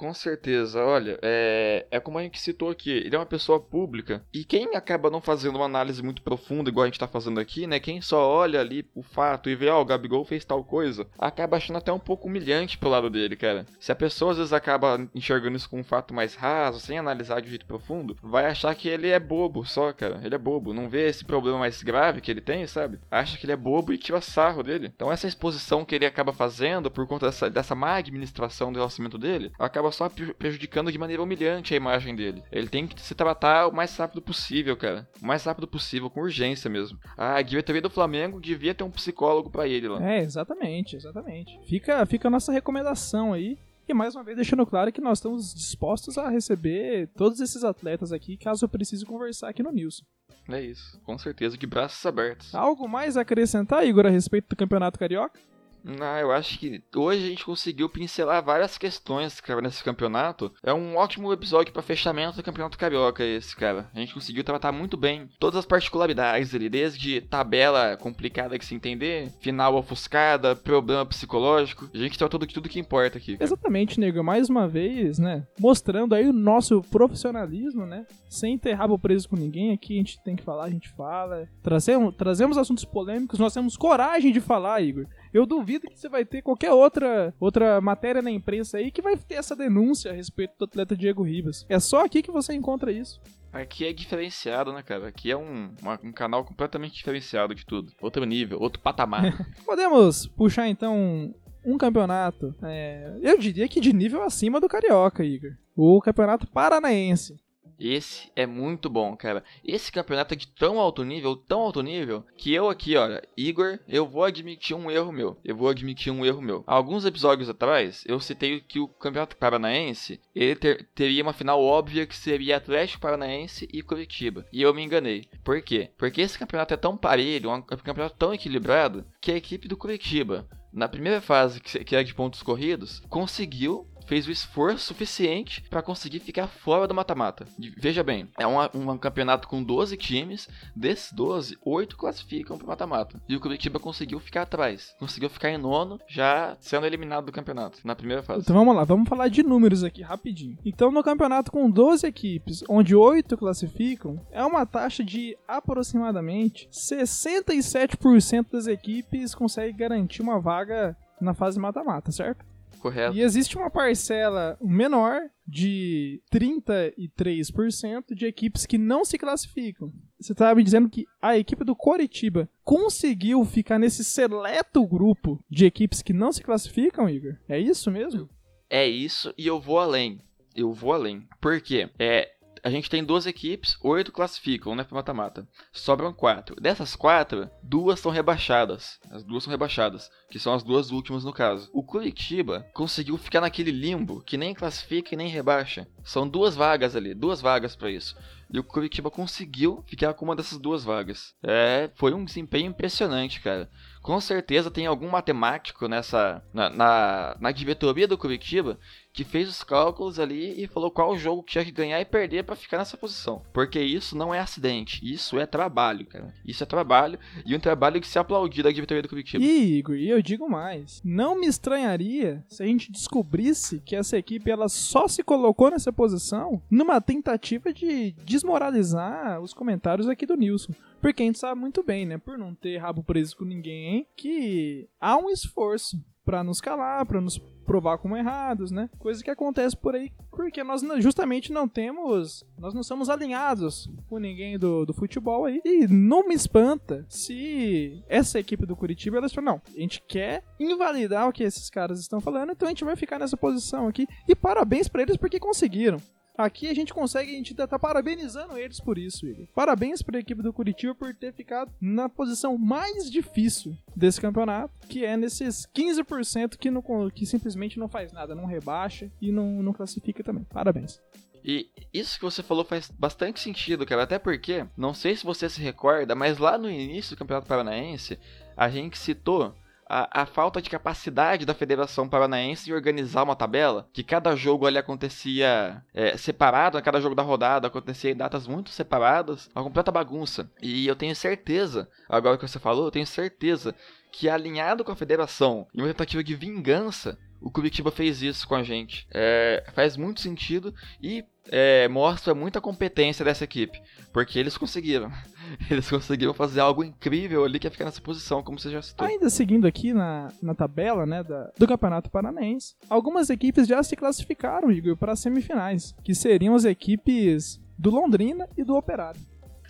Com 0.00 0.14
certeza, 0.14 0.82
olha, 0.82 1.18
é, 1.20 1.86
é 1.90 2.00
como 2.00 2.16
a 2.16 2.22
gente 2.22 2.40
citou 2.40 2.70
aqui, 2.70 2.90
ele 2.90 3.14
é 3.14 3.18
uma 3.18 3.26
pessoa 3.26 3.60
pública, 3.60 4.24
e 4.32 4.44
quem 4.44 4.74
acaba 4.74 5.10
não 5.10 5.20
fazendo 5.20 5.56
uma 5.56 5.66
análise 5.66 6.02
muito 6.02 6.22
profunda, 6.22 6.70
igual 6.70 6.84
a 6.84 6.86
gente 6.86 6.98
tá 6.98 7.06
fazendo 7.06 7.38
aqui, 7.38 7.66
né, 7.66 7.78
quem 7.78 8.00
só 8.00 8.26
olha 8.26 8.60
ali 8.60 8.88
o 8.94 9.02
fato 9.02 9.50
e 9.50 9.54
vê, 9.54 9.68
ó, 9.68 9.78
oh, 9.78 9.82
o 9.82 9.84
Gabigol 9.84 10.24
fez 10.24 10.42
tal 10.42 10.64
coisa, 10.64 11.06
acaba 11.18 11.58
achando 11.58 11.76
até 11.76 11.92
um 11.92 11.98
pouco 11.98 12.28
humilhante 12.28 12.78
pro 12.78 12.88
lado 12.88 13.10
dele, 13.10 13.36
cara. 13.36 13.66
Se 13.78 13.92
a 13.92 13.94
pessoa 13.94 14.30
às 14.30 14.38
vezes 14.38 14.54
acaba 14.54 15.06
enxergando 15.14 15.58
isso 15.58 15.68
com 15.68 15.80
um 15.80 15.84
fato 15.84 16.14
mais 16.14 16.34
raso, 16.34 16.80
sem 16.80 16.96
analisar 16.96 17.42
de 17.42 17.50
jeito 17.50 17.66
profundo, 17.66 18.16
vai 18.22 18.46
achar 18.46 18.74
que 18.74 18.88
ele 18.88 19.08
é 19.08 19.20
bobo 19.20 19.66
só, 19.66 19.92
cara, 19.92 20.18
ele 20.24 20.34
é 20.34 20.38
bobo, 20.38 20.72
não 20.72 20.88
vê 20.88 21.10
esse 21.10 21.26
problema 21.26 21.58
mais 21.58 21.82
grave 21.82 22.22
que 22.22 22.30
ele 22.30 22.40
tem, 22.40 22.66
sabe? 22.66 22.98
Acha 23.10 23.36
que 23.36 23.44
ele 23.44 23.52
é 23.52 23.56
bobo 23.56 23.92
e 23.92 23.98
tira 23.98 24.22
sarro 24.22 24.62
dele. 24.62 24.90
Então 24.96 25.12
essa 25.12 25.28
exposição 25.28 25.84
que 25.84 25.94
ele 25.94 26.06
acaba 26.06 26.32
fazendo 26.32 26.90
por 26.90 27.06
conta 27.06 27.26
dessa, 27.26 27.50
dessa 27.50 27.74
má 27.74 27.96
administração 27.96 28.72
do 28.72 28.78
relacionamento 28.78 29.18
dele, 29.18 29.52
acaba 29.58 29.89
só 29.92 30.08
prejudicando 30.38 30.90
de 30.92 30.98
maneira 30.98 31.22
humilhante 31.22 31.74
a 31.74 31.76
imagem 31.76 32.14
dele. 32.14 32.42
Ele 32.50 32.68
tem 32.68 32.86
que 32.86 33.00
se 33.00 33.14
tratar 33.14 33.68
o 33.68 33.74
mais 33.74 33.96
rápido 33.96 34.22
possível, 34.22 34.76
cara. 34.76 35.08
O 35.22 35.26
mais 35.26 35.44
rápido 35.44 35.66
possível, 35.66 36.10
com 36.10 36.20
urgência 36.20 36.70
mesmo. 36.70 36.98
A 37.16 37.40
diretoria 37.42 37.82
do 37.82 37.90
Flamengo 37.90 38.40
devia 38.40 38.74
ter 38.74 38.84
um 38.84 38.90
psicólogo 38.90 39.50
para 39.50 39.68
ele 39.68 39.88
lá. 39.88 40.02
É, 40.02 40.20
exatamente, 40.20 40.96
exatamente. 40.96 41.58
Fica, 41.66 42.04
fica 42.06 42.28
a 42.28 42.30
nossa 42.30 42.52
recomendação 42.52 43.32
aí. 43.32 43.58
E 43.88 43.94
mais 43.94 44.14
uma 44.14 44.22
vez 44.22 44.36
deixando 44.36 44.64
claro 44.64 44.92
que 44.92 45.00
nós 45.00 45.18
estamos 45.18 45.52
dispostos 45.52 46.16
a 46.16 46.28
receber 46.28 47.08
todos 47.16 47.40
esses 47.40 47.64
atletas 47.64 48.12
aqui, 48.12 48.36
caso 48.36 48.64
eu 48.64 48.68
precise 48.68 49.04
conversar 49.04 49.48
aqui 49.48 49.64
no 49.64 49.72
Nilson. 49.72 50.04
É 50.48 50.60
isso, 50.60 51.00
com 51.04 51.18
certeza, 51.18 51.58
de 51.58 51.66
braços 51.66 52.04
abertos. 52.06 52.54
Algo 52.54 52.88
mais 52.88 53.16
a 53.16 53.22
acrescentar, 53.22 53.84
Igor, 53.84 54.06
a 54.06 54.10
respeito 54.10 54.48
do 54.48 54.56
Campeonato 54.56 54.98
Carioca? 54.98 55.40
Não, 55.84 56.18
eu 56.18 56.32
acho 56.32 56.58
que 56.58 56.82
hoje 56.94 57.24
a 57.24 57.28
gente 57.28 57.44
conseguiu 57.44 57.88
pincelar 57.88 58.44
várias 58.44 58.76
questões, 58.78 59.40
cara, 59.40 59.60
nesse 59.60 59.82
campeonato. 59.82 60.52
É 60.62 60.72
um 60.72 60.96
ótimo 60.96 61.32
episódio 61.32 61.72
para 61.72 61.82
fechamento 61.82 62.36
do 62.36 62.42
Campeonato 62.42 62.78
Carioca 62.78 63.24
esse, 63.24 63.54
cara. 63.56 63.88
A 63.94 63.98
gente 63.98 64.14
conseguiu 64.14 64.44
tratar 64.44 64.72
muito 64.72 64.96
bem 64.96 65.28
todas 65.38 65.58
as 65.58 65.66
particularidades 65.66 66.54
ali, 66.54 66.68
desde 66.68 67.20
tabela 67.22 67.96
complicada 67.96 68.58
que 68.58 68.64
se 68.64 68.74
entender, 68.74 69.30
final 69.40 69.74
ofuscada, 69.76 70.54
problema 70.56 71.04
psicológico. 71.06 71.88
A 71.92 71.98
gente 71.98 72.18
tratou 72.18 72.40
de 72.40 72.54
tudo 72.54 72.68
que 72.68 72.80
importa 72.80 73.18
aqui. 73.18 73.36
Cara. 73.36 73.44
Exatamente, 73.44 73.98
nego. 73.98 74.22
Mais 74.22 74.48
uma 74.48 74.68
vez, 74.68 75.18
né, 75.18 75.46
mostrando 75.58 76.14
aí 76.14 76.28
o 76.28 76.32
nosso 76.32 76.82
profissionalismo, 76.82 77.86
né, 77.86 78.06
sem 78.28 78.58
ter 78.58 78.74
rabo 78.74 78.98
preso 78.98 79.28
com 79.28 79.36
ninguém. 79.36 79.72
Aqui 79.72 79.94
a 79.94 79.98
gente 79.98 80.22
tem 80.22 80.36
que 80.36 80.42
falar, 80.42 80.64
a 80.64 80.70
gente 80.70 80.88
fala. 80.90 81.48
Trazemos, 81.62 82.14
trazemos 82.14 82.58
assuntos 82.58 82.84
polêmicos, 82.84 83.38
nós 83.38 83.54
temos 83.54 83.76
coragem 83.76 84.32
de 84.32 84.40
falar, 84.40 84.80
Igor. 84.82 85.06
Eu 85.32 85.46
duvido 85.46 85.86
que 85.88 85.98
você 85.98 86.08
vai 86.08 86.24
ter 86.24 86.42
qualquer 86.42 86.72
outra, 86.72 87.32
outra 87.38 87.80
matéria 87.80 88.20
na 88.20 88.30
imprensa 88.30 88.78
aí 88.78 88.90
que 88.90 89.00
vai 89.02 89.16
ter 89.16 89.34
essa 89.34 89.54
denúncia 89.54 90.10
a 90.10 90.14
respeito 90.14 90.54
do 90.58 90.64
atleta 90.64 90.96
Diego 90.96 91.22
Ribas. 91.22 91.64
É 91.68 91.78
só 91.78 92.04
aqui 92.04 92.22
que 92.22 92.32
você 92.32 92.52
encontra 92.54 92.90
isso. 92.90 93.20
Aqui 93.52 93.84
é 93.86 93.92
diferenciado, 93.92 94.72
né, 94.72 94.82
cara? 94.82 95.08
Aqui 95.08 95.30
é 95.30 95.36
um, 95.36 95.70
uma- 95.82 95.98
um 96.04 96.12
canal 96.12 96.44
completamente 96.44 96.94
diferenciado 96.94 97.54
de 97.54 97.64
tudo. 97.66 97.92
Outro 98.00 98.24
nível, 98.24 98.60
outro 98.60 98.80
patamar. 98.80 99.22
Podemos 99.66 100.26
puxar 100.26 100.68
então 100.68 101.34
um 101.64 101.76
campeonato, 101.76 102.54
é, 102.62 103.12
eu 103.22 103.38
diria 103.38 103.68
que 103.68 103.80
de 103.80 103.92
nível 103.92 104.22
acima 104.22 104.60
do 104.60 104.68
Carioca, 104.68 105.22
Igor. 105.24 105.50
O 105.76 106.00
Campeonato 106.00 106.46
Paranaense. 106.46 107.36
Esse 107.80 108.30
é 108.36 108.44
muito 108.44 108.90
bom, 108.90 109.16
cara. 109.16 109.42
Esse 109.64 109.90
campeonato 109.90 110.34
é 110.34 110.36
de 110.36 110.46
tão 110.46 110.78
alto 110.78 111.02
nível, 111.02 111.34
tão 111.34 111.60
alto 111.62 111.82
nível, 111.82 112.24
que 112.36 112.52
eu 112.52 112.68
aqui, 112.68 112.96
olha, 112.96 113.22
Igor, 113.36 113.78
eu 113.88 114.06
vou 114.06 114.22
admitir 114.22 114.76
um 114.76 114.90
erro 114.90 115.10
meu. 115.10 115.38
Eu 115.42 115.56
vou 115.56 115.68
admitir 115.68 116.12
um 116.12 116.24
erro 116.24 116.42
meu. 116.42 116.62
Alguns 116.66 117.06
episódios 117.06 117.48
atrás, 117.48 118.04
eu 118.06 118.20
citei 118.20 118.60
que 118.60 118.78
o 118.78 118.86
Campeonato 118.86 119.36
Paranaense, 119.36 120.20
ele 120.34 120.54
ter- 120.54 120.86
teria 120.94 121.22
uma 121.22 121.32
final 121.32 121.62
óbvia 121.62 122.06
que 122.06 122.16
seria 122.16 122.58
Atlético 122.58 123.00
Paranaense 123.00 123.66
e 123.72 123.82
Curitiba. 123.82 124.44
E 124.52 124.60
eu 124.60 124.74
me 124.74 124.82
enganei. 124.82 125.28
Por 125.42 125.62
quê? 125.62 125.90
Porque 125.96 126.20
esse 126.20 126.38
campeonato 126.38 126.74
é 126.74 126.76
tão 126.76 126.96
parelho, 126.96 127.50
é 127.50 127.54
um 127.54 127.62
campeonato 127.62 128.16
tão 128.18 128.34
equilibrado, 128.34 129.06
que 129.20 129.32
a 129.32 129.36
equipe 129.36 129.66
do 129.66 129.76
Curitiba, 129.76 130.46
na 130.72 130.88
primeira 130.88 131.20
fase, 131.20 131.60
que 131.60 131.94
era 131.94 132.04
de 132.04 132.14
pontos 132.14 132.42
corridos, 132.42 133.00
conseguiu 133.08 133.86
fez 134.10 134.26
o 134.26 134.32
esforço 134.32 134.86
suficiente 134.86 135.62
para 135.70 135.80
conseguir 135.80 136.18
ficar 136.18 136.48
fora 136.48 136.88
do 136.88 136.92
mata-mata. 136.92 137.46
Veja 137.76 138.02
bem, 138.02 138.28
é 138.36 138.44
um, 138.44 138.56
um 138.74 138.98
campeonato 138.98 139.46
com 139.46 139.62
12 139.62 139.96
times, 139.96 140.48
desses 140.74 141.12
12, 141.12 141.56
8 141.64 141.96
classificam 141.96 142.58
para 142.58 142.66
mata-mata. 142.66 143.22
E 143.28 143.36
o 143.36 143.40
Curitiba 143.40 143.78
conseguiu 143.78 144.18
ficar 144.18 144.42
atrás, 144.42 144.96
conseguiu 144.98 145.30
ficar 145.30 145.50
em 145.50 145.58
nono, 145.58 146.00
já 146.08 146.56
sendo 146.58 146.86
eliminado 146.86 147.26
do 147.26 147.30
campeonato 147.30 147.78
na 147.84 147.94
primeira 147.94 148.20
fase. 148.20 148.40
Então 148.40 148.56
vamos 148.56 148.74
lá, 148.74 148.82
vamos 148.82 149.08
falar 149.08 149.28
de 149.28 149.44
números 149.44 149.84
aqui 149.84 150.02
rapidinho. 150.02 150.58
Então 150.64 150.90
no 150.90 151.04
campeonato 151.04 151.52
com 151.52 151.70
12 151.70 152.04
equipes, 152.04 152.64
onde 152.68 152.96
8 152.96 153.36
classificam, 153.36 154.20
é 154.32 154.44
uma 154.44 154.66
taxa 154.66 155.04
de 155.04 155.38
aproximadamente 155.46 156.68
67% 156.72 158.50
das 158.50 158.66
equipes 158.66 159.36
consegue 159.36 159.78
garantir 159.78 160.20
uma 160.20 160.40
vaga 160.40 160.96
na 161.20 161.32
fase 161.32 161.60
mata-mata, 161.60 162.10
certo? 162.10 162.49
Correto? 162.80 163.14
E 163.16 163.20
existe 163.20 163.56
uma 163.56 163.70
parcela 163.70 164.56
menor 164.60 165.20
de 165.46 166.22
33% 166.32 168.14
de 168.14 168.26
equipes 168.26 168.64
que 168.64 168.78
não 168.78 169.04
se 169.04 169.18
classificam. 169.18 169.92
Você 170.18 170.32
estava 170.32 170.54
me 170.54 170.64
dizendo 170.64 170.88
que 170.88 171.06
a 171.20 171.36
equipe 171.36 171.64
do 171.64 171.76
Coritiba 171.76 172.48
conseguiu 172.64 173.44
ficar 173.44 173.78
nesse 173.78 174.02
seleto 174.02 174.86
grupo 174.86 175.42
de 175.50 175.66
equipes 175.66 176.02
que 176.02 176.12
não 176.12 176.32
se 176.32 176.42
classificam, 176.42 177.08
Igor? 177.08 177.36
É 177.48 177.58
isso 177.58 177.90
mesmo? 177.90 178.28
É 178.68 178.86
isso 178.86 179.34
e 179.36 179.46
eu 179.46 179.60
vou 179.60 179.78
além. 179.78 180.20
Eu 180.54 180.72
vou 180.72 180.92
além. 180.92 181.26
Por 181.40 181.60
quê? 181.60 181.88
É, 181.98 182.30
a 182.62 182.70
gente 182.70 182.90
tem 182.90 183.04
duas 183.04 183.26
equipes, 183.26 183.76
oito 183.82 184.12
classificam, 184.12 184.74
né, 184.74 184.84
pro 184.84 184.94
mata-mata. 184.94 185.46
Sobram 185.72 186.12
quatro. 186.12 186.56
Dessas 186.60 186.94
quatro, 186.94 187.50
duas 187.62 188.00
são 188.00 188.10
rebaixadas. 188.10 188.98
As 189.10 189.24
duas 189.24 189.44
são 189.44 189.50
rebaixadas, 189.50 190.10
que 190.30 190.38
são 190.38 190.54
as 190.54 190.62
duas 190.62 190.90
últimas 190.90 191.24
no 191.24 191.32
caso. 191.32 191.70
O 191.72 191.82
Curitiba 191.82 192.66
conseguiu 192.74 193.16
ficar 193.16 193.40
naquele 193.40 193.70
limbo 193.70 194.22
que 194.22 194.36
nem 194.36 194.54
classifica 194.54 195.14
e 195.14 195.16
nem 195.16 195.28
rebaixa. 195.28 195.86
São 196.04 196.28
duas 196.28 196.54
vagas 196.54 196.96
ali, 196.96 197.14
duas 197.14 197.40
vagas 197.40 197.74
pra 197.76 197.90
isso. 197.90 198.16
E 198.52 198.58
o 198.58 198.64
Curitiba 198.64 199.10
conseguiu 199.10 199.84
ficar 199.86 200.12
com 200.12 200.24
uma 200.24 200.34
dessas 200.34 200.58
duas 200.58 200.82
vagas. 200.82 201.34
É, 201.42 201.88
foi 201.94 202.12
um 202.12 202.24
desempenho 202.24 202.66
impressionante, 202.66 203.40
cara. 203.40 203.70
Com 204.02 204.20
certeza 204.20 204.70
tem 204.70 204.86
algum 204.86 205.08
matemático 205.08 205.86
nessa 205.86 206.42
na, 206.52 206.68
na, 206.68 207.36
na 207.38 207.52
diretoria 207.52 208.08
do 208.08 208.18
Curitiba 208.18 208.78
que 209.12 209.24
fez 209.24 209.48
os 209.48 209.62
cálculos 209.62 210.18
ali 210.18 210.62
e 210.62 210.66
falou 210.66 210.90
qual 210.90 211.16
jogo 211.16 211.42
que 211.42 211.52
tinha 211.52 211.64
que 211.64 211.72
ganhar 211.72 212.00
e 212.00 212.04
perder 212.04 212.44
pra 212.44 212.56
ficar 212.56 212.78
nessa 212.78 212.96
posição. 212.96 213.42
Porque 213.52 213.80
isso 213.80 214.16
não 214.16 214.34
é 214.34 214.38
acidente, 214.38 215.00
isso 215.02 215.38
é 215.38 215.46
trabalho, 215.46 216.06
cara. 216.06 216.32
Isso 216.44 216.62
é 216.62 216.66
trabalho 216.66 217.18
e 217.44 217.54
um 217.54 217.60
trabalho 217.60 218.00
que 218.00 218.06
se 218.06 218.18
aplaudir 218.18 218.62
da 218.62 218.70
diretoria 218.70 219.02
do 219.02 219.08
Curitiba. 219.08 219.42
E, 219.42 219.78
Igor, 219.78 219.96
e 219.96 220.08
eu 220.08 220.22
digo 220.22 220.48
mais. 220.48 221.00
Não 221.04 221.38
me 221.38 221.46
estranharia 221.46 222.44
se 222.48 222.62
a 222.62 222.66
gente 222.66 222.92
descobrisse 222.92 223.80
que 223.80 223.96
essa 223.96 224.16
equipe 224.16 224.50
ela 224.50 224.68
só 224.68 225.08
se 225.08 225.22
colocou 225.22 225.70
nessa 225.70 225.92
posição 225.92 226.62
numa 226.70 227.00
tentativa 227.00 227.72
de 227.72 228.12
desmoralizar 228.24 229.40
os 229.40 229.52
comentários 229.52 230.08
aqui 230.08 230.26
do 230.26 230.36
Nilson. 230.36 230.72
Porque 231.00 231.22
a 231.22 231.26
gente 231.26 231.38
sabe 231.38 231.60
muito 231.60 231.82
bem, 231.82 232.04
né? 232.04 232.18
Por 232.18 232.36
não 232.36 232.54
ter 232.54 232.76
rabo 232.76 233.02
preso 233.02 233.36
com 233.36 233.44
ninguém, 233.44 234.06
que 234.16 234.86
há 235.00 235.16
um 235.16 235.30
esforço 235.30 235.98
pra 236.30 236.44
nos 236.44 236.60
calar, 236.60 237.04
pra 237.04 237.20
nos 237.20 237.38
provar 237.66 237.98
como 237.98 238.16
errados, 238.16 238.70
né? 238.70 238.88
Coisa 239.00 239.22
que 239.22 239.30
acontece 239.30 239.76
por 239.76 239.96
aí 239.96 240.12
porque 240.30 240.62
nós 240.62 240.80
justamente 241.02 241.52
não 241.52 241.68
temos, 241.68 242.44
nós 242.56 242.72
não 242.72 242.84
somos 242.84 243.10
alinhados 243.10 243.90
com 244.08 244.18
ninguém 244.18 244.56
do, 244.56 244.86
do 244.86 244.94
futebol 244.94 245.44
aí. 245.44 245.60
E 245.64 245.88
não 245.88 246.26
me 246.28 246.34
espanta 246.34 247.04
se 247.08 248.02
essa 248.08 248.38
equipe 248.38 248.64
do 248.64 248.76
Curitiba 248.76 249.18
ela 249.18 249.28
falou, 249.28 249.52
não, 249.52 249.62
a 249.76 249.80
gente 249.80 250.02
quer 250.06 250.44
invalidar 250.58 251.28
o 251.28 251.32
que 251.32 251.42
esses 251.42 251.68
caras 251.68 251.98
estão 251.98 252.20
falando, 252.20 252.52
então 252.52 252.66
a 252.66 252.70
gente 252.70 252.84
vai 252.84 252.94
ficar 252.94 253.18
nessa 253.18 253.36
posição 253.36 253.88
aqui. 253.88 254.06
E 254.28 254.34
parabéns 254.36 254.86
pra 254.86 255.02
eles 255.02 255.16
porque 255.16 255.40
conseguiram. 255.40 255.98
Aqui 256.44 256.68
a 256.68 256.74
gente 256.74 256.92
consegue, 256.92 257.32
a 257.32 257.36
gente 257.36 257.54
tá 257.54 257.78
parabenizando 257.78 258.56
eles 258.56 258.80
por 258.80 258.98
isso, 258.98 259.26
Igor. 259.26 259.46
Parabéns 259.54 260.02
pra 260.02 260.18
equipe 260.18 260.42
do 260.42 260.52
Curitiba 260.52 260.94
por 260.94 261.14
ter 261.14 261.32
ficado 261.32 261.72
na 261.80 262.08
posição 262.08 262.56
mais 262.56 263.10
difícil 263.10 263.76
desse 263.94 264.20
campeonato, 264.20 264.72
que 264.88 265.04
é 265.04 265.16
nesses 265.16 265.66
15% 265.74 266.56
que, 266.56 266.70
não, 266.70 266.82
que 267.10 267.26
simplesmente 267.26 267.78
não 267.78 267.88
faz 267.88 268.12
nada, 268.12 268.34
não 268.34 268.46
rebaixa 268.46 269.10
e 269.20 269.30
não, 269.30 269.62
não 269.62 269.72
classifica 269.72 270.22
também. 270.22 270.44
Parabéns. 270.44 271.00
E 271.44 271.70
isso 271.92 272.18
que 272.18 272.24
você 272.24 272.42
falou 272.42 272.64
faz 272.64 272.90
bastante 272.90 273.40
sentido, 273.40 273.86
cara. 273.86 274.02
Até 274.02 274.18
porque, 274.18 274.66
não 274.76 274.92
sei 274.92 275.16
se 275.16 275.24
você 275.24 275.48
se 275.48 275.60
recorda, 275.60 276.14
mas 276.14 276.38
lá 276.38 276.58
no 276.58 276.70
início 276.70 277.14
do 277.14 277.18
Campeonato 277.18 277.46
Paranaense, 277.46 278.18
a 278.56 278.68
gente 278.68 278.98
citou 278.98 279.54
a, 279.90 280.22
a 280.22 280.26
falta 280.26 280.62
de 280.62 280.70
capacidade 280.70 281.44
da 281.44 281.52
Federação 281.52 282.08
Paranaense 282.08 282.70
em 282.70 282.72
organizar 282.72 283.24
uma 283.24 283.34
tabela, 283.34 283.88
que 283.92 284.04
cada 284.04 284.36
jogo 284.36 284.64
ali 284.64 284.78
acontecia 284.78 285.82
é, 285.92 286.16
separado, 286.16 286.78
a 286.78 286.82
cada 286.82 287.00
jogo 287.00 287.16
da 287.16 287.24
rodada 287.24 287.66
acontecia 287.66 288.12
em 288.12 288.16
datas 288.16 288.46
muito 288.46 288.70
separadas, 288.70 289.50
uma 289.52 289.64
completa 289.64 289.90
bagunça. 289.90 290.48
E 290.62 290.86
eu 290.86 290.94
tenho 290.94 291.16
certeza, 291.16 291.88
agora 292.08 292.38
que 292.38 292.46
você 292.46 292.60
falou, 292.60 292.84
eu 292.84 292.90
tenho 292.92 293.06
certeza 293.06 293.74
que 294.12 294.28
alinhado 294.28 294.84
com 294.84 294.92
a 294.92 294.96
Federação, 294.96 295.66
em 295.74 295.80
uma 295.80 295.88
tentativa 295.88 296.22
de 296.22 296.36
vingança, 296.36 297.18
o 297.40 297.50
Curitiba 297.50 297.90
fez 297.90 298.22
isso 298.22 298.46
com 298.46 298.54
a 298.54 298.62
gente. 298.62 299.08
É, 299.10 299.64
faz 299.74 299.96
muito 299.96 300.20
sentido 300.20 300.74
e 301.02 301.24
é, 301.48 301.88
mostra 301.88 302.34
muita 302.34 302.60
competência 302.60 303.24
dessa 303.24 303.44
equipe, 303.44 303.80
porque 304.12 304.38
eles 304.38 304.56
conseguiram. 304.56 305.10
Eles 305.70 305.88
conseguiram 305.88 306.32
fazer 306.34 306.60
algo 306.60 306.82
incrível 306.84 307.44
ali 307.44 307.58
que 307.58 307.66
é 307.66 307.70
ficar 307.70 307.84
nessa 307.86 308.00
posição, 308.00 308.42
como 308.42 308.58
você 308.58 308.70
já 308.70 308.82
citou. 308.82 309.06
Ainda 309.06 309.28
seguindo 309.30 309.66
aqui 309.66 309.92
na, 309.92 310.28
na 310.42 310.54
tabela 310.54 311.04
né, 311.06 311.22
da- 311.22 311.50
do 311.58 311.66
Campeonato 311.66 312.10
Paranaense, 312.10 312.74
algumas 312.88 313.30
equipes 313.30 313.66
já 313.66 313.82
se 313.82 313.96
classificaram, 313.96 314.70
Igor, 314.70 314.96
para 314.96 315.12
as 315.12 315.20
semifinais, 315.20 315.94
que 316.04 316.14
seriam 316.14 316.54
as 316.54 316.64
equipes 316.64 317.60
do 317.78 317.90
Londrina 317.90 318.48
e 318.56 318.62
do 318.64 318.74
Operário. 318.76 319.20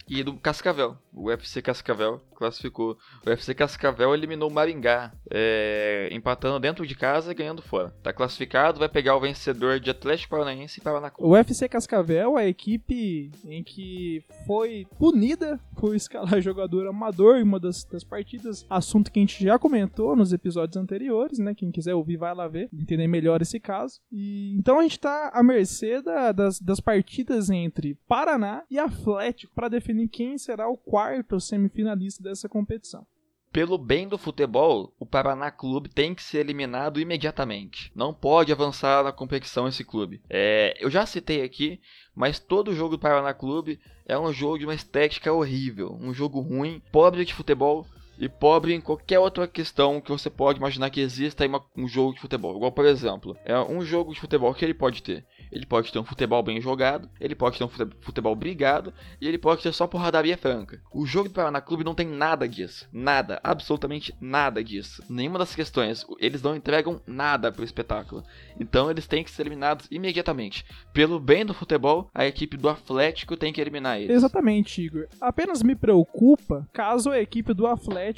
E 0.09 0.25
do 0.25 0.35
Cascavel, 0.35 0.97
o 1.13 1.25
UFC 1.29 1.61
Cascavel 1.63 2.21
classificou. 2.37 2.97
O 3.27 3.29
UFC 3.29 3.55
Cascavel 3.55 4.15
eliminou 4.15 4.49
o 4.49 4.53
Maringá, 4.53 5.13
é, 5.31 6.09
empatando 6.13 6.59
dentro 6.61 6.87
de 6.87 6.95
casa 6.95 7.33
e 7.33 7.35
ganhando 7.35 7.61
fora. 7.63 7.91
Tá 8.03 8.13
classificado, 8.13 8.79
vai 8.79 8.89
pegar 8.89 9.17
o 9.17 9.21
vencedor 9.21 9.79
de 9.81 9.91
Atlético 9.91 10.31
Paranaense 10.31 10.81
e 10.81 10.83
Paraná 10.83 11.13
O 11.19 11.31
UFC 11.31 11.69
Cascavel 11.69 12.39
é 12.39 12.45
a 12.45 12.49
equipe 12.49 13.31
em 13.45 13.63
que 13.63 14.23
foi 14.47 14.87
punida 14.99 15.59
por 15.77 15.95
escalar 15.95 16.41
jogador 16.41 16.87
amador 16.87 17.37
em 17.37 17.43
uma 17.43 17.59
das, 17.61 17.85
das 17.85 18.05
partidas, 18.05 18.65
assunto 18.71 19.11
que 19.11 19.19
a 19.19 19.23
gente 19.23 19.45
já 19.45 19.59
comentou 19.59 20.15
nos 20.17 20.33
episódios 20.33 20.77
anteriores, 20.77 21.39
né? 21.39 21.55
Quem 21.55 21.71
quiser 21.71 21.95
ouvir 21.95 22.17
vai 22.17 22.35
lá 22.35 22.47
ver, 22.49 22.69
entender 22.73 23.07
melhor 23.07 23.43
esse 23.43 23.59
caso. 23.59 24.01
E 24.11 24.55
então 24.59 24.79
a 24.79 24.83
gente 24.83 24.99
tá 25.01 25.31
à 25.35 25.43
mercê 25.43 26.01
da- 26.01 26.33
das, 26.33 26.61
das 26.61 26.81
partidas 26.81 27.51
entre 27.51 27.99
Paraná 28.09 28.63
e 28.71 28.79
Atlético 28.79 29.53
para 29.55 29.69
definir 29.69 30.09
quem 30.09 30.39
será 30.39 30.69
o 30.69 30.77
quarto 30.77 31.00
semifinalista 31.41 32.23
dessa 32.23 32.49
competição. 32.49 33.07
Pelo 33.53 33.77
bem 33.77 34.07
do 34.07 34.17
futebol, 34.17 34.95
o 34.97 35.05
Paraná 35.05 35.51
Clube 35.51 35.89
tem 35.89 36.15
que 36.15 36.23
ser 36.23 36.39
eliminado 36.39 37.01
imediatamente. 37.01 37.91
Não 37.97 38.15
pode 38.15 38.53
avançar 38.53 39.03
na 39.03 39.11
competição 39.11 39.67
esse 39.67 39.85
clube. 39.85 40.23
É, 40.31 40.77
eu 40.79 40.89
já 40.89 41.05
citei 41.05 41.43
aqui, 41.43 41.81
mas 42.15 42.39
todo 42.39 42.75
jogo 42.75 42.97
do 42.97 43.01
Paraná 43.01 43.35
Clube 43.35 43.81
é 44.07 44.17
um 44.17 44.33
jogo 44.33 44.59
de 44.59 44.67
uma 44.67 44.75
estética 44.75 45.33
horrível, 45.33 45.99
um 46.01 46.15
jogo 46.15 46.41
ruim, 46.41 46.81
pobre 46.93 47.25
de 47.25 47.35
futebol 47.35 47.85
e 48.21 48.29
pobre 48.29 48.75
em 48.75 48.81
qualquer 48.81 49.19
outra 49.19 49.49
questão 49.49 49.99
que 49.99 50.11
você 50.11 50.29
pode 50.29 50.59
imaginar 50.59 50.91
que 50.91 51.01
exista 51.01 51.45
em 51.45 51.49
uma, 51.49 51.65
um 51.75 51.89
jogo 51.89 52.15
de 52.15 52.21
futebol. 52.21 52.55
Igual, 52.55 52.71
por 52.71 52.85
exemplo, 52.85 53.35
é 53.47 53.59
um 53.59 53.83
jogo 53.83 54.13
de 54.13 54.21
futebol 54.21 54.53
que 54.53 54.63
ele 54.63 54.75
pode 54.75 55.03
ter. 55.03 55.25
Ele 55.51 55.65
pode 55.65 55.91
ter 55.91 55.99
um 55.99 56.05
futebol 56.05 56.43
bem 56.43 56.61
jogado, 56.61 57.09
ele 57.19 57.35
pode 57.35 57.57
ter 57.57 57.65
um 57.65 57.71
futebol 58.01 58.37
brigado 58.37 58.93
e 59.21 59.27
ele 59.27 59.39
pode 59.39 59.63
ter 59.63 59.73
só 59.73 59.87
porradaria 59.87 60.37
franca. 60.37 60.83
O 60.93 61.07
jogo 61.07 61.31
do 61.31 61.35
Paraná 61.35 61.61
Clube 61.63 61.83
não 61.83 61.95
tem 61.95 62.07
nada 62.07 62.47
disso. 62.47 62.87
Nada, 62.93 63.41
absolutamente 63.43 64.15
nada 64.21 64.63
disso. 64.63 65.03
Nenhuma 65.09 65.39
das 65.39 65.55
questões. 65.55 66.05
Eles 66.19 66.43
não 66.43 66.55
entregam 66.55 67.01
nada 67.07 67.51
pro 67.51 67.65
espetáculo. 67.65 68.23
Então 68.61 68.91
eles 68.91 69.07
têm 69.07 69.25
que 69.25 69.31
ser 69.31 69.43
eliminados 69.43 69.89
imediatamente. 69.91 70.65
Pelo 70.93 71.19
bem 71.19 71.45
do 71.45 71.55
futebol, 71.55 72.11
a 72.15 72.27
equipe 72.27 72.59
do 72.59 72.69
Atlético 72.69 73.37
tem 73.37 73.53
que 73.53 73.61
eliminar 73.61 73.99
eles. 73.99 74.15
Exatamente, 74.15 74.83
Igor. 74.83 75.09
Apenas 75.21 75.63
me 75.63 75.75
preocupa 75.75 76.69
caso 76.73 77.11
a 77.11 77.19
equipe 77.19 77.55
do 77.55 77.67
Atlético 77.67 78.10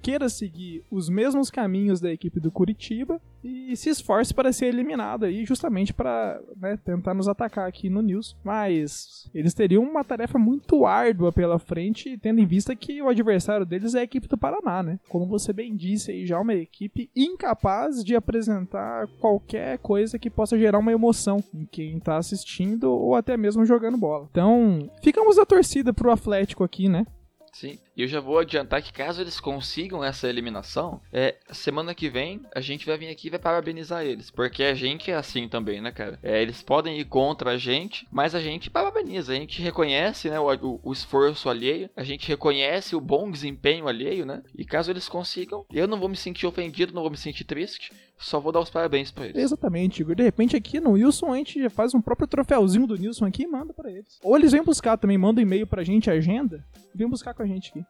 queira 0.00 0.28
seguir 0.28 0.84
os 0.90 1.08
mesmos 1.08 1.50
caminhos 1.50 2.00
da 2.00 2.10
equipe 2.10 2.40
do 2.40 2.50
Curitiba 2.50 3.20
e 3.42 3.74
se 3.76 3.88
esforce 3.88 4.34
para 4.34 4.52
ser 4.52 4.66
eliminado 4.66 5.24
aí, 5.24 5.44
justamente 5.44 5.94
para 5.94 6.40
né, 6.56 6.78
tentar 6.84 7.14
nos 7.14 7.28
atacar 7.28 7.68
aqui 7.68 7.88
no 7.88 8.02
News. 8.02 8.36
Mas 8.44 9.30
eles 9.34 9.54
teriam 9.54 9.82
uma 9.82 10.04
tarefa 10.04 10.38
muito 10.38 10.84
árdua 10.84 11.32
pela 11.32 11.58
frente, 11.58 12.18
tendo 12.18 12.40
em 12.40 12.46
vista 12.46 12.76
que 12.76 13.00
o 13.00 13.08
adversário 13.08 13.64
deles 13.64 13.94
é 13.94 14.00
a 14.00 14.04
equipe 14.04 14.28
do 14.28 14.36
Paraná, 14.36 14.82
né? 14.82 14.98
Como 15.08 15.26
você 15.26 15.52
bem 15.52 15.74
disse 15.74 16.10
aí, 16.10 16.26
já 16.26 16.38
uma 16.38 16.54
equipe 16.54 17.10
incapaz 17.16 18.04
de 18.04 18.14
apresentar 18.14 19.06
qualquer 19.20 19.78
coisa 19.78 20.18
que 20.18 20.28
possa 20.28 20.58
gerar 20.58 20.78
uma 20.78 20.92
emoção 20.92 21.42
em 21.54 21.64
quem 21.64 21.96
está 21.96 22.16
assistindo 22.16 22.90
ou 22.90 23.14
até 23.14 23.36
mesmo 23.36 23.64
jogando 23.64 23.96
bola. 23.96 24.28
Então, 24.30 24.90
ficamos 25.02 25.38
a 25.38 25.46
torcida 25.46 25.92
pro 25.92 26.12
Atlético 26.12 26.64
aqui, 26.64 26.88
né? 26.88 27.06
Sim. 27.52 27.78
E 28.00 28.04
eu 28.04 28.08
já 28.08 28.18
vou 28.18 28.38
adiantar 28.38 28.82
que 28.82 28.94
caso 28.94 29.20
eles 29.20 29.38
consigam 29.38 30.02
essa 30.02 30.26
eliminação, 30.26 31.02
é, 31.12 31.36
semana 31.50 31.94
que 31.94 32.08
vem 32.08 32.40
a 32.54 32.60
gente 32.62 32.86
vai 32.86 32.96
vir 32.96 33.08
aqui 33.08 33.26
e 33.26 33.30
vai 33.30 33.38
parabenizar 33.38 34.06
eles. 34.06 34.30
Porque 34.30 34.62
a 34.62 34.72
gente 34.72 35.10
é 35.10 35.14
assim 35.14 35.46
também, 35.46 35.82
né, 35.82 35.92
cara? 35.92 36.18
É, 36.22 36.40
eles 36.40 36.62
podem 36.62 36.98
ir 36.98 37.04
contra 37.04 37.50
a 37.50 37.58
gente, 37.58 38.08
mas 38.10 38.34
a 38.34 38.40
gente 38.40 38.70
parabeniza. 38.70 39.34
A 39.34 39.36
gente 39.36 39.60
reconhece 39.60 40.30
né, 40.30 40.40
o, 40.40 40.46
o, 40.46 40.80
o, 40.82 40.92
esforço 40.94 41.50
alheio, 41.50 41.90
a 41.94 42.02
gente 42.02 42.26
reconhece 42.26 42.96
o 42.96 43.02
bom 43.02 43.30
desempenho 43.30 43.86
alheio, 43.86 44.24
né? 44.24 44.42
E 44.56 44.64
caso 44.64 44.90
eles 44.90 45.06
consigam, 45.06 45.66
eu 45.70 45.86
não 45.86 46.00
vou 46.00 46.08
me 46.08 46.16
sentir 46.16 46.46
ofendido, 46.46 46.94
não 46.94 47.02
vou 47.02 47.10
me 47.10 47.18
sentir 47.18 47.44
triste. 47.44 47.92
Só 48.20 48.38
vou 48.38 48.52
dar 48.52 48.60
os 48.60 48.68
parabéns 48.68 49.10
pra 49.10 49.24
eles. 49.24 49.42
Exatamente, 49.42 50.02
Igor. 50.02 50.14
De 50.14 50.22
repente 50.22 50.54
aqui 50.54 50.78
no 50.78 50.92
Wilson 50.92 51.32
a 51.32 51.36
gente 51.36 51.68
faz 51.70 51.94
um 51.94 52.02
próprio 52.02 52.28
troféuzinho 52.28 52.86
do 52.86 52.96
Nilson 52.96 53.24
aqui 53.24 53.44
e 53.44 53.46
manda 53.46 53.72
para 53.72 53.90
eles. 53.90 54.18
Ou 54.22 54.36
eles 54.36 54.52
vêm 54.52 54.62
buscar 54.62 54.98
também, 54.98 55.16
mandam 55.16 55.42
um 55.42 55.46
e-mail 55.46 55.66
pra 55.66 55.82
gente, 55.82 56.10
agenda, 56.10 56.62
vem 56.94 57.08
buscar 57.08 57.32
com 57.32 57.42
a 57.42 57.46
gente 57.46 57.70
aqui. 57.70 57.84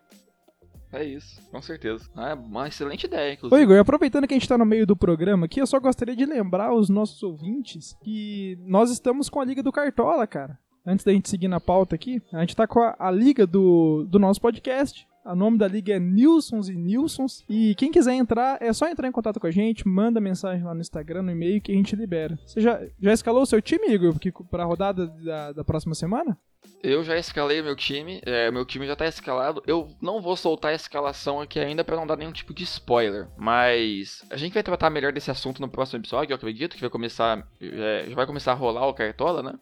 É 0.92 1.04
isso, 1.04 1.40
com 1.50 1.62
certeza. 1.62 2.10
Ah, 2.16 2.30
é 2.30 2.34
uma 2.34 2.66
excelente 2.66 3.04
ideia, 3.04 3.34
inclusive. 3.34 3.60
Ô 3.60 3.62
Igor, 3.62 3.78
aproveitando 3.78 4.26
que 4.26 4.34
a 4.34 4.36
gente 4.36 4.48
tá 4.48 4.58
no 4.58 4.66
meio 4.66 4.86
do 4.86 4.96
programa 4.96 5.46
aqui, 5.46 5.60
eu 5.60 5.66
só 5.66 5.78
gostaria 5.78 6.16
de 6.16 6.26
lembrar 6.26 6.74
os 6.74 6.88
nossos 6.88 7.22
ouvintes 7.22 7.96
que 8.02 8.58
nós 8.66 8.90
estamos 8.90 9.28
com 9.28 9.40
a 9.40 9.44
Liga 9.44 9.62
do 9.62 9.70
Cartola, 9.70 10.26
cara. 10.26 10.58
Antes 10.84 11.04
da 11.04 11.12
gente 11.12 11.28
seguir 11.28 11.46
na 11.46 11.60
pauta 11.60 11.94
aqui, 11.94 12.20
a 12.32 12.40
gente 12.40 12.56
tá 12.56 12.66
com 12.66 12.80
a, 12.80 12.96
a 12.98 13.10
liga 13.10 13.46
do, 13.46 14.04
do 14.08 14.18
nosso 14.18 14.40
podcast. 14.40 15.06
O 15.24 15.34
nome 15.36 15.58
da 15.58 15.68
liga 15.68 15.94
é 15.94 16.00
Nilsons 16.00 16.68
e 16.68 16.74
Nilsons. 16.74 17.44
E 17.48 17.74
quem 17.76 17.92
quiser 17.92 18.14
entrar, 18.14 18.60
é 18.60 18.72
só 18.72 18.88
entrar 18.88 19.06
em 19.06 19.12
contato 19.12 19.38
com 19.38 19.46
a 19.46 19.50
gente, 19.50 19.86
manda 19.86 20.18
mensagem 20.18 20.64
lá 20.64 20.74
no 20.74 20.80
Instagram, 20.80 21.22
no 21.22 21.30
e-mail 21.30 21.60
que 21.60 21.70
a 21.70 21.74
gente 21.74 21.94
libera. 21.94 22.38
Você 22.46 22.60
já, 22.60 22.80
já 22.98 23.12
escalou 23.12 23.42
o 23.42 23.46
seu 23.46 23.60
time, 23.60 23.86
Igor, 23.88 24.14
para 24.50 24.62
a 24.62 24.66
rodada 24.66 25.06
da, 25.06 25.52
da 25.52 25.62
próxima 25.62 25.94
semana? 25.94 26.36
Eu 26.82 27.04
já 27.04 27.18
escalei 27.18 27.60
meu 27.60 27.76
time, 27.76 28.22
é, 28.24 28.50
meu 28.50 28.64
time 28.64 28.86
já 28.86 28.96
tá 28.96 29.06
escalado. 29.06 29.62
Eu 29.66 29.88
não 30.00 30.20
vou 30.20 30.34
soltar 30.34 30.72
a 30.72 30.74
escalação 30.74 31.40
aqui 31.40 31.58
ainda 31.60 31.84
para 31.84 31.96
não 31.96 32.06
dar 32.06 32.16
nenhum 32.16 32.32
tipo 32.32 32.54
de 32.54 32.64
spoiler, 32.64 33.28
mas 33.36 34.24
a 34.30 34.36
gente 34.36 34.54
vai 34.54 34.62
tratar 34.62 34.88
melhor 34.88 35.12
desse 35.12 35.30
assunto 35.30 35.60
no 35.60 35.68
próximo 35.68 36.00
episódio, 36.00 36.32
eu 36.32 36.36
acredito 36.36 36.74
que 36.74 36.80
vai 36.80 36.88
começar, 36.88 37.46
é, 37.60 38.06
já 38.08 38.14
vai 38.14 38.26
começar 38.26 38.52
a 38.52 38.54
rolar 38.54 38.86
o 38.86 38.94
cartola, 38.94 39.42
né? 39.42 39.52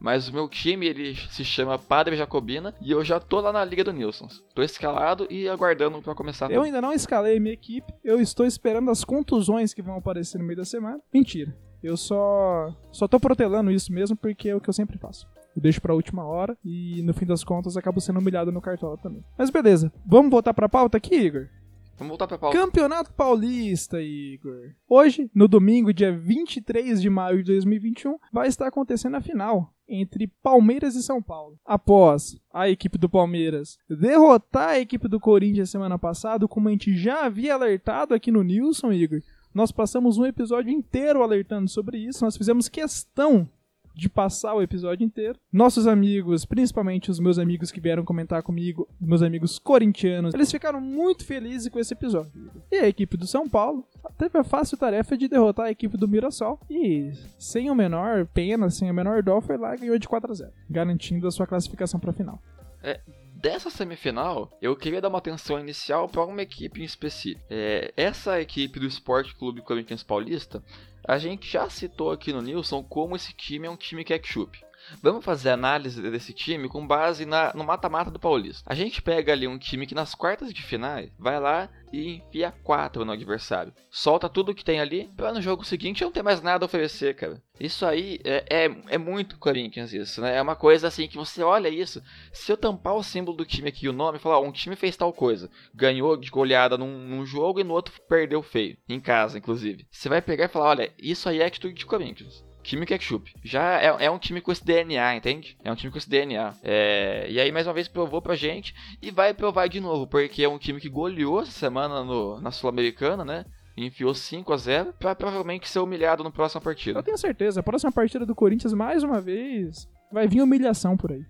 Mas 0.00 0.28
o 0.28 0.32
meu 0.32 0.48
time 0.48 0.86
ele 0.86 1.16
se 1.30 1.44
chama 1.44 1.78
Padre 1.78 2.16
Jacobina 2.16 2.72
e 2.80 2.92
eu 2.92 3.04
já 3.04 3.18
tô 3.18 3.40
lá 3.40 3.52
na 3.52 3.64
Liga 3.64 3.82
do 3.82 3.92
Nilson. 3.92 4.28
Tô 4.54 4.62
escalado 4.62 5.26
e 5.28 5.48
aguardando 5.48 6.00
para 6.00 6.14
começar. 6.14 6.48
Eu 6.50 6.62
ainda 6.62 6.80
não 6.80 6.92
escalei 6.92 7.40
minha 7.40 7.54
equipe, 7.54 7.92
eu 8.04 8.20
estou 8.20 8.46
esperando 8.46 8.90
as 8.90 9.02
contusões 9.02 9.74
que 9.74 9.82
vão 9.82 9.96
aparecer 9.96 10.38
no 10.38 10.44
meio 10.44 10.56
da 10.56 10.64
semana. 10.64 11.00
Mentira. 11.12 11.56
Eu 11.82 11.96
só 11.96 12.72
só 12.92 13.08
tô 13.08 13.18
protelando 13.18 13.70
isso 13.70 13.92
mesmo 13.92 14.16
porque 14.16 14.48
é 14.48 14.54
o 14.54 14.60
que 14.60 14.68
eu 14.68 14.74
sempre 14.74 14.98
faço. 14.98 15.26
Eu 15.58 15.62
deixo 15.62 15.82
pra 15.82 15.92
última 15.92 16.24
hora 16.24 16.56
e 16.64 17.02
no 17.02 17.12
fim 17.12 17.26
das 17.26 17.42
contas 17.42 17.76
acabo 17.76 18.00
sendo 18.00 18.20
humilhado 18.20 18.52
no 18.52 18.60
cartola 18.60 18.96
também. 18.96 19.24
Mas 19.36 19.50
beleza, 19.50 19.92
vamos 20.06 20.30
voltar 20.30 20.54
pra 20.54 20.68
pauta 20.68 20.96
aqui, 20.96 21.16
Igor? 21.16 21.48
Vamos 21.96 22.10
voltar 22.10 22.28
pra 22.28 22.38
pauta. 22.38 22.56
Campeonato 22.56 23.12
Paulista, 23.12 24.00
Igor. 24.00 24.70
Hoje, 24.88 25.28
no 25.34 25.48
domingo, 25.48 25.92
dia 25.92 26.16
23 26.16 27.02
de 27.02 27.10
maio 27.10 27.38
de 27.38 27.52
2021, 27.52 28.16
vai 28.32 28.46
estar 28.46 28.68
acontecendo 28.68 29.16
a 29.16 29.20
final 29.20 29.74
entre 29.88 30.28
Palmeiras 30.40 30.94
e 30.94 31.02
São 31.02 31.20
Paulo. 31.20 31.58
Após 31.66 32.38
a 32.54 32.68
equipe 32.68 32.96
do 32.96 33.08
Palmeiras 33.08 33.78
derrotar 33.90 34.68
a 34.68 34.78
equipe 34.78 35.08
do 35.08 35.18
Corinthians 35.18 35.70
semana 35.70 35.98
passada, 35.98 36.46
como 36.46 36.68
a 36.68 36.70
gente 36.70 36.96
já 36.96 37.24
havia 37.24 37.54
alertado 37.54 38.14
aqui 38.14 38.30
no 38.30 38.44
Nilson, 38.44 38.92
Igor, 38.92 39.20
nós 39.52 39.72
passamos 39.72 40.18
um 40.18 40.24
episódio 40.24 40.70
inteiro 40.70 41.20
alertando 41.20 41.68
sobre 41.68 41.98
isso. 41.98 42.24
Nós 42.24 42.36
fizemos 42.36 42.68
questão 42.68 43.48
de 43.98 44.08
passar 44.08 44.54
o 44.54 44.62
episódio 44.62 45.04
inteiro. 45.04 45.40
Nossos 45.52 45.88
amigos, 45.88 46.44
principalmente 46.44 47.10
os 47.10 47.18
meus 47.18 47.36
amigos 47.36 47.72
que 47.72 47.80
vieram 47.80 48.04
comentar 48.04 48.44
comigo, 48.44 48.88
meus 49.00 49.22
amigos 49.22 49.58
corintianos, 49.58 50.32
eles 50.32 50.52
ficaram 50.52 50.80
muito 50.80 51.24
felizes 51.24 51.68
com 51.68 51.80
esse 51.80 51.94
episódio. 51.94 52.30
E 52.70 52.76
a 52.76 52.86
equipe 52.86 53.16
do 53.16 53.26
São 53.26 53.48
Paulo 53.48 53.84
teve 54.16 54.38
a 54.38 54.44
fácil 54.44 54.78
tarefa 54.78 55.16
de 55.16 55.26
derrotar 55.26 55.66
a 55.66 55.70
equipe 55.72 55.96
do 55.96 56.06
Mirassol 56.06 56.60
e, 56.70 57.10
sem 57.40 57.70
o 57.70 57.74
menor 57.74 58.24
pena, 58.26 58.70
sem 58.70 58.88
o 58.88 58.94
menor 58.94 59.20
dó, 59.20 59.40
foi 59.40 59.56
lá 59.56 59.74
e 59.74 59.78
ganhou 59.78 59.98
de 59.98 60.06
4 60.06 60.30
a 60.30 60.34
0, 60.34 60.52
garantindo 60.70 61.26
a 61.26 61.32
sua 61.32 61.46
classificação 61.46 61.98
para 61.98 62.10
a 62.10 62.14
final. 62.14 62.40
É, 62.80 63.00
dessa 63.34 63.68
semifinal, 63.68 64.56
eu 64.62 64.76
queria 64.76 65.00
dar 65.00 65.08
uma 65.08 65.18
atenção 65.18 65.58
inicial 65.58 66.08
para 66.08 66.24
uma 66.24 66.42
equipe 66.42 66.80
em 66.80 66.84
específico. 66.84 67.44
É, 67.50 67.92
essa 67.96 68.40
equipe 68.40 68.78
do 68.78 68.86
Esporte 68.86 69.34
Clube 69.34 69.62
Corinthians 69.62 70.04
Paulista, 70.04 70.62
a 71.08 71.16
gente 71.16 71.50
já 71.50 71.70
citou 71.70 72.12
aqui 72.12 72.34
no 72.34 72.42
Nilson 72.42 72.84
como 72.84 73.16
esse 73.16 73.32
time 73.32 73.66
é 73.66 73.70
um 73.70 73.76
time 73.78 74.04
ketchup. 74.04 74.62
Vamos 75.02 75.24
fazer 75.24 75.50
análise 75.50 76.00
desse 76.00 76.32
time 76.32 76.68
com 76.68 76.86
base 76.86 77.24
na, 77.24 77.52
no 77.54 77.64
mata-mata 77.64 78.10
do 78.10 78.18
Paulista. 78.18 78.62
A 78.66 78.74
gente 78.74 79.02
pega 79.02 79.32
ali 79.32 79.46
um 79.46 79.58
time 79.58 79.86
que 79.86 79.94
nas 79.94 80.14
quartas 80.14 80.52
de 80.52 80.62
finais 80.62 81.10
vai 81.18 81.38
lá 81.38 81.68
e 81.92 82.16
enfia 82.16 82.52
quatro 82.62 83.04
no 83.04 83.12
adversário. 83.12 83.72
Solta 83.90 84.28
tudo 84.28 84.54
que 84.54 84.64
tem 84.64 84.80
ali 84.80 85.10
pra 85.16 85.32
no 85.32 85.40
jogo 85.40 85.64
seguinte 85.64 86.02
não 86.02 86.12
ter 86.12 86.22
mais 86.22 86.42
nada 86.42 86.64
a 86.64 86.66
oferecer, 86.66 87.14
cara. 87.14 87.42
Isso 87.58 87.84
aí 87.84 88.20
é, 88.24 88.44
é, 88.48 88.76
é, 88.88 88.98
muito 88.98 89.38
Corinthians, 89.38 89.92
isso, 89.92 90.20
né? 90.20 90.36
É 90.36 90.42
uma 90.42 90.54
coisa 90.54 90.88
assim 90.88 91.08
que 91.08 91.16
você 91.16 91.42
olha 91.42 91.68
isso. 91.68 92.02
Se 92.32 92.52
eu 92.52 92.56
tampar 92.56 92.94
o 92.94 93.02
símbolo 93.02 93.36
do 93.36 93.44
time 93.44 93.68
aqui, 93.68 93.88
o 93.88 93.92
nome, 93.92 94.18
falar, 94.18 94.40
um 94.40 94.52
time 94.52 94.76
fez 94.76 94.96
tal 94.96 95.12
coisa, 95.12 95.50
ganhou 95.74 96.16
de 96.16 96.30
goleada 96.30 96.78
num, 96.78 96.98
num, 96.98 97.26
jogo 97.26 97.60
e 97.60 97.64
no 97.64 97.74
outro 97.74 97.92
perdeu 98.08 98.42
feio, 98.42 98.76
em 98.88 99.00
casa, 99.00 99.38
inclusive. 99.38 99.86
Você 99.90 100.08
vai 100.08 100.22
pegar 100.22 100.44
e 100.44 100.48
falar, 100.48 100.68
olha, 100.70 100.92
isso 100.98 101.28
aí 101.28 101.40
é 101.40 101.46
atitude 101.46 101.74
de 101.74 101.86
Corinthians 101.86 102.47
time 102.68 102.86
ketchup. 102.86 103.32
Já 103.42 103.80
é, 103.80 104.04
é, 104.06 104.10
um 104.10 104.18
time 104.18 104.40
com 104.40 104.52
esse 104.52 104.64
DNA, 104.64 105.16
entende? 105.16 105.56
É 105.64 105.72
um 105.72 105.74
time 105.74 105.90
com 105.90 105.98
esse 105.98 106.08
DNA. 106.08 106.54
É, 106.62 107.26
e 107.30 107.40
aí, 107.40 107.50
mais 107.50 107.66
uma 107.66 107.72
vez, 107.72 107.88
provou 107.88 108.20
pra 108.20 108.36
gente 108.36 108.74
e 109.00 109.10
vai 109.10 109.32
provar 109.32 109.68
de 109.68 109.80
novo, 109.80 110.06
porque 110.06 110.42
é 110.42 110.48
um 110.48 110.58
time 110.58 110.80
que 110.80 110.88
goleou 110.88 111.40
essa 111.40 111.52
semana 111.52 112.04
no, 112.04 112.40
na 112.40 112.50
Sul-Americana, 112.50 113.24
né? 113.24 113.44
enfiou 113.76 114.12
5 114.12 114.52
a 114.52 114.56
0 114.56 114.92
para 114.98 115.14
provavelmente 115.14 115.68
ser 115.68 115.78
humilhado 115.78 116.24
no 116.24 116.32
próximo 116.32 116.60
partida. 116.60 116.98
Eu 116.98 117.02
tenho 117.02 117.16
certeza, 117.16 117.60
a 117.60 117.62
próxima 117.62 117.92
partida 117.92 118.26
do 118.26 118.34
Corinthians, 118.34 118.74
mais 118.74 119.04
uma 119.04 119.20
vez, 119.20 119.88
vai 120.12 120.26
vir 120.26 120.42
humilhação 120.42 120.96
por 120.96 121.12
aí. 121.12 121.24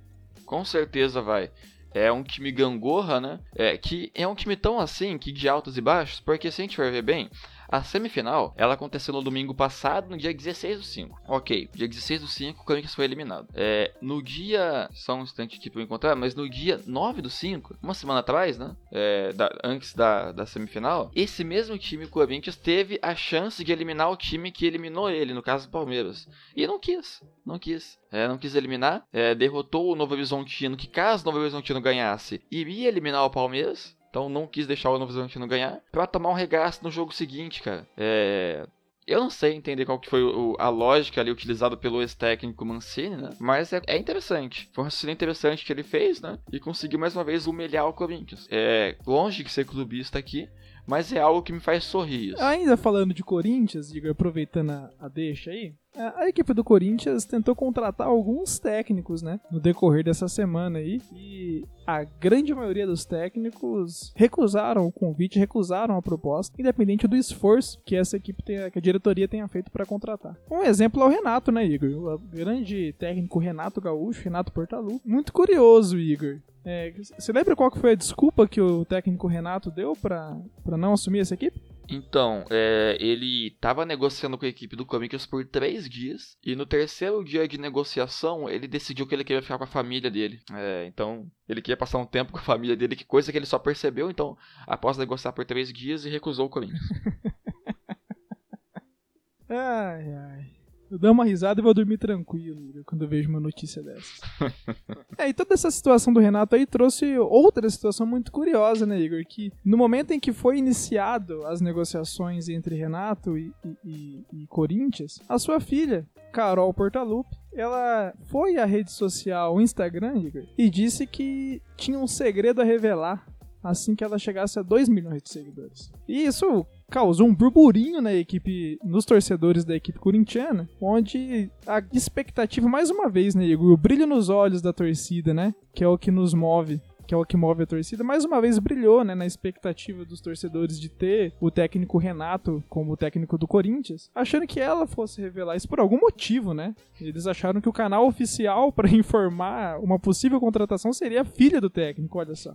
Com 0.47 0.65
certeza 0.65 1.21
vai. 1.21 1.51
É 1.93 2.11
um 2.11 2.23
time 2.23 2.51
gangorra, 2.51 3.21
né? 3.21 3.41
É, 3.55 3.77
que 3.77 4.11
é 4.15 4.27
um 4.27 4.35
time 4.35 4.57
tão 4.57 4.81
assim, 4.81 5.19
que 5.19 5.31
de 5.31 5.47
altos 5.47 5.77
e 5.77 5.81
baixos, 5.83 6.21
porque 6.21 6.51
se 6.51 6.63
a 6.63 6.65
gente 6.65 6.77
for 6.77 6.91
ver 6.91 7.03
bem, 7.03 7.29
a 7.69 7.83
semifinal, 7.83 8.55
ela 8.57 8.75
aconteceu 8.75 9.13
no 9.13 9.23
domingo 9.23 9.55
passado, 9.55 10.09
no 10.09 10.17
dia 10.17 10.33
16 10.33 10.79
do 10.79 10.85
5. 10.85 11.21
Ok, 11.29 11.69
dia 11.75 11.87
16 11.87 12.23
do 12.23 12.27
5, 12.27 12.63
o 12.63 12.65
Corinthians 12.65 12.95
foi 12.95 13.05
eliminado. 13.05 13.49
É, 13.55 13.93
no 14.01 14.23
dia. 14.23 14.89
Só 14.93 15.15
um 15.15 15.23
instante 15.23 15.57
aqui 15.57 15.69
pra 15.69 15.81
eu 15.81 15.85
encontrar, 15.85 16.17
mas 16.17 16.35
no 16.35 16.49
dia 16.49 16.81
9 16.87 17.21
do 17.21 17.31
5, 17.31 17.77
uma 17.83 17.95
semana 17.95 18.21
atrás, 18.21 18.59
né? 18.59 18.75
É, 18.91 19.33
da, 19.33 19.51
antes 19.63 19.95
da, 19.95 20.33
da 20.33 20.47
semifinal, 20.47 21.11
esse 21.15 21.45
mesmo 21.45 21.77
time, 21.77 22.05
o 22.05 22.09
Corinthians, 22.09 22.57
teve 22.57 22.99
a 23.03 23.15
chance 23.15 23.63
de 23.63 23.73
eliminar 23.73 24.11
o 24.11 24.17
time 24.17 24.51
que 24.51 24.67
eliminou 24.67 25.11
ele, 25.11 25.35
no 25.35 25.43
caso 25.43 25.67
do 25.67 25.71
Palmeiras. 25.71 26.27
E 26.57 26.67
não 26.67 26.79
quis, 26.79 27.23
não 27.45 27.59
quis. 27.59 27.99
É, 28.11 28.27
não 28.27 28.39
quis 28.39 28.55
eliminar, 28.55 29.07
é, 29.13 29.35
derrotou 29.35 29.93
o 29.93 29.95
Novo 29.95 30.15
Horizontino, 30.15 30.77
que 30.77 30.87
caso 30.87 31.23
o 31.23 31.27
Novo 31.27 31.39
Horizontino 31.39 31.81
ganhasse, 31.81 32.41
iria 32.51 32.89
eliminar 32.89 33.25
o 33.25 33.31
Palmeiras. 33.31 33.97
Então 34.11 34.29
não 34.29 34.47
quis 34.47 34.67
deixar 34.67 34.91
o 34.91 34.99
Novo 34.99 35.13
Horizontino 35.13 35.47
ganhar 35.47 35.81
pra 35.93 36.07
tomar 36.07 36.31
um 36.31 36.35
regaço 36.35 36.83
no 36.83 36.91
jogo 36.91 37.13
seguinte, 37.13 37.63
cara. 37.63 37.87
É... 37.97 38.67
Eu 39.07 39.21
não 39.21 39.31
sei 39.31 39.55
entender 39.55 39.87
qual 39.87 39.99
que 39.99 40.11
foi 40.11 40.23
o, 40.23 40.55
a 40.59 40.69
lógica 40.69 41.19
ali 41.19 41.31
utilizada 41.31 41.79
pelo 41.79 42.03
ex-técnico 42.03 42.63
Mancini, 42.63 43.17
né? 43.17 43.31
Mas 43.41 43.73
é, 43.73 43.81
é, 43.87 43.97
interessante. 43.97 44.69
Foi 44.75 44.83
um 44.83 44.85
raciocínio 44.85 45.15
interessante 45.15 45.65
que 45.65 45.73
ele 45.73 45.83
fez, 45.83 46.21
né? 46.21 46.39
E 46.53 46.61
conseguiu 46.61 46.99
mais 46.99 47.17
uma 47.17 47.25
vez 47.25 47.47
humilhar 47.47 47.89
o 47.89 47.93
Corinthians. 47.95 48.47
É 48.51 48.99
longe 49.07 49.43
de 49.43 49.51
ser 49.51 49.65
clubista 49.65 50.19
aqui, 50.19 50.47
mas 50.87 51.11
é 51.11 51.21
algo 51.21 51.43
que 51.43 51.55
me 51.55 51.61
faz 51.61 51.85
sorrir. 51.85 52.35
Ainda 52.39 52.77
falando 52.77 53.15
de 53.15 53.23
Corinthians, 53.25 53.91
aproveitando 54.11 54.71
a, 54.71 54.91
a 55.01 55.09
deixa 55.09 55.53
aí, 55.53 55.75
a 55.99 56.29
equipe 56.29 56.55
do 56.55 56.65
Corinthians 56.65 57.25
tentou 57.25 57.55
contratar 57.55 58.07
alguns 58.07 58.59
técnicos, 58.59 59.23
né, 59.23 59.41
no 59.51 59.61
decorrer 59.61 60.05
dessa 60.05 60.29
semana 60.29 60.79
aí, 60.79 61.01
e 61.15 61.65
a 61.87 62.05
grande 62.05 62.55
maioria 62.55 62.87
dos 62.87 63.05
técnicos 63.05 64.13
recusaram 64.15 64.87
o 64.87 64.93
convite, 64.93 65.39
recusaram 65.39 65.97
a 65.97 66.03
proposta, 66.03 66.55
independente 66.59 67.09
do 67.09 67.17
esforço 67.17 67.81
que 67.85 67.97
essa 67.97 68.17
equipe 68.17 68.43
tenha, 68.43 68.71
que 68.71 68.79
a 68.79 68.83
diretoria 68.83 69.29
tenha 69.29 69.49
feito 69.49 69.71
para 69.71 69.87
contratar. 69.87 70.37
Um 70.51 70.63
exemplo 70.63 71.03
é 71.03 71.07
o 71.07 71.09
Renato, 71.09 71.51
né, 71.51 71.65
Igor? 71.65 72.15
O 72.15 72.19
grande 72.19 72.95
técnico 72.99 73.39
Renato 73.39 73.81
Gaúcho, 73.81 74.23
Renato 74.25 74.53
Portalu. 74.53 75.01
Muito 75.05 75.33
curioso, 75.33 75.99
Igor. 75.99 76.41
É, 76.65 76.93
você 77.19 77.33
lembra 77.33 77.57
qual 77.57 77.71
que 77.71 77.79
foi 77.79 77.93
a 77.93 77.95
desculpa 77.95 78.47
que 78.47 78.61
o 78.61 78.85
técnico 78.85 79.27
Renato 79.27 79.71
deu 79.71 79.95
para 79.97 80.37
não 80.67 80.93
assumir 80.93 81.21
essa 81.21 81.33
equipe? 81.33 81.59
Então, 81.89 82.45
é, 82.51 82.99
ele 83.01 83.49
estava 83.49 83.87
negociando 83.87 84.37
com 84.37 84.45
a 84.45 84.49
equipe 84.49 84.77
do 84.77 84.85
Corinthians 84.85 85.25
por 85.25 85.47
três 85.47 85.89
dias 85.89 86.37
e 86.45 86.55
no 86.55 86.67
terceiro 86.67 87.25
dia 87.25 87.49
de 87.49 87.59
negociação 87.59 88.49
ele 88.49 88.69
decidiu 88.69 89.07
que 89.07 89.15
ele 89.15 89.25
queria 89.25 89.41
ficar 89.41 89.57
com 89.57 89.65
a 89.65 89.69
família 89.69 90.11
dele. 90.11 90.41
É, 90.53 90.87
então, 90.87 91.31
ele 91.49 91.63
queria 91.63 91.79
passar 91.79 91.99
um 91.99 92.07
tempo 92.07 92.33
com 92.33 92.39
a 92.39 92.43
família 92.43 92.77
dele, 92.77 92.95
que 92.95 93.05
coisa 93.05 93.33
que 93.33 93.39
ele 93.39 93.47
só 93.47 93.59
percebeu, 93.59 94.11
então, 94.11 94.37
após 94.67 94.99
negociar 94.99 95.33
por 95.33 95.47
três 95.47 95.73
dias 95.73 96.05
e 96.05 96.11
recusou 96.11 96.47
o 96.47 96.51
Corinthians. 96.51 96.81
ai, 99.49 100.13
ai. 100.13 100.59
Eu 100.91 100.99
dou 100.99 101.13
uma 101.13 101.25
risada 101.25 101.61
e 101.61 101.63
vou 101.63 101.75
dormir 101.75 101.99
tranquilo 101.99 102.83
quando 102.85 103.03
eu 103.03 103.09
vejo 103.09 103.29
uma 103.29 103.41
notícia 103.41 103.83
dessa. 103.83 104.27
é, 105.19 105.29
e 105.29 105.35
toda 105.35 105.55
essa 105.55 105.71
situação 105.71 106.13
do 106.13 106.21
Renato 106.21 106.55
aí 106.55 106.65
trouxe 106.65 107.19
outra 107.19 107.69
situação 107.69 108.07
muito 108.07 108.31
curiosa, 108.31 108.87
né, 108.87 108.99
Igor? 109.01 109.23
Que 109.29 109.53
no 109.65 109.77
momento 109.77 110.13
em 110.13 110.21
que 110.21 110.33
foi 110.33 110.59
iniciado 110.59 111.45
as 111.47 111.61
negociações 111.61 112.49
entre 112.49 112.77
Renato 112.77 113.37
e, 113.37 113.53
e, 113.85 114.25
e 114.33 114.47
Corinthians, 114.47 115.21
a 115.29 115.39
sua 115.39 115.61
filha, 115.61 116.07
Carol 116.33 116.73
Portalupe, 116.73 117.37
ela 117.53 118.15
foi 118.27 118.57
à 118.57 118.65
rede 118.65 118.93
social 118.93 119.61
Instagram, 119.61 120.19
Igor, 120.19 120.45
e 120.57 120.71
disse 120.71 121.07
que 121.07 121.61
tinha 121.77 121.99
um 121.99 122.07
segredo 122.07 122.61
a 122.61 122.65
revelar 122.65 123.27
assim 123.63 123.95
que 123.95 124.05
ela 124.05 124.19
chegasse 124.19 124.59
a 124.59 124.63
2 124.63 124.89
milhões 124.89 125.23
de 125.23 125.31
seguidores. 125.31 125.93
E 126.07 126.25
isso 126.25 126.65
causou 126.91 127.27
um 127.27 127.35
burburinho 127.35 128.01
na 128.01 128.15
equipe, 128.15 128.79
nos 128.83 129.05
torcedores 129.05 129.65
da 129.65 129.77
equipe 129.77 129.99
corintiana, 129.99 130.69
onde 130.81 131.51
a 131.67 131.83
expectativa, 131.93 132.69
mais 132.69 132.91
uma 132.91 133.09
vez, 133.09 133.35
né, 133.35 133.45
Igor, 133.45 133.73
o 133.73 133.77
brilho 133.77 134.07
nos 134.07 134.29
olhos 134.29 134.63
da 134.63 134.73
torcida, 134.73 135.35
né, 135.35 135.55
que 135.75 135.85
é 135.85 135.89
o 135.89 135.99
que 135.99 136.11
nos 136.11 136.35
move 136.35 136.81
que 137.07 137.15
é 137.15 137.17
o 137.17 137.25
que 137.25 137.39
move 137.39 137.63
a 137.63 137.67
torcida, 137.67 138.05
mais 138.05 138.27
uma 138.27 138.39
vez 138.39 138.59
brilhou, 138.59 139.03
né, 139.03 139.15
na 139.15 139.25
expectativa 139.25 140.05
dos 140.05 140.21
torcedores 140.21 140.79
de 140.79 140.91
ter 140.91 141.33
o 141.41 141.51
técnico 141.51 141.97
Renato 141.97 142.63
como 142.69 142.99
técnico 142.99 143.39
do 143.39 143.49
Corinthians, 143.49 144.11
achando 144.15 144.47
que 144.47 144.61
ela 144.61 144.87
fosse 144.87 145.23
revelar 145.23 145.57
isso 145.57 145.67
por 145.67 145.81
algum 145.81 145.99
motivo, 145.99 146.53
né? 146.53 146.77
Eles 147.01 147.27
acharam 147.27 147.63
que 147.63 147.69
o 147.69 147.73
canal 147.73 148.07
oficial 148.07 148.71
para 148.71 148.91
informar 148.95 149.81
uma 149.81 149.99
possível 149.99 150.39
contratação 150.39 150.93
seria 150.93 151.23
a 151.23 151.25
filha 151.25 151.63
do 151.63 151.71
técnico, 151.71 152.19
olha 152.19 152.35
só. 152.35 152.55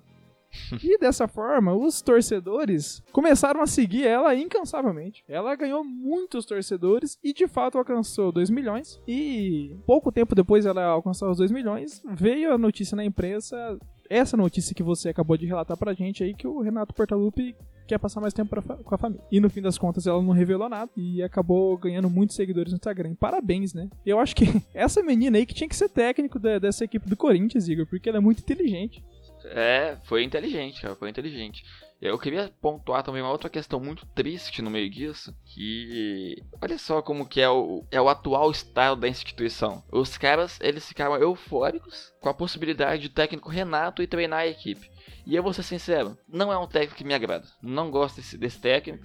e 0.84 0.98
dessa 0.98 1.28
forma, 1.28 1.74
os 1.74 2.02
torcedores 2.02 3.02
começaram 3.12 3.62
a 3.62 3.68
seguir 3.68 4.06
ela 4.06 4.36
incansavelmente. 4.36 5.24
Ela 5.28 5.56
ganhou 5.56 5.84
muitos 5.84 6.46
torcedores 6.46 7.18
e 7.24 7.34
de 7.34 7.48
fato 7.48 7.78
alcançou 7.78 8.32
2 8.32 8.50
milhões. 8.50 9.02
E 9.08 9.76
pouco 9.86 10.12
tempo 10.12 10.36
depois 10.36 10.66
ela 10.66 10.84
alcançar 10.86 11.30
os 11.30 11.38
2 11.38 11.52
milhões, 11.52 12.02
veio 12.06 12.54
a 12.54 12.58
notícia 12.58 12.96
na 12.96 13.06
imprensa, 13.06 13.78
essa 14.10 14.38
notícia 14.38 14.76
que 14.76 14.84
você 14.84 15.10
acabou 15.10 15.38
de 15.38 15.46
relatar 15.46 15.78
pra 15.78 15.94
gente 15.94 16.24
aí, 16.24 16.34
que 16.34 16.48
o 16.48 16.62
Renato 16.62 16.94
Portaluppi 16.94 17.56
quer 17.88 17.98
passar 17.98 18.22
mais 18.22 18.34
tempo 18.34 18.50
pra, 18.50 18.62
com 18.62 18.96
a 18.96 18.98
família. 18.98 19.24
E 19.32 19.40
no 19.40 19.50
fim 19.50 19.62
das 19.62 19.78
contas 19.78 20.08
ela 20.08 20.22
não 20.22 20.32
revelou 20.32 20.70
nada 20.70 20.92
e 20.96 21.22
acabou 21.22 21.78
ganhando 21.78 22.10
muitos 22.10 22.36
seguidores 22.36 22.72
no 22.72 22.78
Instagram. 22.78 23.16
Parabéns, 23.16 23.74
né? 23.74 23.90
Eu 24.06 24.20
acho 24.20 24.36
que 24.36 24.46
essa 24.74 25.02
menina 25.04 25.38
aí 25.38 25.46
que 25.46 25.54
tinha 25.54 25.68
que 25.68 25.76
ser 25.76 25.90
técnico 25.90 26.40
da, 26.40 26.60
dessa 26.60 26.84
equipe 26.84 27.10
do 27.10 27.18
Corinthians, 27.18 27.68
Igor, 27.68 27.86
porque 27.88 28.10
ela 28.10 28.18
é 28.18 28.22
muito 28.22 28.40
inteligente. 28.40 29.04
É, 29.46 29.98
foi 30.04 30.24
inteligente, 30.24 30.82
cara, 30.82 30.96
foi 30.96 31.10
inteligente. 31.10 31.64
Eu 32.02 32.20
queria 32.20 32.52
pontuar 32.62 33.02
também 33.02 33.22
uma 33.22 33.32
outra 33.32 33.50
questão 33.50 33.80
muito 33.80 34.06
triste 34.08 34.62
no 34.62 34.70
meio 34.70 34.90
disso, 34.90 35.34
que 35.46 36.36
olha 36.62 36.78
só 36.78 37.02
como 37.02 37.26
que 37.26 37.40
é 37.40 37.50
o, 37.50 37.86
é 37.90 38.02
o 38.02 38.10
atual 38.10 38.52
estado 38.52 39.00
da 39.00 39.08
instituição. 39.08 39.82
Os 39.90 40.18
caras, 40.18 40.60
eles 40.62 40.86
ficaram 40.86 41.16
eufóricos 41.16 42.12
com 42.20 42.28
a 42.28 42.34
possibilidade 42.34 43.04
de 43.04 43.10
técnico 43.10 43.50
Renato 43.50 44.04
e 44.04 44.08
treinar 44.08 44.40
a 44.40 44.48
equipe. 44.48 44.92
E 45.26 45.34
eu 45.34 45.42
vou 45.42 45.54
ser 45.54 45.64
sincero, 45.64 46.18
não 46.28 46.52
é 46.52 46.58
um 46.58 46.68
técnico 46.68 46.96
que 46.96 47.06
me 47.06 47.14
agrada. 47.14 47.48
Não 47.62 47.90
gosto 47.90 48.18
desse, 48.18 48.38
desse 48.38 48.60
técnico 48.60 49.04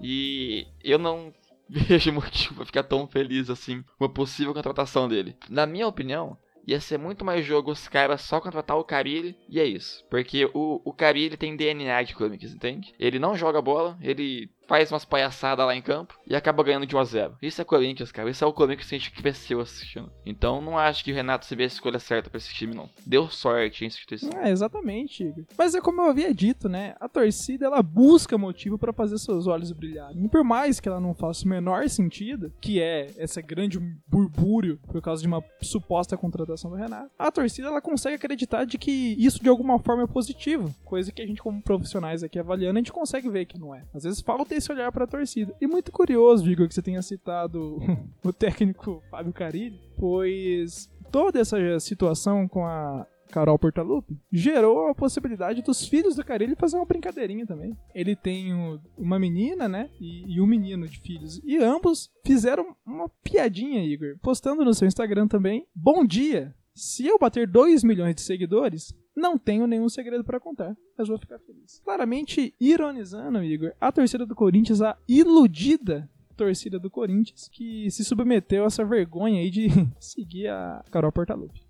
e 0.00 0.66
eu 0.84 0.98
não 0.98 1.32
vejo 1.68 2.12
motivo 2.12 2.54
para 2.54 2.66
ficar 2.66 2.82
tão 2.84 3.06
feliz 3.08 3.50
assim 3.50 3.84
com 3.98 4.04
a 4.04 4.08
possível 4.08 4.54
contratação 4.54 5.08
dele. 5.08 5.36
Na 5.48 5.66
minha 5.66 5.88
opinião, 5.88 6.38
ia 6.66 6.80
ser 6.80 6.98
muito 6.98 7.24
mais 7.24 7.44
jogo 7.44 7.70
os 7.70 7.86
caras 7.86 8.22
só 8.22 8.40
contratar 8.40 8.76
o 8.76 8.84
Carilli 8.84 9.36
e 9.48 9.60
é 9.60 9.64
isso. 9.64 10.04
Porque 10.10 10.50
o, 10.52 10.80
o 10.84 10.92
Carilli 10.92 11.36
tem 11.36 11.56
DNA 11.56 12.02
de 12.02 12.14
Comics, 12.14 12.52
entende? 12.52 12.94
Ele 12.98 13.18
não 13.18 13.36
joga 13.36 13.62
bola, 13.62 13.96
ele 14.02 14.50
faz 14.66 14.90
umas 14.90 15.04
palhaçadas 15.04 15.64
lá 15.64 15.74
em 15.74 15.82
campo 15.82 16.18
e 16.26 16.34
acaba 16.34 16.62
ganhando 16.62 16.86
de 16.86 16.96
1 16.96 16.98
a 16.98 17.04
0. 17.04 17.36
Isso 17.40 17.60
é 17.60 17.64
Corinthians, 17.64 18.12
cara. 18.12 18.30
Isso 18.30 18.44
é 18.44 18.46
o 18.46 18.52
Corinthians 18.52 18.88
que 18.88 18.94
a 18.94 18.98
gente 18.98 19.12
cresceu 19.12 19.60
assistindo. 19.60 20.10
Então 20.24 20.60
não 20.60 20.78
acho 20.78 21.04
que 21.04 21.12
o 21.12 21.14
Renato 21.14 21.46
se 21.46 21.54
vê 21.54 21.64
a 21.64 21.66
escolha 21.66 21.98
certa 21.98 22.28
para 22.28 22.38
esse 22.38 22.52
time, 22.52 22.74
não. 22.74 22.88
Deu 23.06 23.28
sorte 23.28 23.84
em 23.84 23.86
instituição. 23.86 24.30
É, 24.40 24.50
exatamente, 24.50 25.22
Igor. 25.22 25.44
Mas 25.56 25.74
é 25.74 25.80
como 25.80 26.00
eu 26.00 26.10
havia 26.10 26.32
dito, 26.34 26.68
né? 26.68 26.94
A 27.00 27.08
torcida 27.08 27.66
ela 27.66 27.82
busca 27.82 28.36
motivo 28.36 28.78
para 28.78 28.92
fazer 28.92 29.18
seus 29.18 29.46
olhos 29.46 29.72
brilharem. 29.72 30.24
E 30.24 30.28
por 30.28 30.42
mais 30.42 30.80
que 30.80 30.88
ela 30.88 31.00
não 31.00 31.14
faça 31.14 31.44
o 31.44 31.48
menor 31.48 31.88
sentido, 31.88 32.52
que 32.60 32.80
é 32.80 33.10
essa 33.16 33.40
grande 33.40 33.78
burbúrio 34.06 34.78
por 34.86 35.00
causa 35.00 35.22
de 35.22 35.28
uma 35.28 35.42
suposta 35.62 36.16
contratação 36.16 36.70
do 36.70 36.76
Renato, 36.76 37.10
a 37.18 37.30
torcida 37.30 37.68
ela 37.68 37.80
consegue 37.80 38.16
acreditar 38.16 38.64
de 38.64 38.78
que 38.78 39.14
isso 39.18 39.42
de 39.42 39.48
alguma 39.48 39.78
forma 39.78 40.02
é 40.02 40.06
positivo. 40.06 40.74
Coisa 40.84 41.12
que 41.12 41.22
a 41.22 41.26
gente, 41.26 41.42
como 41.42 41.62
profissionais 41.62 42.22
aqui 42.22 42.38
avaliando, 42.38 42.78
a 42.78 42.80
gente 42.80 42.92
consegue 42.92 43.28
ver 43.28 43.46
que 43.46 43.58
não 43.58 43.74
é. 43.74 43.84
Às 43.94 44.04
vezes 44.04 44.20
falta 44.20 44.54
esse 44.56 44.70
olhar 44.72 44.90
para 44.92 45.04
a 45.04 45.08
torcida. 45.08 45.54
E 45.60 45.66
muito 45.66 45.92
curioso, 45.92 46.50
Igor, 46.50 46.68
que 46.68 46.74
você 46.74 46.82
tenha 46.82 47.02
citado 47.02 47.78
o 48.24 48.32
técnico 48.32 49.02
Fábio 49.10 49.32
Carilli, 49.32 49.80
pois 49.98 50.90
toda 51.10 51.40
essa 51.40 51.80
situação 51.80 52.48
com 52.48 52.64
a 52.64 53.06
Carol 53.30 53.58
Portalupe, 53.58 54.16
gerou 54.32 54.88
a 54.88 54.94
possibilidade 54.94 55.62
dos 55.62 55.86
filhos 55.86 56.16
do 56.16 56.24
Carilli 56.24 56.54
fazer 56.56 56.76
uma 56.76 56.86
brincadeirinha 56.86 57.46
também. 57.46 57.76
Ele 57.94 58.14
tem 58.14 58.52
uma 58.96 59.18
menina, 59.18 59.68
né? 59.68 59.90
E, 60.00 60.36
e, 60.36 60.40
um 60.40 60.46
menino 60.46 60.88
de 60.88 61.00
filhos. 61.00 61.40
E 61.44 61.58
ambos 61.58 62.10
fizeram 62.24 62.76
uma 62.84 63.08
piadinha, 63.22 63.84
Igor, 63.84 64.16
postando 64.22 64.64
no 64.64 64.74
seu 64.74 64.86
Instagram 64.86 65.26
também. 65.26 65.66
Bom 65.74 66.04
dia! 66.04 66.54
Se 66.74 67.06
eu 67.06 67.18
bater 67.18 67.46
2 67.46 67.82
milhões 67.82 68.14
de 68.14 68.20
seguidores, 68.20 68.94
não 69.16 69.38
tenho 69.38 69.66
nenhum 69.66 69.88
segredo 69.88 70.22
para 70.22 70.38
contar, 70.38 70.76
mas 70.96 71.08
vou 71.08 71.18
ficar 71.18 71.38
feliz. 71.38 71.80
Claramente 71.82 72.54
ironizando, 72.60 73.42
Igor, 73.42 73.72
a 73.80 73.90
torcida 73.90 74.26
do 74.26 74.34
Corinthians, 74.34 74.82
a 74.82 74.96
iludida 75.08 76.08
torcida 76.36 76.78
do 76.78 76.90
Corinthians, 76.90 77.48
que 77.50 77.90
se 77.90 78.04
submeteu 78.04 78.64
a 78.64 78.66
essa 78.66 78.84
vergonha 78.84 79.40
aí 79.40 79.50
de 79.50 79.68
seguir 79.98 80.48
a 80.48 80.84
Carol 80.90 81.10
Portalupe. 81.10 81.66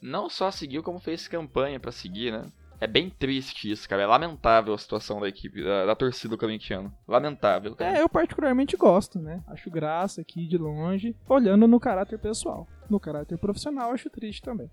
Não 0.00 0.30
só 0.30 0.50
seguiu, 0.50 0.82
como 0.82 1.00
fez 1.00 1.26
campanha 1.26 1.80
para 1.80 1.90
seguir, 1.90 2.30
né? 2.30 2.44
É 2.80 2.86
bem 2.86 3.08
triste 3.08 3.70
isso, 3.70 3.88
cara. 3.88 4.02
É 4.02 4.06
lamentável 4.06 4.74
a 4.74 4.78
situação 4.78 5.20
da 5.20 5.28
equipe, 5.28 5.62
da, 5.62 5.86
da 5.86 5.94
torcida 5.94 6.36
corintiana. 6.36 6.92
Lamentável, 7.08 7.74
cara. 7.74 7.98
É, 7.98 8.02
eu 8.02 8.08
particularmente 8.08 8.76
gosto, 8.76 9.18
né? 9.18 9.42
Acho 9.48 9.70
graça 9.70 10.20
aqui 10.20 10.46
de 10.46 10.58
longe, 10.58 11.16
olhando 11.28 11.66
no 11.66 11.80
caráter 11.80 12.18
pessoal. 12.18 12.68
No 12.90 13.00
caráter 13.00 13.38
profissional, 13.38 13.92
acho 13.92 14.10
triste 14.10 14.42
também. 14.42 14.70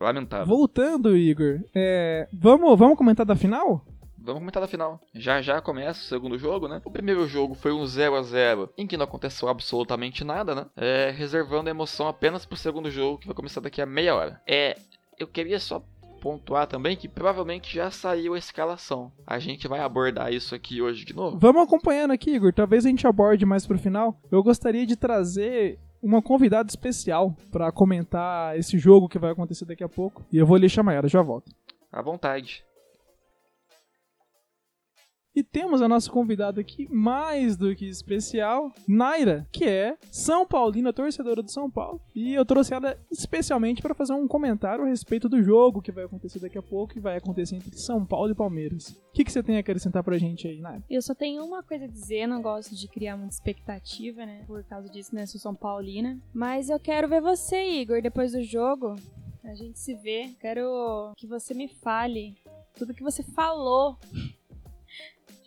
Lamentável. 0.00 0.46
Voltando, 0.46 1.16
Igor, 1.16 1.60
é, 1.74 2.28
vamos, 2.32 2.78
vamos 2.78 2.96
comentar 2.96 3.26
da 3.26 3.36
final? 3.36 3.84
Vamos 4.16 4.40
comentar 4.40 4.60
da 4.60 4.68
final. 4.68 5.00
Já 5.14 5.40
já 5.40 5.60
começa 5.60 6.00
o 6.00 6.04
segundo 6.04 6.36
jogo, 6.36 6.68
né? 6.68 6.82
O 6.84 6.90
primeiro 6.90 7.26
jogo 7.26 7.54
foi 7.54 7.72
um 7.72 7.86
0 7.86 8.14
a 8.14 8.22
0 8.22 8.68
em 8.76 8.86
que 8.86 8.96
não 8.96 9.04
aconteceu 9.04 9.48
absolutamente 9.48 10.22
nada, 10.22 10.54
né? 10.54 10.66
É, 10.76 11.10
reservando 11.10 11.68
a 11.68 11.70
emoção 11.70 12.06
apenas 12.06 12.44
pro 12.44 12.56
segundo 12.56 12.90
jogo, 12.90 13.18
que 13.18 13.26
vai 13.26 13.34
começar 13.34 13.60
daqui 13.60 13.80
a 13.80 13.86
meia 13.86 14.14
hora. 14.14 14.40
É, 14.46 14.76
eu 15.18 15.26
queria 15.26 15.58
só 15.58 15.82
pontuar 16.20 16.66
também 16.66 16.96
que 16.96 17.08
provavelmente 17.08 17.74
já 17.74 17.90
saiu 17.90 18.34
a 18.34 18.38
escalação. 18.38 19.10
A 19.26 19.38
gente 19.38 19.66
vai 19.66 19.80
abordar 19.80 20.32
isso 20.32 20.54
aqui 20.54 20.82
hoje 20.82 21.04
de 21.04 21.14
novo. 21.14 21.38
Vamos 21.38 21.62
acompanhando 21.62 22.10
aqui, 22.10 22.32
Igor. 22.34 22.52
Talvez 22.52 22.84
a 22.84 22.88
gente 22.88 23.06
aborde 23.06 23.46
mais 23.46 23.66
pro 23.66 23.78
final. 23.78 24.20
Eu 24.30 24.42
gostaria 24.42 24.84
de 24.84 24.96
trazer 24.96 25.78
uma 26.02 26.22
convidada 26.22 26.68
especial 26.68 27.36
para 27.50 27.72
comentar 27.72 28.58
esse 28.58 28.78
jogo 28.78 29.08
que 29.08 29.18
vai 29.18 29.32
acontecer 29.32 29.64
daqui 29.64 29.84
a 29.84 29.88
pouco. 29.88 30.24
E 30.32 30.38
eu 30.38 30.46
vou 30.46 30.56
lhe 30.56 30.68
chamar 30.68 30.94
ela, 30.94 31.08
já 31.08 31.22
volto. 31.22 31.50
À 31.90 32.02
vontade. 32.02 32.64
E 35.38 35.42
temos 35.44 35.80
a 35.80 35.86
nossa 35.86 36.10
convidada 36.10 36.60
aqui, 36.60 36.88
mais 36.90 37.56
do 37.56 37.72
que 37.72 37.88
especial, 37.88 38.72
Naira, 38.88 39.46
que 39.52 39.64
é 39.64 39.96
São 40.10 40.44
Paulina, 40.44 40.92
torcedora 40.92 41.44
do 41.44 41.48
São 41.52 41.70
Paulo. 41.70 42.00
E 42.12 42.34
eu 42.34 42.44
trouxe 42.44 42.74
ela 42.74 42.98
especialmente 43.08 43.80
para 43.80 43.94
fazer 43.94 44.14
um 44.14 44.26
comentário 44.26 44.82
a 44.82 44.88
respeito 44.88 45.28
do 45.28 45.40
jogo 45.40 45.80
que 45.80 45.92
vai 45.92 46.02
acontecer 46.02 46.40
daqui 46.40 46.58
a 46.58 46.62
pouco, 46.62 46.94
que 46.94 46.98
vai 46.98 47.18
acontecer 47.18 47.54
entre 47.54 47.78
São 47.78 48.04
Paulo 48.04 48.32
e 48.32 48.34
Palmeiras. 48.34 48.88
O 48.88 49.12
que, 49.12 49.22
que 49.22 49.30
você 49.30 49.40
tem 49.40 49.58
a 49.58 49.60
acrescentar 49.60 50.02
pra 50.02 50.18
gente 50.18 50.48
aí, 50.48 50.60
Naira? 50.60 50.82
Eu 50.90 51.00
só 51.00 51.14
tenho 51.14 51.44
uma 51.44 51.62
coisa 51.62 51.84
a 51.84 51.88
dizer, 51.88 52.26
não 52.26 52.42
gosto 52.42 52.74
de 52.74 52.88
criar 52.88 53.16
muita 53.16 53.34
expectativa, 53.34 54.26
né? 54.26 54.42
Por 54.44 54.64
causa 54.64 54.88
disso, 54.88 55.14
né? 55.14 55.24
Sou 55.24 55.40
São 55.40 55.54
Paulina. 55.54 56.20
Mas 56.34 56.68
eu 56.68 56.80
quero 56.80 57.08
ver 57.08 57.20
você, 57.20 57.80
Igor, 57.80 58.02
depois 58.02 58.32
do 58.32 58.42
jogo. 58.42 58.96
A 59.44 59.54
gente 59.54 59.78
se 59.78 59.94
vê. 59.94 60.34
Quero 60.40 61.12
que 61.16 61.28
você 61.28 61.54
me 61.54 61.68
fale 61.68 62.34
tudo 62.74 62.92
que 62.92 63.04
você 63.04 63.22
falou. 63.22 63.96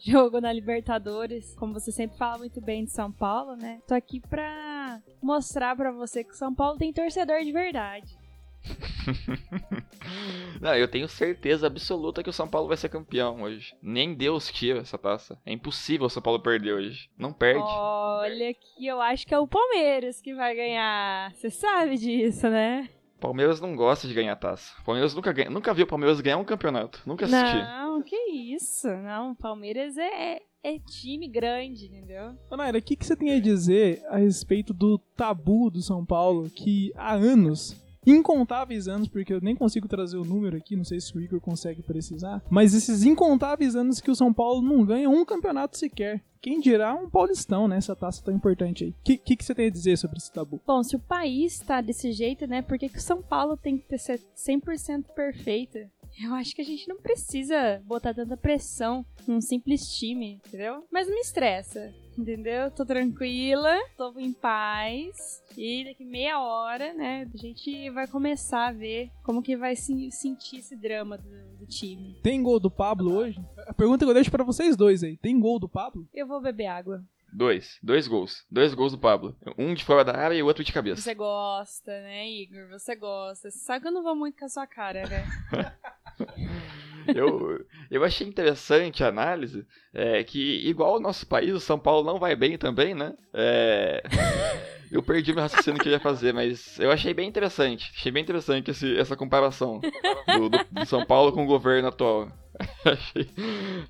Jogo 0.03 0.41
na 0.41 0.51
Libertadores, 0.51 1.53
como 1.55 1.73
você 1.73 1.91
sempre 1.91 2.17
fala 2.17 2.39
muito 2.39 2.59
bem 2.59 2.85
de 2.85 2.91
São 2.91 3.11
Paulo, 3.11 3.55
né? 3.55 3.79
Tô 3.87 3.93
aqui 3.93 4.19
pra 4.19 4.99
mostrar 5.21 5.75
pra 5.75 5.91
você 5.91 6.23
que 6.23 6.35
São 6.35 6.53
Paulo 6.53 6.77
tem 6.77 6.91
torcedor 6.91 7.43
de 7.43 7.51
verdade. 7.51 8.17
Não, 10.59 10.75
eu 10.75 10.87
tenho 10.87 11.07
certeza 11.07 11.67
absoluta 11.67 12.23
que 12.23 12.29
o 12.29 12.33
São 12.33 12.47
Paulo 12.47 12.67
vai 12.67 12.77
ser 12.77 12.89
campeão 12.89 13.43
hoje. 13.43 13.75
Nem 13.81 14.13
Deus 14.13 14.51
tira 14.51 14.79
essa 14.79 14.97
taça. 14.97 15.39
É 15.45 15.53
impossível 15.53 16.07
o 16.07 16.09
São 16.09 16.21
Paulo 16.21 16.41
perder 16.41 16.73
hoje. 16.73 17.09
Não 17.17 17.31
perde. 17.31 17.63
Olha 17.63 18.53
que 18.53 18.85
eu 18.85 18.99
acho 19.01 19.25
que 19.25 19.33
é 19.33 19.39
o 19.39 19.47
Palmeiras 19.47 20.19
que 20.19 20.33
vai 20.33 20.55
ganhar. 20.55 21.31
Você 21.33 21.49
sabe 21.49 21.97
disso, 21.97 22.49
né? 22.49 22.89
Palmeiras 23.21 23.61
não 23.61 23.75
gosta 23.75 24.07
de 24.07 24.13
ganhar 24.15 24.35
taça. 24.35 24.73
Palmeiras 24.83 25.13
nunca 25.13 25.31
ganha, 25.31 25.49
nunca 25.49 25.73
viu 25.75 25.85
o 25.85 25.87
Palmeiras 25.87 26.19
ganhar 26.19 26.37
um 26.37 26.43
campeonato. 26.43 27.01
Nunca 27.05 27.25
assisti. 27.25 27.55
Não, 27.55 28.01
que 28.01 28.15
isso. 28.15 28.87
Não, 28.87 29.35
Palmeiras 29.35 29.95
é, 29.95 30.39
é 30.63 30.79
time 30.79 31.27
grande, 31.27 31.85
entendeu? 31.85 32.35
Ô, 32.49 32.57
Naira, 32.57 32.79
o 32.79 32.81
que, 32.81 32.95
que 32.95 33.05
você 33.05 33.15
tem 33.15 33.31
a 33.35 33.39
dizer 33.39 34.03
a 34.09 34.17
respeito 34.17 34.73
do 34.73 34.97
tabu 35.15 35.69
do 35.69 35.83
São 35.83 36.03
Paulo 36.03 36.49
que 36.49 36.91
há 36.95 37.13
anos 37.13 37.79
incontáveis 38.05 38.87
anos, 38.87 39.07
porque 39.07 39.33
eu 39.33 39.41
nem 39.41 39.55
consigo 39.55 39.87
trazer 39.87 40.17
o 40.17 40.25
número 40.25 40.57
aqui, 40.57 40.75
não 40.75 40.83
sei 40.83 40.99
se 40.99 41.15
o 41.15 41.21
Igor 41.21 41.39
consegue 41.39 41.81
precisar, 41.81 42.43
mas 42.49 42.73
esses 42.73 43.03
incontáveis 43.03 43.75
anos 43.75 44.01
que 44.01 44.11
o 44.11 44.15
São 44.15 44.33
Paulo 44.33 44.61
não 44.61 44.85
ganha 44.85 45.09
um 45.09 45.25
campeonato 45.25 45.77
sequer. 45.77 46.23
Quem 46.41 46.59
dirá 46.59 46.95
um 46.95 47.07
paulistão, 47.07 47.67
né? 47.67 47.77
Essa 47.77 47.95
taça 47.95 48.23
tão 48.23 48.33
importante 48.33 48.83
aí. 48.83 48.89
O 48.89 48.95
que, 49.03 49.17
que, 49.17 49.35
que, 49.35 49.45
você 49.45 49.53
tem 49.53 49.67
a 49.67 49.71
dizer 49.71 49.95
sobre 49.97 50.17
esse 50.17 50.31
tabu? 50.31 50.59
Bom, 50.65 50.81
se 50.81 50.95
o 50.95 50.99
país 50.99 51.59
tá 51.59 51.81
desse 51.81 52.11
jeito, 52.11 52.47
né? 52.47 52.63
Por 52.63 52.79
que, 52.79 52.89
que 52.89 52.97
o 52.97 53.01
São 53.01 53.21
Paulo 53.21 53.55
tem 53.55 53.77
que 53.77 53.97
ser 53.99 54.19
100% 54.35 55.05
perfeita? 55.13 55.87
Eu 56.19 56.33
acho 56.33 56.55
que 56.55 56.61
a 56.61 56.65
gente 56.65 56.87
não 56.87 56.97
precisa 56.97 57.81
botar 57.85 58.13
tanta 58.13 58.35
pressão 58.35 59.05
num 59.27 59.39
simples 59.39 59.81
time, 59.97 60.41
entendeu? 60.45 60.83
Mas 60.91 61.07
não 61.07 61.13
me 61.13 61.21
estressa, 61.21 61.93
entendeu? 62.21 62.71
Tô 62.71 62.85
tranquila, 62.85 63.77
tô 63.97 64.17
em 64.19 64.31
paz. 64.31 65.43
E 65.57 65.85
daqui 65.85 66.05
meia 66.05 66.39
hora, 66.39 66.93
né, 66.93 67.27
a 67.33 67.37
gente 67.37 67.89
vai 67.89 68.07
começar 68.07 68.67
a 68.67 68.71
ver 68.71 69.09
como 69.23 69.41
que 69.41 69.57
vai 69.57 69.75
se 69.75 70.11
sentir 70.11 70.57
esse 70.57 70.75
drama 70.75 71.17
do, 71.17 71.57
do 71.57 71.65
time. 71.65 72.19
Tem 72.23 72.41
gol 72.41 72.59
do 72.59 72.71
Pablo 72.71 73.13
hoje? 73.15 73.39
A 73.67 73.73
pergunta 73.73 74.05
que 74.05 74.09
eu 74.09 74.13
deixo 74.13 74.31
pra 74.31 74.43
vocês 74.43 74.77
dois 74.77 75.03
aí. 75.03 75.17
Tem 75.17 75.39
gol 75.39 75.59
do 75.59 75.67
Pablo? 75.67 76.07
Eu 76.13 76.27
vou 76.27 76.41
beber 76.41 76.67
água. 76.67 77.03
Dois. 77.33 77.79
Dois 77.81 78.07
gols. 78.07 78.45
Dois 78.51 78.73
gols 78.73 78.91
do 78.91 78.97
Pablo. 78.97 79.35
Um 79.57 79.73
de 79.73 79.85
fora 79.85 80.03
da 80.03 80.17
área 80.17 80.35
e 80.35 80.43
o 80.43 80.45
outro 80.45 80.63
de 80.63 80.73
cabeça. 80.73 81.01
Você 81.01 81.15
gosta, 81.15 81.91
né, 82.01 82.29
Igor? 82.29 82.67
Você 82.69 82.95
gosta. 82.95 83.49
Você 83.49 83.59
sabe 83.59 83.81
que 83.81 83.87
eu 83.87 83.91
não 83.91 84.03
vou 84.03 84.15
muito 84.15 84.37
com 84.37 84.45
a 84.45 84.49
sua 84.49 84.67
cara, 84.67 85.07
né? 85.07 85.25
eu, 87.07 87.65
eu 87.89 88.03
achei 88.03 88.27
interessante 88.27 89.03
a 89.03 89.07
análise 89.07 89.65
é, 89.93 90.23
que, 90.23 90.67
igual 90.67 90.97
o 90.97 90.99
nosso 90.99 91.25
país, 91.25 91.53
o 91.53 91.59
São 91.59 91.79
Paulo 91.79 92.05
não 92.05 92.19
vai 92.19 92.35
bem 92.35 92.57
também, 92.57 92.93
né? 92.93 93.13
É, 93.33 94.03
eu 94.91 95.01
perdi 95.01 95.33
meu 95.33 95.41
raciocínio 95.41 95.79
que 95.79 95.87
eu 95.87 95.93
ia 95.93 95.99
fazer, 95.99 96.33
mas 96.33 96.79
eu 96.79 96.91
achei 96.91 97.13
bem 97.13 97.27
interessante. 97.27 97.91
Achei 97.95 98.11
bem 98.11 98.23
interessante 98.23 98.71
esse, 98.71 98.97
essa 98.97 99.15
comparação 99.15 99.79
do, 99.79 100.49
do, 100.49 100.57
do 100.71 100.85
São 100.85 101.05
Paulo 101.05 101.31
com 101.31 101.43
o 101.43 101.47
governo 101.47 101.87
atual. 101.87 102.31
achei 102.85 103.29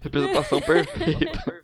representação 0.02 0.62
perfeita. 0.62 1.62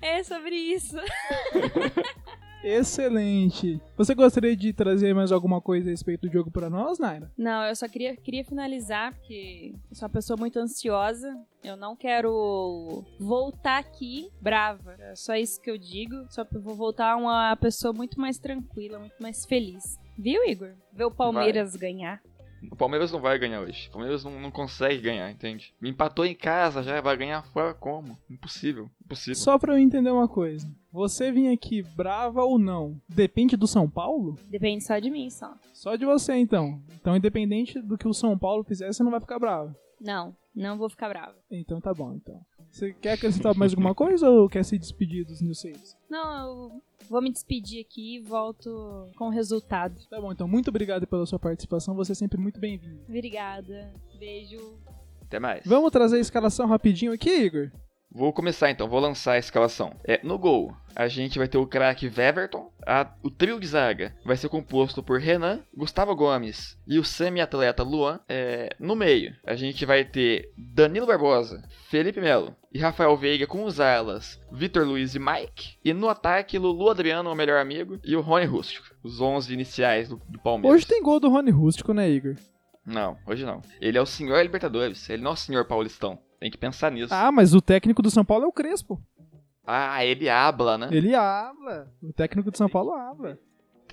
É 0.00 0.22
sobre 0.22 0.54
isso. 0.54 0.96
Excelente. 2.64 3.80
Você 3.96 4.14
gostaria 4.14 4.56
de 4.56 4.72
trazer 4.72 5.14
mais 5.14 5.30
alguma 5.30 5.60
coisa 5.60 5.88
a 5.88 5.90
respeito 5.90 6.22
do 6.22 6.32
jogo 6.32 6.50
para 6.50 6.70
nós, 6.70 6.98
Naira? 6.98 7.30
Não, 7.36 7.64
eu 7.66 7.76
só 7.76 7.86
queria, 7.86 8.16
queria 8.16 8.44
finalizar, 8.44 9.14
porque 9.14 9.74
eu 9.90 9.94
sou 9.94 10.06
uma 10.06 10.12
pessoa 10.12 10.36
muito 10.38 10.58
ansiosa. 10.58 11.36
Eu 11.62 11.76
não 11.76 11.94
quero 11.94 13.04
voltar 13.20 13.78
aqui 13.78 14.30
brava. 14.40 14.96
É 14.98 15.14
só 15.14 15.34
isso 15.34 15.60
que 15.60 15.70
eu 15.70 15.78
digo. 15.78 16.26
Só 16.30 16.46
vou 16.52 16.74
voltar 16.74 17.16
uma 17.16 17.54
pessoa 17.56 17.92
muito 17.92 18.18
mais 18.18 18.38
tranquila, 18.38 18.98
muito 18.98 19.16
mais 19.20 19.44
feliz. 19.44 19.98
Viu, 20.18 20.44
Igor? 20.44 20.74
Ver 20.92 21.04
o 21.04 21.10
Palmeiras 21.10 21.72
Vai. 21.72 21.80
ganhar. 21.80 22.22
O 22.70 22.76
Palmeiras 22.76 23.12
não 23.12 23.20
vai 23.20 23.38
ganhar 23.38 23.60
hoje. 23.60 23.88
O 23.88 23.92
Palmeiras 23.92 24.24
não, 24.24 24.40
não 24.40 24.50
consegue 24.50 25.00
ganhar, 25.00 25.30
entende? 25.30 25.74
Me 25.80 25.90
empatou 25.90 26.24
em 26.24 26.34
casa 26.34 26.82
já, 26.82 27.00
vai 27.00 27.16
ganhar 27.16 27.42
fora 27.42 27.74
como? 27.74 28.18
Impossível, 28.28 28.90
impossível. 29.04 29.36
Só 29.36 29.58
pra 29.58 29.74
eu 29.74 29.78
entender 29.78 30.10
uma 30.10 30.28
coisa. 30.28 30.68
Você 30.92 31.32
vir 31.32 31.48
aqui 31.52 31.82
brava 31.82 32.42
ou 32.44 32.58
não, 32.58 33.00
depende 33.08 33.56
do 33.56 33.66
São 33.66 33.90
Paulo? 33.90 34.38
Depende 34.48 34.84
só 34.84 34.98
de 34.98 35.10
mim, 35.10 35.28
só. 35.28 35.52
Só 35.72 35.96
de 35.96 36.04
você, 36.04 36.34
então. 36.34 36.80
Então, 36.94 37.16
independente 37.16 37.80
do 37.80 37.98
que 37.98 38.06
o 38.06 38.14
São 38.14 38.38
Paulo 38.38 38.62
fizer, 38.64 38.92
você 38.92 39.02
não 39.02 39.10
vai 39.10 39.20
ficar 39.20 39.38
brava. 39.38 39.76
Não, 40.00 40.36
não 40.54 40.78
vou 40.78 40.88
ficar 40.88 41.08
brava. 41.08 41.34
Então 41.50 41.80
tá 41.80 41.92
bom, 41.92 42.14
então. 42.14 42.40
Você 42.74 42.92
quer 42.92 43.12
acrescentar 43.12 43.54
mais 43.54 43.70
alguma 43.70 43.94
coisa 43.94 44.28
ou 44.28 44.48
quer 44.48 44.64
se 44.64 44.76
despedir 44.76 45.24
dos 45.24 45.40
New 45.40 45.54
Saves? 45.54 45.96
Não, 46.10 46.40
eu 46.40 46.82
vou 47.08 47.22
me 47.22 47.30
despedir 47.30 47.80
aqui 47.80 48.16
e 48.16 48.20
volto 48.20 49.06
com 49.16 49.28
o 49.28 49.30
resultado. 49.30 49.94
Tá 50.10 50.20
bom, 50.20 50.32
então 50.32 50.48
muito 50.48 50.70
obrigado 50.70 51.06
pela 51.06 51.24
sua 51.24 51.38
participação, 51.38 51.94
você 51.94 52.10
é 52.10 52.14
sempre 52.16 52.36
muito 52.36 52.58
bem-vindo. 52.58 53.00
Obrigada, 53.08 53.94
beijo. 54.18 54.58
Até 55.22 55.38
mais. 55.38 55.64
Vamos 55.64 55.92
trazer 55.92 56.16
a 56.16 56.20
escalação 56.20 56.66
rapidinho 56.66 57.12
aqui, 57.12 57.30
Igor? 57.30 57.70
Vou 58.16 58.32
começar 58.32 58.70
então, 58.70 58.88
vou 58.88 59.00
lançar 59.00 59.32
a 59.32 59.38
escalação. 59.38 59.96
É, 60.04 60.20
no 60.22 60.38
gol, 60.38 60.72
a 60.94 61.08
gente 61.08 61.36
vai 61.36 61.48
ter 61.48 61.58
o 61.58 61.66
craque 61.66 62.06
Weverton. 62.06 62.70
A, 62.86 63.12
o 63.24 63.28
trio 63.28 63.58
de 63.58 63.66
zaga 63.66 64.14
vai 64.24 64.36
ser 64.36 64.48
composto 64.48 65.02
por 65.02 65.18
Renan, 65.18 65.64
Gustavo 65.76 66.14
Gomes 66.14 66.78
e 66.86 67.00
o 67.00 67.04
semi-atleta 67.04 67.82
Luan. 67.82 68.20
É, 68.28 68.76
no 68.78 68.94
meio, 68.94 69.34
a 69.44 69.56
gente 69.56 69.84
vai 69.84 70.04
ter 70.04 70.52
Danilo 70.56 71.08
Barbosa, 71.08 71.60
Felipe 71.88 72.20
Melo 72.20 72.54
e 72.72 72.78
Rafael 72.78 73.16
Veiga 73.16 73.48
com 73.48 73.64
os 73.64 73.80
alas 73.80 74.40
Vitor 74.52 74.86
Luiz 74.86 75.16
e 75.16 75.18
Mike. 75.18 75.76
E 75.84 75.92
no 75.92 76.08
ataque, 76.08 76.56
Lulu 76.56 76.90
Adriano, 76.90 77.32
o 77.32 77.34
melhor 77.34 77.60
amigo, 77.60 77.98
e 78.04 78.14
o 78.14 78.20
Rony 78.20 78.46
Rústico. 78.46 78.94
Os 79.02 79.20
11 79.20 79.52
iniciais 79.52 80.08
do, 80.08 80.22
do 80.28 80.38
Palmeiras. 80.38 80.76
Hoje 80.76 80.86
tem 80.86 81.02
gol 81.02 81.18
do 81.18 81.28
Rony 81.28 81.50
Rústico, 81.50 81.92
né, 81.92 82.08
Igor? 82.08 82.36
Não, 82.86 83.16
hoje 83.26 83.44
não. 83.44 83.60
Ele 83.80 83.98
é 83.98 84.00
o 84.00 84.06
senhor 84.06 84.40
Libertadores, 84.40 85.10
ele 85.10 85.22
não 85.22 85.32
é 85.32 85.34
o 85.34 85.36
senhor 85.36 85.64
Paulistão. 85.64 86.18
Tem 86.44 86.50
que 86.50 86.58
pensar 86.58 86.92
nisso. 86.92 87.08
Ah, 87.10 87.32
mas 87.32 87.54
o 87.54 87.62
técnico 87.62 88.02
do 88.02 88.10
São 88.10 88.22
Paulo 88.22 88.44
é 88.44 88.46
o 88.46 88.52
Crespo. 88.52 89.00
Ah, 89.66 90.04
ele 90.04 90.28
habla, 90.28 90.76
né? 90.76 90.90
Ele 90.92 91.14
habla. 91.14 91.90
O 92.02 92.12
técnico 92.12 92.50
do 92.50 92.58
São 92.58 92.68
Paulo 92.68 92.92
habla. 92.92 93.38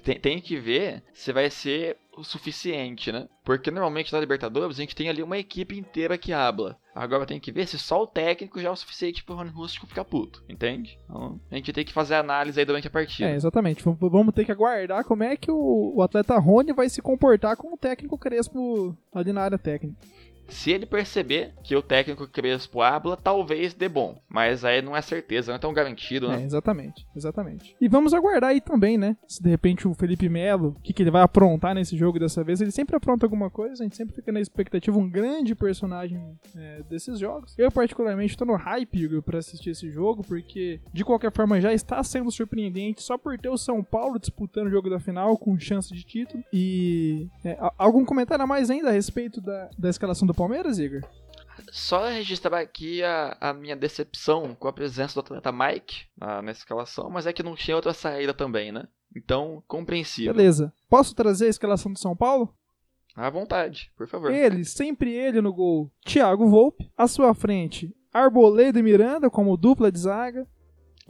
Tem, 0.04 0.20
tem 0.20 0.41
que 0.41 0.60
ver 0.60 1.02
se 1.14 1.32
vai 1.32 1.49
ser 1.49 1.95
o 2.18 2.26
suficiente, 2.26 3.10
né? 3.10 3.30
Porque 3.45 3.72
normalmente 3.72 4.12
na 4.12 4.20
Libertadores 4.20 4.78
a 4.78 4.82
gente 4.82 4.93
tem 4.93 5.08
ali 5.08 5.24
uma 5.24 5.38
equipe 5.38 5.80
inteira 5.80 6.18
que 6.18 6.34
habla. 6.34 6.78
Agora 6.93 7.26
tem 7.26 7.39
que 7.39 7.54
ver 7.54 7.66
se 7.68 7.80
só 7.80 8.04
o 8.04 8.08
técnico 8.08 8.60
já 8.60 8.68
é 8.68 8.72
o 8.72 8.76
suficiente 8.76 9.24
pro 9.24 9.36
Rony 9.36 9.52
Rústico 9.52 9.88
ficar 9.88 10.04
puto, 10.04 10.43
entende? 10.49 10.99
Então 11.06 11.39
a 11.49 11.56
gente 11.56 11.72
tem 11.72 11.86
que 11.86 11.93
fazer 11.93 12.16
a 12.16 12.20
análise 12.20 12.60
aí 12.60 12.66
durante 12.66 12.88
a 12.88 12.91
partida. 12.91 13.30
É, 13.30 13.36
exatamente. 13.36 13.82
Vamos 13.82 14.34
ter 14.36 14.43
que 14.43 14.52
aguardar 14.52 15.06
como 15.06 15.24
é 15.24 15.38
que 15.38 15.49
o, 15.49 15.93
o 15.95 16.02
atleta 16.02 16.38
Rony 16.38 16.74
vai 16.74 16.89
se 16.89 17.02
comportar 17.02 17.56
com 17.56 17.74
o 17.74 17.78
técnico 17.78 18.18
Crespo 18.18 18.93
ali 19.14 19.32
na 19.32 19.41
área 19.41 19.58
técnica. 19.58 19.95
Se 20.52 20.72
ele 20.72 20.86
perceber 20.86 21.54
que 21.64 21.76
o 21.76 21.82
técnico 21.82 22.28
Crespo 22.28 22.82
habla, 22.82 23.18
talvez 23.18 23.74
dê 23.74 23.89
bom. 23.89 24.22
Mas 24.30 24.64
aí 24.64 24.82
não 24.82 24.95
é 24.95 25.02
certeza, 25.02 25.52
não 25.52 25.56
é 25.56 25.60
tão 25.60 25.74
garantido, 25.74 26.28
né? 26.28 26.41
É, 26.41 26.45
exatamente, 26.45 27.08
exatamente. 27.16 27.76
E 27.80 27.88
vamos 27.88 28.14
aguardar 28.14 28.52
aí 28.52 28.62
também, 28.62 28.97
né? 28.97 29.18
Se 29.28 29.41
de 29.41 29.49
repente 29.49 29.88
o 29.88 29.93
Felipe 29.93 30.30
Melo, 30.30 30.76
o 30.78 30.82
que, 30.82 30.93
que 30.93 31.02
ele 31.02 31.12
vai 31.12 31.22
aprontar 31.22 31.74
nesse 31.74 31.97
jogo 31.97 32.20
dessa 32.20 32.43
vez, 32.43 32.62
ele 32.62 32.72
sempre 32.72 32.95
apronta 32.95 33.26
alguma 33.26 33.49
coisa, 33.49 33.82
a 33.82 33.86
gente 33.86 33.95
sempre 33.95 34.16
fica 34.16 34.32
na 34.32 34.39
expectativa, 34.39 34.97
um 34.97 35.10
grande 35.10 35.56
personagem 35.56 36.38
é, 36.56 36.84
desses 36.89 37.20
jogos. 37.20 37.56
Eu, 37.58 37.72
particularmente, 37.72 38.38
tô 38.38 38.45
no 38.45 38.56
hype 38.56 39.22
pra 39.22 39.39
assistir 39.39 39.72
esse 39.72 39.89
jogo, 39.89 40.24
porque 40.24 40.80
de 40.93 41.04
qualquer 41.04 41.32
forma 41.32 41.60
já 41.60 41.74
está 41.74 42.04
sendo 42.04 42.32
surpreendente 42.32 43.02
só 43.02 43.18
por 43.18 43.38
ter 43.38 43.49
o 43.49 43.58
São 43.58 43.84
Paulo 43.84 44.20
disputando 44.20 44.68
o 44.68 44.72
jogo 44.72 44.89
da 44.89 44.99
final 44.99 45.38
com 45.38 45.58
chance 45.58 45.93
de 45.93 46.04
título. 46.04 46.43
E 46.52 47.28
é, 47.43 47.58
algum 47.78 48.06
comentário 48.06 48.43
a 48.43 48.47
mais 48.47 48.70
ainda 48.70 48.89
a 48.89 48.93
respeito 48.93 49.41
da, 49.41 49.70
da 49.78 49.89
escalação 49.89 50.28
do 50.28 50.34
Palmeiras, 50.42 50.80
Igor? 50.80 51.02
Só 51.72 52.08
registrar 52.08 52.60
aqui 52.60 53.04
a, 53.04 53.38
a, 53.39 53.54
minha 53.54 53.76
decepção 53.76 54.56
com 54.56 54.68
a 54.68 54.74
presença 54.74 55.14
do 55.14 55.20
atleta 55.20 55.52
Mike 55.52 56.06
na, 56.18 56.42
na, 56.42 56.52
escalação, 56.52 57.12
mas 57.12 57.28
é 57.28 57.34
que 57.34 57.44
não 57.44 57.56
tinha 57.56 57.76
outra 57.76 57.94
saída 57.94 58.34
também, 58.34 58.72
né? 58.72 58.88
Então, 59.16 59.64
compreensível. 59.68 60.34
Beleza. 60.34 60.74
Posso 60.89 61.14
trazer 61.14 61.46
a 61.46 61.50
escalação 61.50 61.94
do 61.94 62.00
São 62.00 62.16
Paulo? 62.16 62.52
À 63.16 63.30
vontade, 63.30 63.92
por 63.96 64.08
favor. 64.08 64.32
Ele, 64.32 64.66
sempre 64.66 65.14
ele 65.14 65.42
no 65.42 65.54
gol, 65.54 65.92
Thiago 66.04 66.50
Volpe. 66.50 66.89
À 66.98 67.08
sua 67.08 67.36
frente, 67.36 67.96
Arboleda 68.12 68.80
e 68.80 68.84
Miranda 68.84 69.30
como 69.30 69.56
dupla 69.56 69.92
de 69.92 70.00
zaga. 70.00 70.48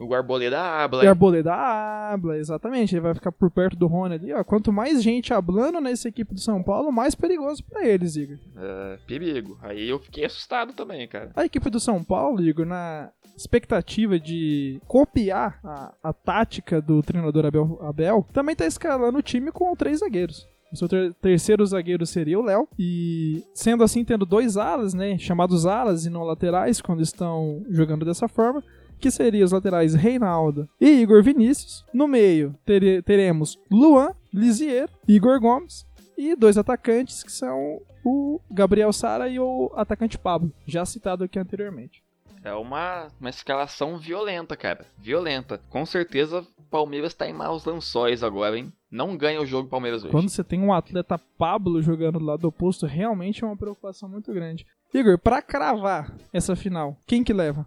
O 0.06 0.14
Arboleda 0.14 0.60
habla. 0.60 1.02
Hein? 1.02 1.08
Arboleda 1.08 1.52
habla, 1.54 2.36
exatamente. 2.38 2.94
Ele 2.94 3.00
vai 3.02 3.14
ficar 3.14 3.32
por 3.32 3.50
perto 3.50 3.76
do 3.76 3.86
Rony 3.86 4.14
ali. 4.14 4.32
Ó. 4.32 4.42
Quanto 4.44 4.72
mais 4.72 5.02
gente 5.02 5.32
hablando 5.32 5.80
nessa 5.80 6.08
equipe 6.08 6.34
do 6.34 6.40
São 6.40 6.62
Paulo, 6.62 6.90
mais 6.92 7.14
perigoso 7.14 7.62
pra 7.64 7.86
eles, 7.86 8.16
Igor. 8.16 8.36
É, 8.56 8.98
perigo. 9.06 9.58
Aí 9.62 9.88
eu 9.88 9.98
fiquei 9.98 10.24
assustado 10.24 10.72
também, 10.72 11.06
cara. 11.08 11.30
A 11.36 11.44
equipe 11.44 11.68
do 11.70 11.80
São 11.80 12.02
Paulo, 12.02 12.40
Igor, 12.42 12.66
na 12.66 13.10
expectativa 13.36 14.18
de 14.18 14.80
copiar 14.86 15.58
a, 15.64 15.92
a 16.02 16.12
tática 16.12 16.80
do 16.80 17.02
treinador 17.02 17.46
Abel, 17.46 17.78
Abel, 17.82 18.26
também 18.32 18.54
tá 18.54 18.66
escalando 18.66 19.18
o 19.18 19.22
time 19.22 19.50
com 19.50 19.74
três 19.74 20.00
zagueiros. 20.00 20.46
O 20.72 20.76
seu 20.76 20.88
ter- 20.88 21.12
terceiro 21.14 21.66
zagueiro 21.66 22.06
seria 22.06 22.38
o 22.38 22.42
Léo. 22.42 22.66
E 22.78 23.42
sendo 23.54 23.84
assim, 23.84 24.04
tendo 24.04 24.24
dois 24.24 24.56
alas, 24.56 24.94
né? 24.94 25.18
Chamados 25.18 25.66
alas 25.66 26.06
e 26.06 26.10
não 26.10 26.22
laterais, 26.22 26.80
quando 26.80 27.02
estão 27.02 27.62
jogando 27.68 28.04
dessa 28.06 28.26
forma. 28.26 28.62
Que 29.02 29.10
seriam 29.10 29.44
os 29.44 29.50
laterais 29.52 29.94
Reinaldo 29.94 30.68
e 30.80 30.88
Igor 31.02 31.22
Vinícius. 31.24 31.84
No 31.92 32.06
meio, 32.06 32.54
tere- 32.64 33.02
teremos 33.02 33.58
Luan, 33.70 34.10
Lisier, 34.32 34.88
Igor 35.08 35.40
Gomes. 35.40 35.84
E 36.16 36.36
dois 36.36 36.56
atacantes 36.56 37.24
que 37.24 37.32
são 37.32 37.80
o 38.04 38.40
Gabriel 38.48 38.92
Sara 38.92 39.28
e 39.28 39.40
o 39.40 39.72
atacante 39.74 40.16
Pablo, 40.16 40.52
já 40.64 40.84
citado 40.86 41.24
aqui 41.24 41.36
anteriormente. 41.38 42.00
É 42.44 42.52
uma, 42.54 43.08
uma 43.20 43.30
escalação 43.30 43.98
violenta, 43.98 44.56
cara. 44.56 44.84
Violenta. 44.98 45.60
Com 45.68 45.84
certeza, 45.84 46.40
o 46.58 46.62
Palmeiras 46.70 47.12
tá 47.14 47.28
em 47.28 47.32
maus 47.32 47.64
lençóis 47.64 48.22
agora, 48.22 48.56
hein? 48.58 48.72
Não 48.90 49.16
ganha 49.16 49.40
o 49.40 49.46
jogo 49.46 49.68
Palmeiras 49.68 50.02
hoje. 50.02 50.12
Quando 50.12 50.28
você 50.28 50.44
tem 50.44 50.60
um 50.60 50.72
atleta 50.72 51.18
Pablo 51.38 51.82
jogando 51.82 52.18
do 52.20 52.24
lado 52.24 52.44
oposto, 52.46 52.86
realmente 52.86 53.42
é 53.42 53.46
uma 53.46 53.56
preocupação 53.56 54.08
muito 54.08 54.32
grande. 54.32 54.64
Igor, 54.94 55.18
pra 55.18 55.40
cravar 55.42 56.14
essa 56.32 56.54
final, 56.54 56.96
quem 57.06 57.24
que 57.24 57.32
leva? 57.32 57.64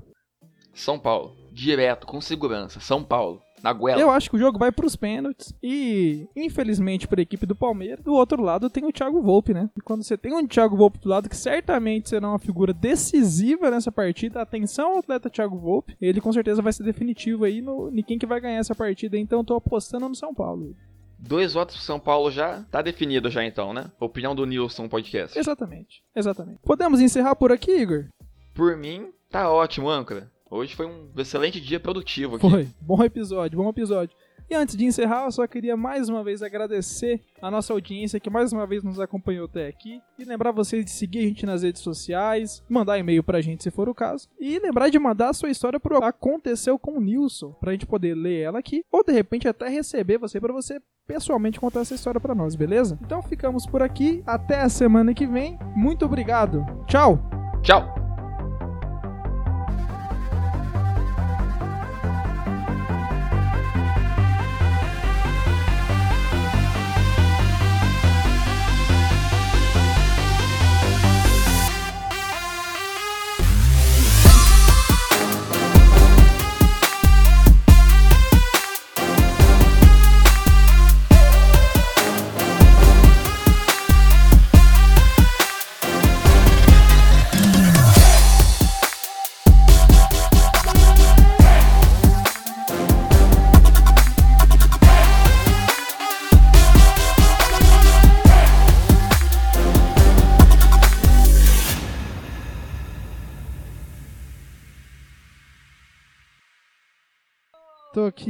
São 0.75 0.99
Paulo. 0.99 1.35
Direto, 1.51 2.05
com 2.05 2.19
segurança. 2.21 2.79
São 2.79 3.03
Paulo. 3.03 3.41
Na 3.63 3.73
goela. 3.73 3.99
Eu 3.99 4.11
acho 4.11 4.29
que 4.29 4.35
o 4.35 4.39
jogo 4.39 4.59
vai 4.59 4.71
pros 4.71 4.95
pênaltis 4.95 5.51
e, 5.63 6.27
infelizmente, 6.35 7.07
para 7.07 7.19
a 7.19 7.23
equipe 7.23 7.47
do 7.47 7.55
Palmeiras, 7.55 8.03
do 8.03 8.13
outro 8.13 8.43
lado 8.43 8.69
tem 8.69 8.85
o 8.85 8.91
Thiago 8.91 9.23
Volpe, 9.23 9.55
né? 9.55 9.71
E 9.75 9.81
quando 9.81 10.03
você 10.03 10.15
tem 10.15 10.33
um 10.33 10.45
Thiago 10.45 10.77
Volpe 10.77 10.99
do 10.99 11.09
lado 11.09 11.27
que 11.27 11.35
certamente 11.35 12.09
será 12.09 12.29
uma 12.29 12.37
figura 12.37 12.71
decisiva 12.71 13.71
nessa 13.71 13.91
partida, 13.91 14.39
atenção 14.39 14.91
ao 14.91 14.99
atleta 14.99 15.31
Thiago 15.31 15.57
Volpe, 15.57 15.97
ele 15.99 16.21
com 16.21 16.31
certeza 16.31 16.61
vai 16.61 16.73
ser 16.73 16.83
definitivo 16.83 17.43
aí 17.43 17.59
no, 17.59 17.89
em 17.89 18.03
quem 18.03 18.19
que 18.19 18.27
vai 18.27 18.39
ganhar 18.39 18.59
essa 18.59 18.75
partida, 18.75 19.17
então 19.17 19.39
eu 19.39 19.45
tô 19.45 19.55
apostando 19.55 20.07
no 20.07 20.15
São 20.15 20.31
Paulo. 20.31 20.75
Dois 21.17 21.53
votos 21.53 21.75
pro 21.75 21.83
São 21.83 21.99
Paulo 21.99 22.29
já. 22.29 22.63
Tá 22.69 22.83
definido 22.83 23.31
já 23.31 23.43
então, 23.43 23.73
né? 23.73 23.89
Opinião 23.99 24.35
do 24.35 24.45
Nilson 24.45 24.87
Podcast. 24.87 25.39
Exatamente, 25.39 26.03
exatamente. 26.15 26.59
Podemos 26.61 27.01
encerrar 27.01 27.35
por 27.35 27.51
aqui, 27.51 27.71
Igor? 27.71 28.05
Por 28.53 28.77
mim, 28.77 29.11
tá 29.31 29.49
ótimo, 29.49 29.89
âncora. 29.89 30.29
Hoje 30.55 30.73
foi 30.73 30.85
um 30.85 31.09
excelente 31.17 31.59
dia 31.59 31.81
produtivo 31.81 32.37
aqui. 32.37 32.49
Foi. 32.49 32.67
Bom 32.79 33.03
episódio, 33.03 33.57
bom 33.57 33.69
episódio. 33.69 34.15
E 34.49 34.55
antes 34.55 34.77
de 34.77 34.85
encerrar, 34.85 35.25
eu 35.25 35.31
só 35.31 35.45
queria 35.47 35.75
mais 35.75 36.07
uma 36.07 36.23
vez 36.23 36.41
agradecer 36.41 37.19
a 37.41 37.51
nossa 37.51 37.73
audiência 37.73 38.19
que 38.19 38.29
mais 38.29 38.53
uma 38.53 38.65
vez 38.65 38.81
nos 38.83 38.99
acompanhou 38.99 39.45
até 39.45 39.67
aqui. 39.67 39.99
E 40.17 40.23
lembrar 40.23 40.51
vocês 40.51 40.85
de 40.85 40.91
seguir 40.91 41.19
a 41.19 41.21
gente 41.23 41.45
nas 41.45 41.63
redes 41.63 41.81
sociais, 41.81 42.63
mandar 42.69 42.97
e-mail 42.97 43.21
pra 43.23 43.41
gente 43.41 43.63
se 43.63 43.71
for 43.71 43.89
o 43.89 43.95
caso. 43.95 44.29
E 44.39 44.57
lembrar 44.59 44.87
de 44.87 44.97
mandar 44.97 45.29
a 45.29 45.33
sua 45.33 45.49
história 45.49 45.79
pro 45.79 46.01
Aconteceu 46.01 46.79
com 46.79 46.99
o 46.99 47.01
Nilson, 47.01 47.51
pra 47.59 47.73
gente 47.73 47.85
poder 47.85 48.15
ler 48.15 48.41
ela 48.41 48.59
aqui. 48.59 48.81
Ou 48.89 49.03
de 49.03 49.11
repente 49.11 49.49
até 49.49 49.67
receber 49.67 50.19
você 50.19 50.39
pra 50.39 50.53
você 50.53 50.79
pessoalmente 51.05 51.59
contar 51.59 51.81
essa 51.81 51.95
história 51.95 52.21
pra 52.21 52.35
nós, 52.35 52.55
beleza? 52.55 52.97
Então 53.03 53.21
ficamos 53.21 53.65
por 53.65 53.81
aqui. 53.81 54.23
Até 54.25 54.61
a 54.61 54.69
semana 54.69 55.13
que 55.13 55.25
vem. 55.25 55.59
Muito 55.75 56.05
obrigado. 56.05 56.63
Tchau! 56.87 57.19
Tchau! 57.61 58.04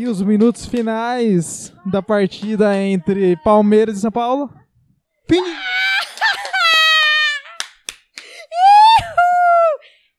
Os 0.07 0.21
minutos 0.21 0.67
finais 0.67 1.73
da 1.83 1.99
partida 2.01 2.77
entre 2.77 3.35
Palmeiras 3.37 3.97
e 3.97 4.01
São 4.01 4.11
Paulo. 4.11 4.49
Fim! 5.27 5.41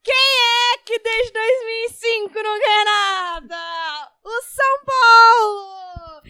Quem 0.03 0.15
é 0.15 0.79
que 0.85 0.99
desde 0.99 1.33
2005 1.33 2.35
não 2.35 2.59
ganha 2.59 2.85
nada? 2.85 4.11
O 4.25 4.43
São 4.43 4.85
Paulo! 4.85 6.23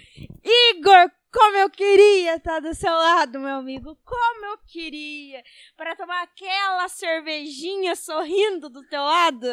Igor, 0.44 1.10
como 1.36 1.56
eu 1.58 1.68
queria 1.68 2.36
estar 2.36 2.60
do 2.60 2.74
seu 2.74 2.94
lado, 2.94 3.38
meu 3.38 3.56
amigo. 3.56 3.94
Como 4.06 4.46
eu 4.46 4.58
queria. 4.66 5.44
Para 5.76 5.94
tomar 5.94 6.22
aquela 6.22 6.88
cervejinha 6.88 7.94
sorrindo 7.94 8.70
do 8.70 8.82
teu 8.88 9.02
lado. 9.02 9.46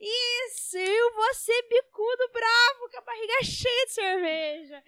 Isso, 0.00 0.78
e 0.78 1.10
você 1.12 1.52
bicudo 1.68 2.30
bravo, 2.32 2.90
com 2.90 2.98
a 2.98 3.02
barriga 3.02 3.44
cheia 3.44 3.86
de 3.86 3.92
cerveja. 3.92 4.82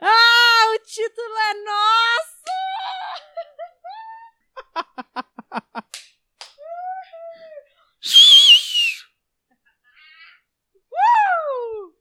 Ah, 0.00 0.72
o 0.72 0.78
título 0.84 1.36
é 1.36 1.54
nosso! 1.64 2.30
Uh! 10.92 11.92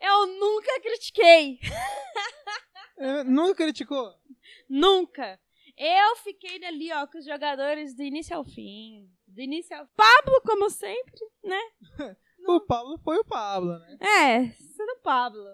Eu 0.00 0.26
nunca 0.26 0.80
critiquei. 0.80 1.60
É, 3.00 3.22
nunca 3.22 3.47
criticou? 3.58 4.14
Nunca. 4.68 5.38
Eu 5.76 6.16
fiquei 6.16 6.64
ali, 6.64 6.92
ó, 6.92 7.06
com 7.06 7.18
os 7.18 7.24
jogadores 7.24 7.94
do 7.94 8.02
início 8.02 8.36
ao 8.36 8.44
fim. 8.44 9.10
Do 9.26 9.40
início 9.40 9.76
ao... 9.76 9.86
Pablo, 9.88 10.40
como 10.44 10.70
sempre, 10.70 11.20
né? 11.42 11.60
O 12.46 12.60
Pablo 12.60 12.96
foi 12.98 13.18
o 13.18 13.24
Pablo, 13.24 13.78
né? 13.78 13.98
É, 14.00 14.50
sendo 14.52 14.96
Pablo. 15.02 15.44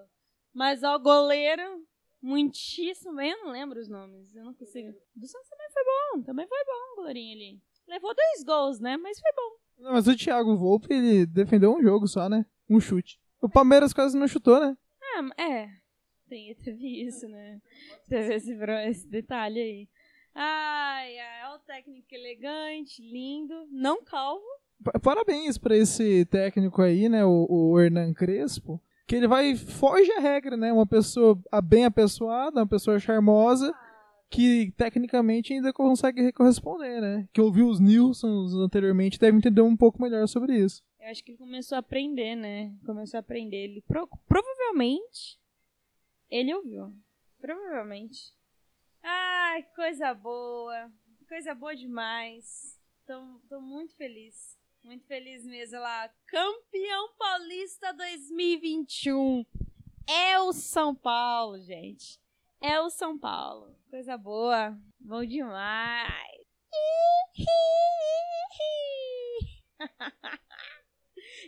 Mas, 0.53 0.81
ó, 0.81 0.97
goleiro, 0.97 1.85
muitíssimo 2.21 3.15
bem. 3.15 3.31
Eu 3.31 3.43
não 3.43 3.51
lembro 3.51 3.77
os 3.77 3.89
nomes, 3.89 4.33
eu 4.33 4.45
não 4.45 4.53
consigo. 4.53 4.93
Do 5.13 5.27
Santos 5.27 5.49
também 5.49 5.67
foi 5.73 5.83
bom, 5.83 6.23
também 6.23 6.47
foi 6.47 6.63
bom 6.63 6.93
o 6.93 6.95
goleirinho 6.97 7.35
ali. 7.35 7.61
Levou 7.85 8.15
dois 8.15 8.43
gols, 8.45 8.79
né? 8.79 8.95
Mas 8.95 9.19
foi 9.19 9.31
bom. 9.35 9.83
Não, 9.83 9.91
mas 9.91 10.07
o 10.07 10.15
Thiago 10.15 10.55
Volpe, 10.55 10.93
ele 10.93 11.25
defendeu 11.25 11.75
um 11.75 11.81
jogo 11.81 12.07
só, 12.07 12.29
né? 12.29 12.45
Um 12.69 12.79
chute. 12.79 13.19
O 13.41 13.49
Palmeiras 13.49 13.91
quase 13.91 14.17
não 14.17 14.27
chutou, 14.27 14.59
né? 14.61 14.77
Ah, 15.01 15.41
é. 15.41 15.69
Tem, 16.29 16.53
teve 16.63 17.03
isso, 17.03 17.27
né? 17.27 17.59
Teve 18.09 18.35
esse, 18.35 18.53
esse 18.87 19.07
detalhe 19.07 19.59
aí. 19.61 19.87
Ai, 20.33 21.17
ai, 21.17 21.43
é 21.43 21.55
o 21.55 21.59
técnico 21.59 22.07
elegante, 22.13 23.01
lindo, 23.01 23.53
não 23.71 24.03
calvo. 24.03 24.43
Pa- 24.83 24.99
Parabéns 24.99 25.57
pra 25.57 25.77
esse 25.77 26.25
técnico 26.25 26.81
aí, 26.81 27.07
né? 27.07 27.23
O, 27.23 27.47
o 27.49 27.79
Hernan 27.79 28.13
Crespo. 28.13 28.81
Que 29.07 29.15
ele 29.15 29.27
vai, 29.27 29.55
foge 29.55 30.11
a 30.13 30.19
regra, 30.19 30.57
né? 30.57 30.73
Uma 30.73 30.85
pessoa 30.85 31.39
a- 31.51 31.61
bem 31.61 31.85
apessoada, 31.85 32.59
uma 32.59 32.67
pessoa 32.67 32.99
charmosa, 32.99 33.73
que 34.29 34.73
tecnicamente 34.75 35.53
ainda 35.53 35.71
consegue 35.71 36.31
corresponder, 36.33 36.99
né? 36.99 37.29
Que 37.31 37.39
ouviu 37.39 37.67
os 37.69 37.79
Nilsons 37.79 38.53
anteriormente, 38.55 39.19
deve 39.19 39.37
entender 39.37 39.61
um 39.61 39.77
pouco 39.77 40.01
melhor 40.01 40.27
sobre 40.27 40.57
isso. 40.57 40.83
Eu 40.99 41.11
acho 41.11 41.23
que 41.23 41.31
ele 41.31 41.37
começou 41.37 41.75
a 41.75 41.79
aprender, 41.79 42.35
né? 42.35 42.73
Começou 42.85 43.19
a 43.19 43.21
aprender. 43.21 43.57
Ele 43.57 43.81
pro- 43.87 44.09
provavelmente 44.27 45.39
ele 46.35 46.53
ouviu. 46.53 46.93
Provavelmente. 47.39 48.33
Ai, 49.01 49.63
coisa 49.75 50.13
boa. 50.13 50.91
Coisa 51.27 51.55
boa 51.55 51.75
demais. 51.75 52.79
Tô, 53.05 53.39
tô 53.47 53.61
muito 53.61 53.95
feliz. 53.95 54.57
Muito 54.83 55.05
feliz 55.07 55.45
mesmo 55.45 55.79
lá. 55.79 56.09
Campeão 56.27 57.15
Paulista 57.17 57.93
2021. 57.93 59.45
É 60.07 60.39
o 60.39 60.51
São 60.53 60.93
Paulo, 60.93 61.59
gente. 61.59 62.19
é 62.61 62.79
o 62.81 62.89
São 62.89 63.17
Paulo. 63.17 63.75
Coisa 63.89 64.17
boa. 64.17 64.77
Bom 64.99 65.25
demais. 65.25 66.45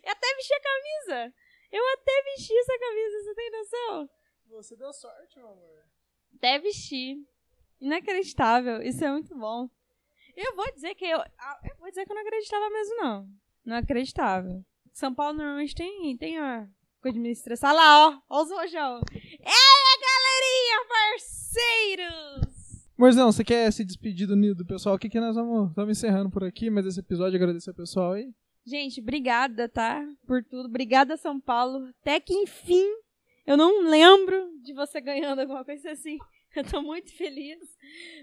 Eu 0.03 0.11
até 0.11 0.35
vesti 0.35 0.53
a 0.53 0.61
camisa. 0.61 1.33
Eu 1.71 1.83
até 1.93 2.23
vesti 2.23 2.57
essa 2.57 2.79
camisa, 2.79 3.23
você 3.23 3.35
tem 3.35 3.51
noção? 3.51 4.09
Você 4.49 4.75
deu 4.75 4.91
sorte, 4.93 5.37
meu 5.37 5.49
amor. 5.49 5.83
Até 6.35 6.59
vesti. 6.59 7.17
Inacreditável. 7.79 8.81
Isso 8.81 9.03
é 9.03 9.11
muito 9.11 9.35
bom. 9.37 9.69
Eu 10.35 10.55
vou 10.55 10.71
dizer 10.73 10.95
que 10.95 11.05
eu. 11.05 11.19
ah, 11.19 11.59
Eu 11.63 11.75
vou 11.79 11.89
dizer 11.89 12.05
que 12.05 12.11
eu 12.11 12.15
não 12.15 12.21
acreditava 12.21 12.69
mesmo, 12.69 12.95
não. 12.97 13.27
Não 13.65 13.75
acreditava. 13.77 14.63
São 14.93 15.13
Paulo 15.13 15.37
normalmente 15.37 15.75
tem, 15.75 16.17
tem 16.17 16.37
a 16.39 16.67
coisa 17.01 17.13
de 17.15 17.19
me 17.19 17.31
estressar. 17.31 17.71
Olha 17.71 17.79
lá, 17.81 18.07
ó. 18.09 18.21
Ó 18.29 18.43
os 18.43 18.49
rojão. 18.51 19.01
É, 19.13 19.99
galerinha, 20.07 20.87
parceiros! 20.89 22.57
Morzão, 22.97 23.31
você 23.31 23.43
quer 23.43 23.71
se 23.71 23.85
despedir 23.85 24.27
do, 24.27 24.35
Nil- 24.35 24.55
do 24.55 24.65
pessoal 24.65 24.95
aqui 24.95 25.07
que 25.09 25.19
nós 25.19 25.35
vamos, 25.35 25.71
vamos 25.75 25.97
encerrando 25.97 26.31
por 26.31 26.43
aqui, 26.43 26.69
mas 26.69 26.85
esse 26.85 26.99
episódio 26.99 27.35
agradecer 27.35 27.69
ao 27.69 27.75
pessoal 27.75 28.13
aí. 28.13 28.31
Gente, 28.65 28.99
obrigada, 28.99 29.69
tá? 29.69 30.03
Por 30.25 30.43
tudo. 30.43 30.67
Obrigada, 30.67 31.15
São 31.15 31.39
Paulo. 31.39 31.89
Até 32.01 32.19
que 32.19 32.33
enfim, 32.33 32.85
eu 33.47 33.55
não 33.55 33.89
lembro 33.89 34.51
de 34.61 34.73
você 34.73 34.99
ganhando 34.99 35.39
alguma 35.39 35.63
coisa 35.63 35.91
assim. 35.91 36.17
Eu 36.55 36.63
tô 36.63 36.81
muito 36.81 37.15
feliz. 37.15 37.59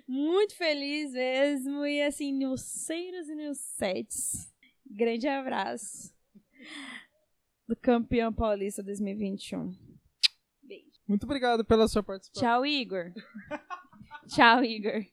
Muito 0.07 0.55
feliz 0.55 1.13
mesmo. 1.13 1.87
E 1.87 2.03
assim, 2.03 2.33
Nilceiros 2.33 3.29
e 3.29 3.35
Nilcetes. 3.35 4.53
Grande 4.85 5.27
abraço. 5.27 6.15
Do 7.67 7.75
campeão 7.75 8.33
paulista 8.33 8.83
2021. 8.83 9.73
Beijo. 10.63 11.01
Muito 11.09 11.25
obrigado 11.25 11.65
pela 11.65 11.89
sua 11.89 12.03
participação. 12.03 12.43
Tchau, 12.43 12.67
Igor. 12.67 13.13
Tchau, 14.29 14.63
Igor. 14.63 15.07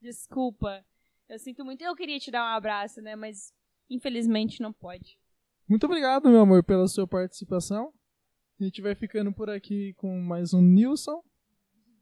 Desculpa. 0.00 0.84
Eu 1.28 1.38
sinto 1.38 1.64
muito. 1.64 1.82
Eu 1.82 1.94
queria 1.94 2.18
te 2.18 2.30
dar 2.30 2.42
um 2.42 2.56
abraço, 2.56 3.02
né? 3.02 3.16
Mas 3.16 3.52
infelizmente 3.90 4.62
não 4.62 4.72
pode. 4.72 5.18
Muito 5.68 5.84
obrigado, 5.84 6.30
meu 6.30 6.40
amor, 6.40 6.64
pela 6.64 6.86
sua 6.86 7.06
participação. 7.06 7.92
A 8.60 8.64
gente 8.64 8.82
vai 8.82 8.92
ficando 8.92 9.32
por 9.32 9.48
aqui 9.48 9.94
com 9.94 10.20
mais 10.20 10.52
um 10.52 10.60
Nilson. 10.60 11.22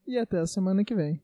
E 0.07 0.17
até 0.17 0.39
a 0.39 0.47
semana 0.47 0.83
que 0.83 0.95
vem. 0.95 1.21